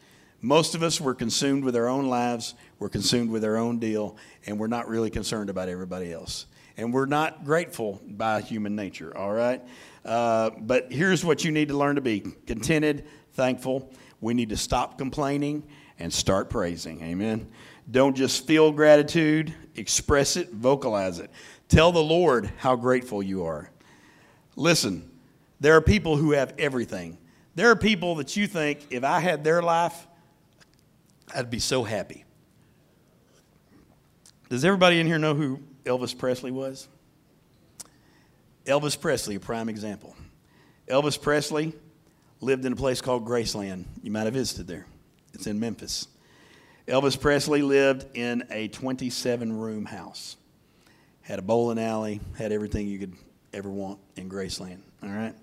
Most 0.40 0.74
of 0.74 0.82
us, 0.82 1.00
we're 1.00 1.14
consumed 1.14 1.64
with 1.64 1.74
our 1.74 1.88
own 1.88 2.08
lives, 2.08 2.54
we're 2.78 2.90
consumed 2.90 3.30
with 3.30 3.44
our 3.44 3.56
own 3.56 3.78
deal, 3.78 4.16
and 4.46 4.58
we're 4.58 4.66
not 4.66 4.88
really 4.88 5.10
concerned 5.10 5.48
about 5.48 5.68
everybody 5.68 6.12
else. 6.12 6.46
And 6.76 6.92
we're 6.92 7.06
not 7.06 7.44
grateful 7.44 8.00
by 8.06 8.40
human 8.40 8.76
nature, 8.76 9.16
all 9.16 9.32
right? 9.32 9.62
Uh, 10.04 10.50
but 10.60 10.92
here's 10.92 11.24
what 11.24 11.44
you 11.44 11.50
need 11.50 11.68
to 11.68 11.76
learn 11.76 11.94
to 11.94 12.02
be 12.02 12.20
contented, 12.46 13.06
thankful. 13.34 13.92
We 14.20 14.34
need 14.34 14.48
to 14.48 14.56
stop 14.56 14.98
complaining 14.98 15.64
and 15.98 16.12
start 16.12 16.50
praising. 16.50 17.02
Amen. 17.02 17.48
Don't 17.90 18.16
just 18.16 18.46
feel 18.46 18.72
gratitude, 18.72 19.54
express 19.76 20.36
it, 20.36 20.50
vocalize 20.50 21.18
it. 21.18 21.30
Tell 21.68 21.92
the 21.92 22.02
Lord 22.02 22.50
how 22.56 22.76
grateful 22.76 23.22
you 23.22 23.44
are. 23.44 23.70
Listen, 24.56 25.10
there 25.60 25.76
are 25.76 25.80
people 25.80 26.16
who 26.16 26.32
have 26.32 26.54
everything. 26.58 27.18
There 27.54 27.70
are 27.70 27.76
people 27.76 28.16
that 28.16 28.36
you 28.36 28.46
think, 28.46 28.86
if 28.90 29.04
I 29.04 29.20
had 29.20 29.44
their 29.44 29.62
life, 29.62 30.06
I'd 31.34 31.50
be 31.50 31.58
so 31.58 31.84
happy. 31.84 32.24
Does 34.48 34.64
everybody 34.64 35.00
in 35.00 35.06
here 35.06 35.18
know 35.18 35.34
who 35.34 35.60
Elvis 35.84 36.16
Presley 36.16 36.50
was? 36.50 36.88
Elvis 38.66 38.98
Presley, 38.98 39.34
a 39.34 39.40
prime 39.40 39.68
example. 39.68 40.16
Elvis 40.88 41.20
Presley 41.20 41.74
lived 42.44 42.64
in 42.64 42.72
a 42.72 42.76
place 42.76 43.00
called 43.00 43.26
Graceland. 43.26 43.84
You 44.02 44.10
might 44.10 44.24
have 44.24 44.34
visited 44.34 44.66
there, 44.66 44.86
it's 45.32 45.46
in 45.46 45.58
Memphis. 45.58 46.08
Elvis 46.86 47.18
Presley 47.18 47.62
lived 47.62 48.04
in 48.14 48.44
a 48.50 48.68
27 48.68 49.58
room 49.58 49.86
house, 49.86 50.36
had 51.22 51.38
a 51.38 51.42
bowling 51.42 51.78
alley, 51.78 52.20
had 52.36 52.52
everything 52.52 52.86
you 52.86 52.98
could 52.98 53.14
ever 53.54 53.70
want 53.70 53.98
in 54.16 54.28
Graceland. 54.28 54.80
All 55.02 55.08
right? 55.08 55.34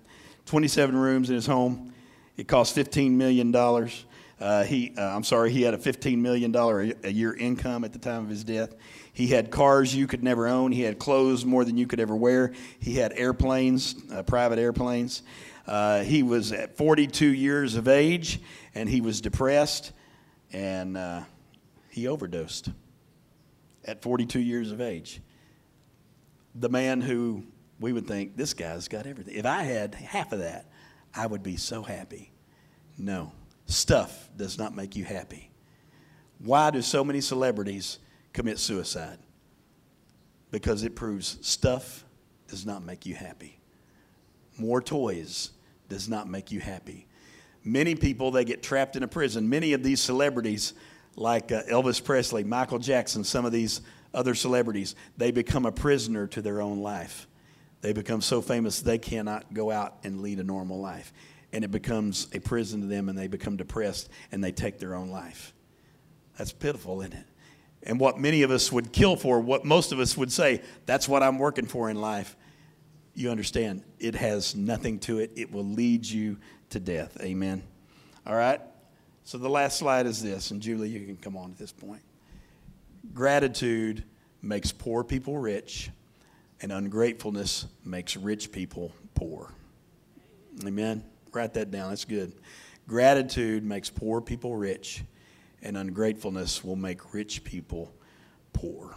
27 0.46 0.96
rooms 0.96 1.30
in 1.30 1.34
his 1.34 1.46
home. 1.46 1.92
It 2.36 2.46
cost 2.46 2.76
$15 2.76 3.10
million. 3.10 3.54
Uh, 3.54 4.64
he, 4.64 4.94
uh, 4.96 5.02
I'm 5.02 5.24
sorry, 5.24 5.50
he 5.50 5.62
had 5.62 5.74
a 5.74 5.78
$15 5.78 6.18
million 6.18 6.54
a 6.54 7.10
year 7.10 7.34
income 7.34 7.84
at 7.84 7.92
the 7.92 7.98
time 7.98 8.22
of 8.22 8.28
his 8.28 8.44
death. 8.44 8.74
He 9.12 9.26
had 9.26 9.50
cars 9.50 9.94
you 9.94 10.06
could 10.06 10.22
never 10.22 10.46
own. 10.46 10.72
He 10.72 10.82
had 10.82 10.98
clothes 10.98 11.44
more 11.44 11.64
than 11.64 11.76
you 11.76 11.86
could 11.86 12.00
ever 12.00 12.14
wear. 12.16 12.52
He 12.78 12.94
had 12.94 13.12
airplanes, 13.14 13.96
uh, 14.12 14.22
private 14.22 14.58
airplanes. 14.58 15.22
Uh, 15.66 16.02
he 16.02 16.22
was 16.22 16.52
at 16.52 16.76
42 16.76 17.26
years 17.26 17.76
of 17.76 17.88
age 17.88 18.40
and 18.74 18.88
he 18.88 19.00
was 19.00 19.20
depressed 19.20 19.92
and 20.52 20.96
uh, 20.96 21.22
he 21.88 22.06
overdosed 22.06 22.70
at 23.84 24.02
42 24.02 24.40
years 24.40 24.72
of 24.72 24.80
age. 24.80 25.20
The 26.54 26.68
man 26.68 27.00
who 27.00 27.44
we 27.80 27.92
would 27.92 28.06
think 28.06 28.36
this 28.36 28.54
guy's 28.54 28.88
got 28.88 29.06
everything. 29.06 29.34
If 29.34 29.46
I 29.46 29.62
had 29.62 29.94
half 29.94 30.32
of 30.32 30.40
that, 30.40 30.66
I 31.14 31.26
would 31.26 31.42
be 31.42 31.56
so 31.56 31.82
happy. 31.82 32.32
No, 32.98 33.32
stuff 33.66 34.30
does 34.36 34.58
not 34.58 34.74
make 34.74 34.96
you 34.96 35.04
happy. 35.04 35.50
Why 36.38 36.70
do 36.70 36.82
so 36.82 37.04
many 37.04 37.20
celebrities 37.20 37.98
commit 38.32 38.58
suicide? 38.58 39.18
Because 40.50 40.82
it 40.82 40.94
proves 40.94 41.38
stuff 41.40 42.04
does 42.48 42.66
not 42.66 42.84
make 42.84 43.06
you 43.06 43.14
happy. 43.14 43.61
More 44.58 44.82
toys 44.82 45.50
does 45.88 46.08
not 46.08 46.28
make 46.28 46.50
you 46.50 46.60
happy. 46.60 47.06
Many 47.64 47.94
people, 47.94 48.30
they 48.30 48.44
get 48.44 48.62
trapped 48.62 48.96
in 48.96 49.02
a 49.02 49.08
prison. 49.08 49.48
Many 49.48 49.72
of 49.72 49.82
these 49.82 50.00
celebrities, 50.00 50.74
like 51.16 51.52
uh, 51.52 51.62
Elvis 51.64 52.02
Presley, 52.02 52.44
Michael 52.44 52.78
Jackson, 52.78 53.24
some 53.24 53.44
of 53.44 53.52
these 53.52 53.82
other 54.12 54.34
celebrities, 54.34 54.94
they 55.16 55.30
become 55.30 55.64
a 55.66 55.72
prisoner 55.72 56.26
to 56.28 56.42
their 56.42 56.60
own 56.60 56.80
life. 56.80 57.26
They 57.80 57.92
become 57.92 58.20
so 58.20 58.40
famous 58.40 58.80
they 58.80 58.98
cannot 58.98 59.52
go 59.54 59.70
out 59.70 59.98
and 60.04 60.20
lead 60.20 60.38
a 60.38 60.44
normal 60.44 60.80
life. 60.80 61.12
And 61.52 61.64
it 61.64 61.70
becomes 61.70 62.28
a 62.32 62.38
prison 62.40 62.80
to 62.80 62.86
them, 62.86 63.08
and 63.08 63.18
they 63.18 63.26
become 63.26 63.56
depressed 63.56 64.08
and 64.30 64.42
they 64.42 64.52
take 64.52 64.78
their 64.78 64.94
own 64.94 65.10
life. 65.10 65.52
That's 66.38 66.52
pitiful, 66.52 67.02
isn't 67.02 67.12
it? 67.12 67.26
And 67.82 67.98
what 67.98 68.18
many 68.18 68.42
of 68.42 68.50
us 68.50 68.70
would 68.72 68.92
kill 68.92 69.16
for, 69.16 69.40
what 69.40 69.64
most 69.64 69.92
of 69.92 69.98
us 69.98 70.16
would 70.16 70.32
say, 70.32 70.62
that's 70.86 71.08
what 71.08 71.22
I'm 71.22 71.38
working 71.38 71.66
for 71.66 71.90
in 71.90 72.00
life. 72.00 72.36
You 73.14 73.30
understand, 73.30 73.82
it 73.98 74.14
has 74.14 74.54
nothing 74.54 74.98
to 75.00 75.18
it. 75.18 75.32
It 75.36 75.52
will 75.52 75.64
lead 75.64 76.06
you 76.06 76.38
to 76.70 76.80
death. 76.80 77.18
Amen. 77.20 77.62
All 78.26 78.34
right? 78.34 78.60
So 79.24 79.38
the 79.38 79.50
last 79.50 79.78
slide 79.78 80.06
is 80.06 80.22
this, 80.22 80.50
and 80.50 80.60
Julie, 80.60 80.88
you 80.88 81.06
can 81.06 81.16
come 81.16 81.36
on 81.36 81.50
at 81.50 81.58
this 81.58 81.72
point. 81.72 82.02
Gratitude 83.14 84.04
makes 84.40 84.72
poor 84.72 85.04
people 85.04 85.38
rich 85.38 85.90
and 86.62 86.70
ungratefulness 86.70 87.66
makes 87.84 88.16
rich 88.16 88.52
people 88.52 88.92
poor. 89.14 89.50
Amen. 90.64 91.04
Write 91.32 91.54
that 91.54 91.70
down. 91.70 91.90
That's 91.90 92.04
good. 92.04 92.32
Gratitude 92.86 93.64
makes 93.64 93.90
poor 93.90 94.20
people 94.20 94.56
rich, 94.56 95.02
and 95.62 95.76
ungratefulness 95.76 96.62
will 96.62 96.76
make 96.76 97.12
rich 97.12 97.42
people 97.42 97.92
poor. 98.52 98.94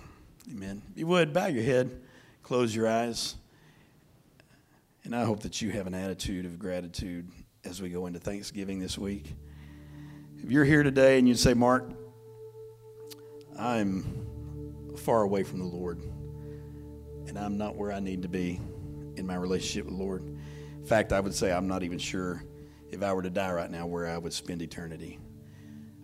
Amen. 0.51 0.81
If 0.91 0.99
you 0.99 1.07
would, 1.07 1.33
bow 1.33 1.47
your 1.47 1.63
head, 1.63 1.99
close 2.43 2.75
your 2.75 2.87
eyes. 2.87 3.35
And 5.05 5.15
I 5.15 5.23
hope 5.23 5.41
that 5.41 5.61
you 5.61 5.69
have 5.69 5.85
an 5.85 5.93
attitude 5.93 6.45
of 6.45 6.57
gratitude 6.57 7.29
as 7.63 7.79
we 7.79 7.89
go 7.89 8.07
into 8.07 8.17
Thanksgiving 8.19 8.79
this 8.79 8.97
week. 8.97 9.35
If 10.43 10.49
you're 10.49 10.65
here 10.65 10.81
today 10.81 11.19
and 11.19 11.27
you 11.27 11.35
say, 11.35 11.53
Mark, 11.53 11.91
I'm 13.57 14.25
far 14.97 15.21
away 15.21 15.43
from 15.43 15.59
the 15.59 15.65
Lord 15.65 16.01
and 17.27 17.37
I'm 17.37 17.55
not 17.55 17.75
where 17.75 17.91
I 17.91 17.99
need 17.99 18.23
to 18.23 18.27
be 18.27 18.59
in 19.15 19.27
my 19.27 19.35
relationship 19.35 19.85
with 19.85 19.95
the 19.95 20.03
Lord. 20.03 20.23
In 20.23 20.85
fact, 20.85 21.13
I 21.13 21.19
would 21.19 21.35
say 21.35 21.51
I'm 21.51 21.67
not 21.67 21.83
even 21.83 21.99
sure 21.99 22.43
if 22.89 23.03
I 23.03 23.13
were 23.13 23.21
to 23.21 23.29
die 23.29 23.51
right 23.51 23.69
now 23.69 23.85
where 23.85 24.07
I 24.07 24.17
would 24.17 24.33
spend 24.33 24.63
eternity. 24.63 25.19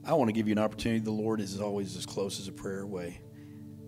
I 0.05 0.13
want 0.13 0.29
to 0.29 0.33
give 0.33 0.47
you 0.47 0.51
an 0.51 0.59
opportunity. 0.59 0.99
The 0.99 1.09
Lord 1.09 1.41
is 1.41 1.59
always 1.59 1.97
as 1.97 2.05
close 2.05 2.39
as 2.39 2.47
a 2.47 2.51
prayer 2.51 2.81
away. 2.81 3.19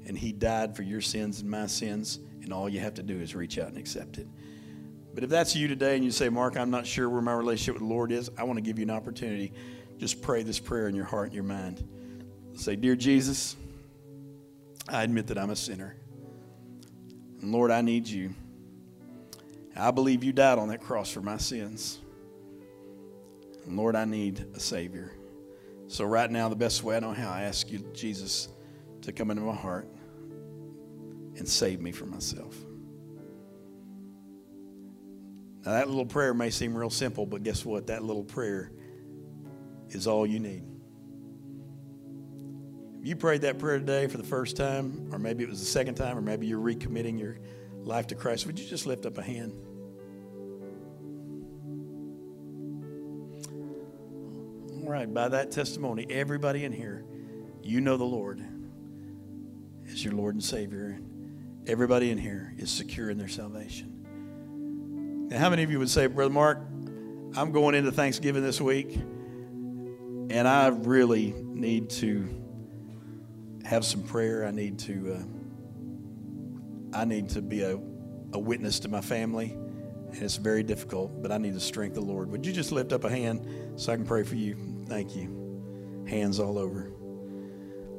And 0.08 0.18
He 0.18 0.32
died 0.32 0.76
for 0.76 0.82
your 0.82 1.02
sins 1.02 1.42
and 1.42 1.50
my 1.52 1.68
sins, 1.68 2.20
and 2.42 2.52
all 2.52 2.68
you 2.68 2.80
have 2.80 2.96
to 2.96 3.04
do 3.04 3.20
is 3.20 3.36
reach 3.36 3.60
out 3.60 3.70
and 3.70 3.78
accept 3.78 4.18
it. 4.18 4.28
But 5.14 5.24
if 5.24 5.30
that's 5.30 5.56
you 5.56 5.68
today 5.68 5.96
and 5.96 6.04
you 6.04 6.12
say, 6.12 6.30
Mark, 6.30 6.58
I'm 6.58 6.72
not 6.72 6.88
sure 6.88 7.10
where 7.10 7.22
my 7.22 7.34
relationship 7.34 7.76
with 7.76 7.88
the 7.88 7.94
Lord 7.94 8.12
is, 8.12 8.32
I 8.38 8.44
want 8.44 8.58
to 8.58 8.62
give 8.62 8.80
you 8.80 8.84
an 8.84 8.90
opportunity. 8.90 9.54
Just 10.00 10.22
pray 10.22 10.44
this 10.44 10.60
prayer 10.60 10.88
in 10.88 10.96
your 10.96 11.06
heart 11.06 11.28
and 11.28 11.36
your 11.36 11.44
mind. 11.44 11.88
Say, 12.56 12.76
Dear 12.76 12.96
Jesus, 12.96 13.56
I 14.90 15.04
admit 15.04 15.28
that 15.28 15.38
I'm 15.38 15.52
a 15.52 15.56
sinner. 15.56 15.96
And 17.42 17.52
Lord, 17.52 17.72
I 17.72 17.82
need 17.82 18.08
you. 18.08 18.34
I 19.76 19.92
believe 19.92 20.24
you 20.24 20.34
died 20.34 20.60
on 20.60 20.70
that 20.70 20.82
cross 20.82 21.12
for 21.12 21.22
my 21.22 21.38
sins. 21.38 22.00
And 23.66 23.78
Lord, 23.78 23.96
I 23.96 24.06
need 24.06 24.46
a 24.56 24.60
Savior. 24.60 25.12
So, 25.88 26.06
right 26.06 26.30
now, 26.30 26.50
the 26.50 26.56
best 26.56 26.84
way 26.84 26.96
I 26.98 27.00
know 27.00 27.14
how, 27.14 27.32
I 27.32 27.44
ask 27.44 27.72
you, 27.72 27.80
Jesus, 27.94 28.50
to 29.02 29.12
come 29.12 29.30
into 29.32 29.44
my 29.44 29.56
heart 29.56 29.88
and 31.38 31.48
save 31.48 31.82
me 31.82 31.92
from 31.92 32.12
myself. 32.12 32.56
Now, 35.66 35.74
that 35.74 35.88
little 35.88 36.06
prayer 36.06 36.34
may 36.34 36.50
seem 36.50 36.76
real 36.76 36.90
simple, 36.90 37.26
but 37.26 37.44
guess 37.44 37.64
what? 37.64 37.88
That 37.88 38.04
little 38.04 38.24
prayer 38.24 38.72
is 39.90 40.08
all 40.08 40.26
you 40.26 40.40
need 40.40 40.64
If 43.00 43.08
you 43.08 43.16
prayed 43.16 43.42
that 43.42 43.60
prayer 43.60 43.80
today 43.80 44.08
for 44.08 44.18
the 44.18 44.24
first 44.24 44.58
time, 44.58 45.10
or 45.12 45.20
maybe 45.20 45.44
it 45.44 45.50
was 45.50 45.60
the 45.60 45.66
second 45.66 45.96
time, 45.96 46.18
or 46.18 46.22
maybe 46.22 46.48
you're 46.48 46.60
recommitting 46.60 47.20
your 47.20 47.38
life 47.84 48.08
to 48.08 48.16
Christ, 48.16 48.46
would 48.46 48.60
you 48.60 48.68
just 48.68 48.86
lift 48.86 49.06
up 49.06 49.18
a 49.18 49.22
hand? 49.24 49.54
right, 54.94 55.12
by 55.12 55.28
that 55.28 55.52
testimony, 55.52 56.06
everybody 56.10 56.66
in 56.66 56.72
here, 56.72 57.04
you 57.64 57.82
know 57.82 57.98
the 57.98 58.04
Lord 58.04 58.44
as 59.88 60.04
your 60.04 60.14
Lord 60.14 60.36
and 60.36 60.44
Savior. 60.44 61.00
Everybody 61.66 62.12
in 62.12 62.18
here 62.18 62.54
is 62.58 62.70
secure 62.70 63.10
in 63.10 63.18
their 63.18 63.28
salvation. 63.28 63.93
Now, 65.30 65.40
how 65.40 65.50
many 65.50 65.64
of 65.64 65.72
you 65.72 65.80
would 65.80 65.90
say, 65.90 66.08
Brother 66.08 66.34
Mark, 66.34 66.60
I'm 67.36 67.52
going 67.52 67.76
into 67.76 67.92
Thanksgiving 67.92 68.44
this 68.44 68.62
week, 68.62 68.96
and 68.96 70.48
I 70.48 70.68
really 70.68 71.34
need 71.38 71.90
to 71.92 72.28
have 73.64 73.86
some 73.86 74.04
prayer. 74.04 74.46
I 74.46 74.52
need 74.52 74.78
to, 74.80 75.18
uh, 75.20 76.98
I 76.98 77.06
need 77.06 77.30
to 77.30 77.42
be 77.42 77.62
a, 77.62 77.80
a 78.34 78.40
witness 78.40 78.80
to 78.82 78.90
my 78.90 79.02
family, 79.02 79.52
and 79.52 80.22
it's 80.22 80.36
very 80.36 80.62
difficult. 80.62 81.24
But 81.24 81.32
I 81.32 81.38
need 81.38 81.54
the 81.56 81.62
strength 81.62 81.98
of 81.98 82.06
the 82.06 82.12
Lord. 82.12 82.30
Would 82.30 82.46
you 82.46 82.54
just 82.54 82.72
lift 82.72 82.92
up 82.92 83.04
a 83.04 83.10
hand 83.10 83.48
so 83.78 83.94
I 83.94 83.96
can 83.96 84.06
pray 84.06 84.24
for 84.24 84.36
you? 84.36 84.56
Thank 84.88 85.16
you. 85.16 86.06
Hands 86.08 86.40
all 86.40 86.60
over. 86.60 86.92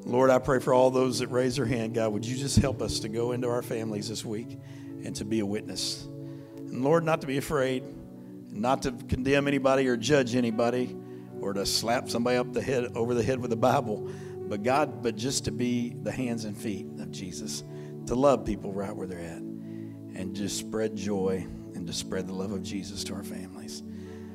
Lord, 0.04 0.28
I 0.30 0.38
pray 0.38 0.60
for 0.60 0.74
all 0.74 0.90
those 0.90 1.20
that 1.20 1.28
raise 1.28 1.56
their 1.56 1.64
hand. 1.64 1.94
God, 1.94 2.12
would 2.12 2.26
you 2.26 2.36
just 2.36 2.58
help 2.58 2.82
us 2.82 3.00
to 3.00 3.08
go 3.08 3.32
into 3.32 3.48
our 3.48 3.62
families 3.62 4.08
this 4.10 4.24
week 4.24 4.58
and 5.02 5.16
to 5.16 5.24
be 5.24 5.40
a 5.40 5.46
witness? 5.46 6.06
And 6.74 6.84
Lord, 6.84 7.04
not 7.04 7.22
to 7.22 7.26
be 7.26 7.38
afraid 7.38 7.82
not 8.54 8.82
to 8.82 8.92
condemn 8.92 9.48
anybody 9.48 9.88
or 9.88 9.96
judge 9.96 10.36
anybody 10.36 10.96
or 11.40 11.52
to 11.52 11.66
slap 11.66 12.08
somebody 12.08 12.36
up 12.36 12.52
the 12.52 12.62
head 12.62 12.92
over 12.94 13.12
the 13.12 13.22
head 13.22 13.40
with 13.40 13.50
the 13.50 13.56
Bible, 13.56 14.08
but 14.48 14.62
God, 14.62 15.02
but 15.02 15.16
just 15.16 15.44
to 15.46 15.50
be 15.50 15.94
the 16.02 16.12
hands 16.12 16.44
and 16.44 16.56
feet 16.56 16.86
of 17.00 17.10
Jesus, 17.10 17.64
to 18.06 18.14
love 18.14 18.44
people 18.44 18.72
right 18.72 18.94
where 18.94 19.06
they're 19.06 19.18
at, 19.18 19.42
and 19.42 20.34
just 20.34 20.56
spread 20.56 20.96
joy 20.96 21.44
and 21.74 21.86
to 21.86 21.92
spread 21.92 22.28
the 22.28 22.32
love 22.32 22.52
of 22.52 22.62
Jesus 22.62 23.02
to 23.04 23.14
our 23.14 23.24
families. 23.24 23.82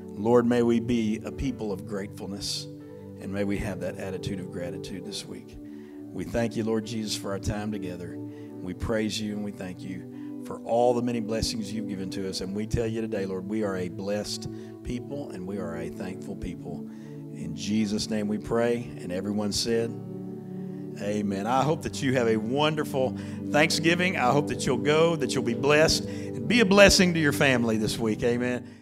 Lord, 0.04 0.46
may 0.46 0.64
we 0.64 0.82
be 0.82 1.22
a 1.24 1.32
people 1.32 1.72
of 1.72 1.88
gratefulness, 1.88 2.66
and 3.22 3.32
may 3.32 3.46
we 3.46 3.58
have 3.60 3.80
that 3.80 3.98
attitude 3.98 4.42
of 4.42 4.52
gratitude 4.52 5.06
this 5.06 5.26
week. 5.26 5.58
We 6.12 6.26
thank 6.26 6.58
you, 6.58 6.66
Lord 6.66 6.86
Jesus, 6.86 7.16
for 7.16 7.32
our 7.32 7.40
time 7.40 7.72
together. 7.72 8.18
We 8.18 8.74
praise 8.74 9.20
you 9.22 9.34
and 9.34 9.46
we 9.46 9.52
thank 9.52 9.80
you 9.82 10.19
for 10.50 10.60
all 10.62 10.96
the 10.96 11.02
many 11.04 11.20
blessings 11.20 11.72
you've 11.72 11.88
given 11.88 12.10
to 12.10 12.28
us. 12.28 12.42
And 12.42 12.56
we 12.56 12.66
tell 12.66 12.88
you 12.88 13.02
today, 13.02 13.28
Lord, 13.28 13.48
we 13.48 13.64
are 13.64 13.78
a 13.78 13.88
blessed 13.88 14.50
people 14.82 15.30
and 15.30 15.46
we 15.46 15.60
are 15.60 15.78
a 15.78 15.90
thankful 15.90 16.36
people. 16.36 16.90
In 17.36 17.56
Jesus' 17.56 18.10
name 18.10 18.28
we 18.28 18.40
pray. 18.40 18.78
And 19.00 19.12
everyone 19.12 19.52
said, 19.52 19.92
Amen. 21.04 21.46
I 21.46 21.62
hope 21.62 21.84
that 21.84 22.02
you 22.02 22.16
have 22.16 22.28
a 22.28 22.38
wonderful 22.38 23.16
Thanksgiving. 23.52 24.18
I 24.18 24.32
hope 24.32 24.48
that 24.48 24.66
you'll 24.66 24.78
go, 24.78 25.16
that 25.18 25.36
you'll 25.36 25.44
be 25.44 25.54
blessed, 25.54 26.06
and 26.06 26.48
be 26.48 26.62
a 26.62 26.66
blessing 26.66 27.14
to 27.14 27.20
your 27.20 27.32
family 27.32 27.78
this 27.78 28.00
week. 28.00 28.24
Amen. 28.24 28.80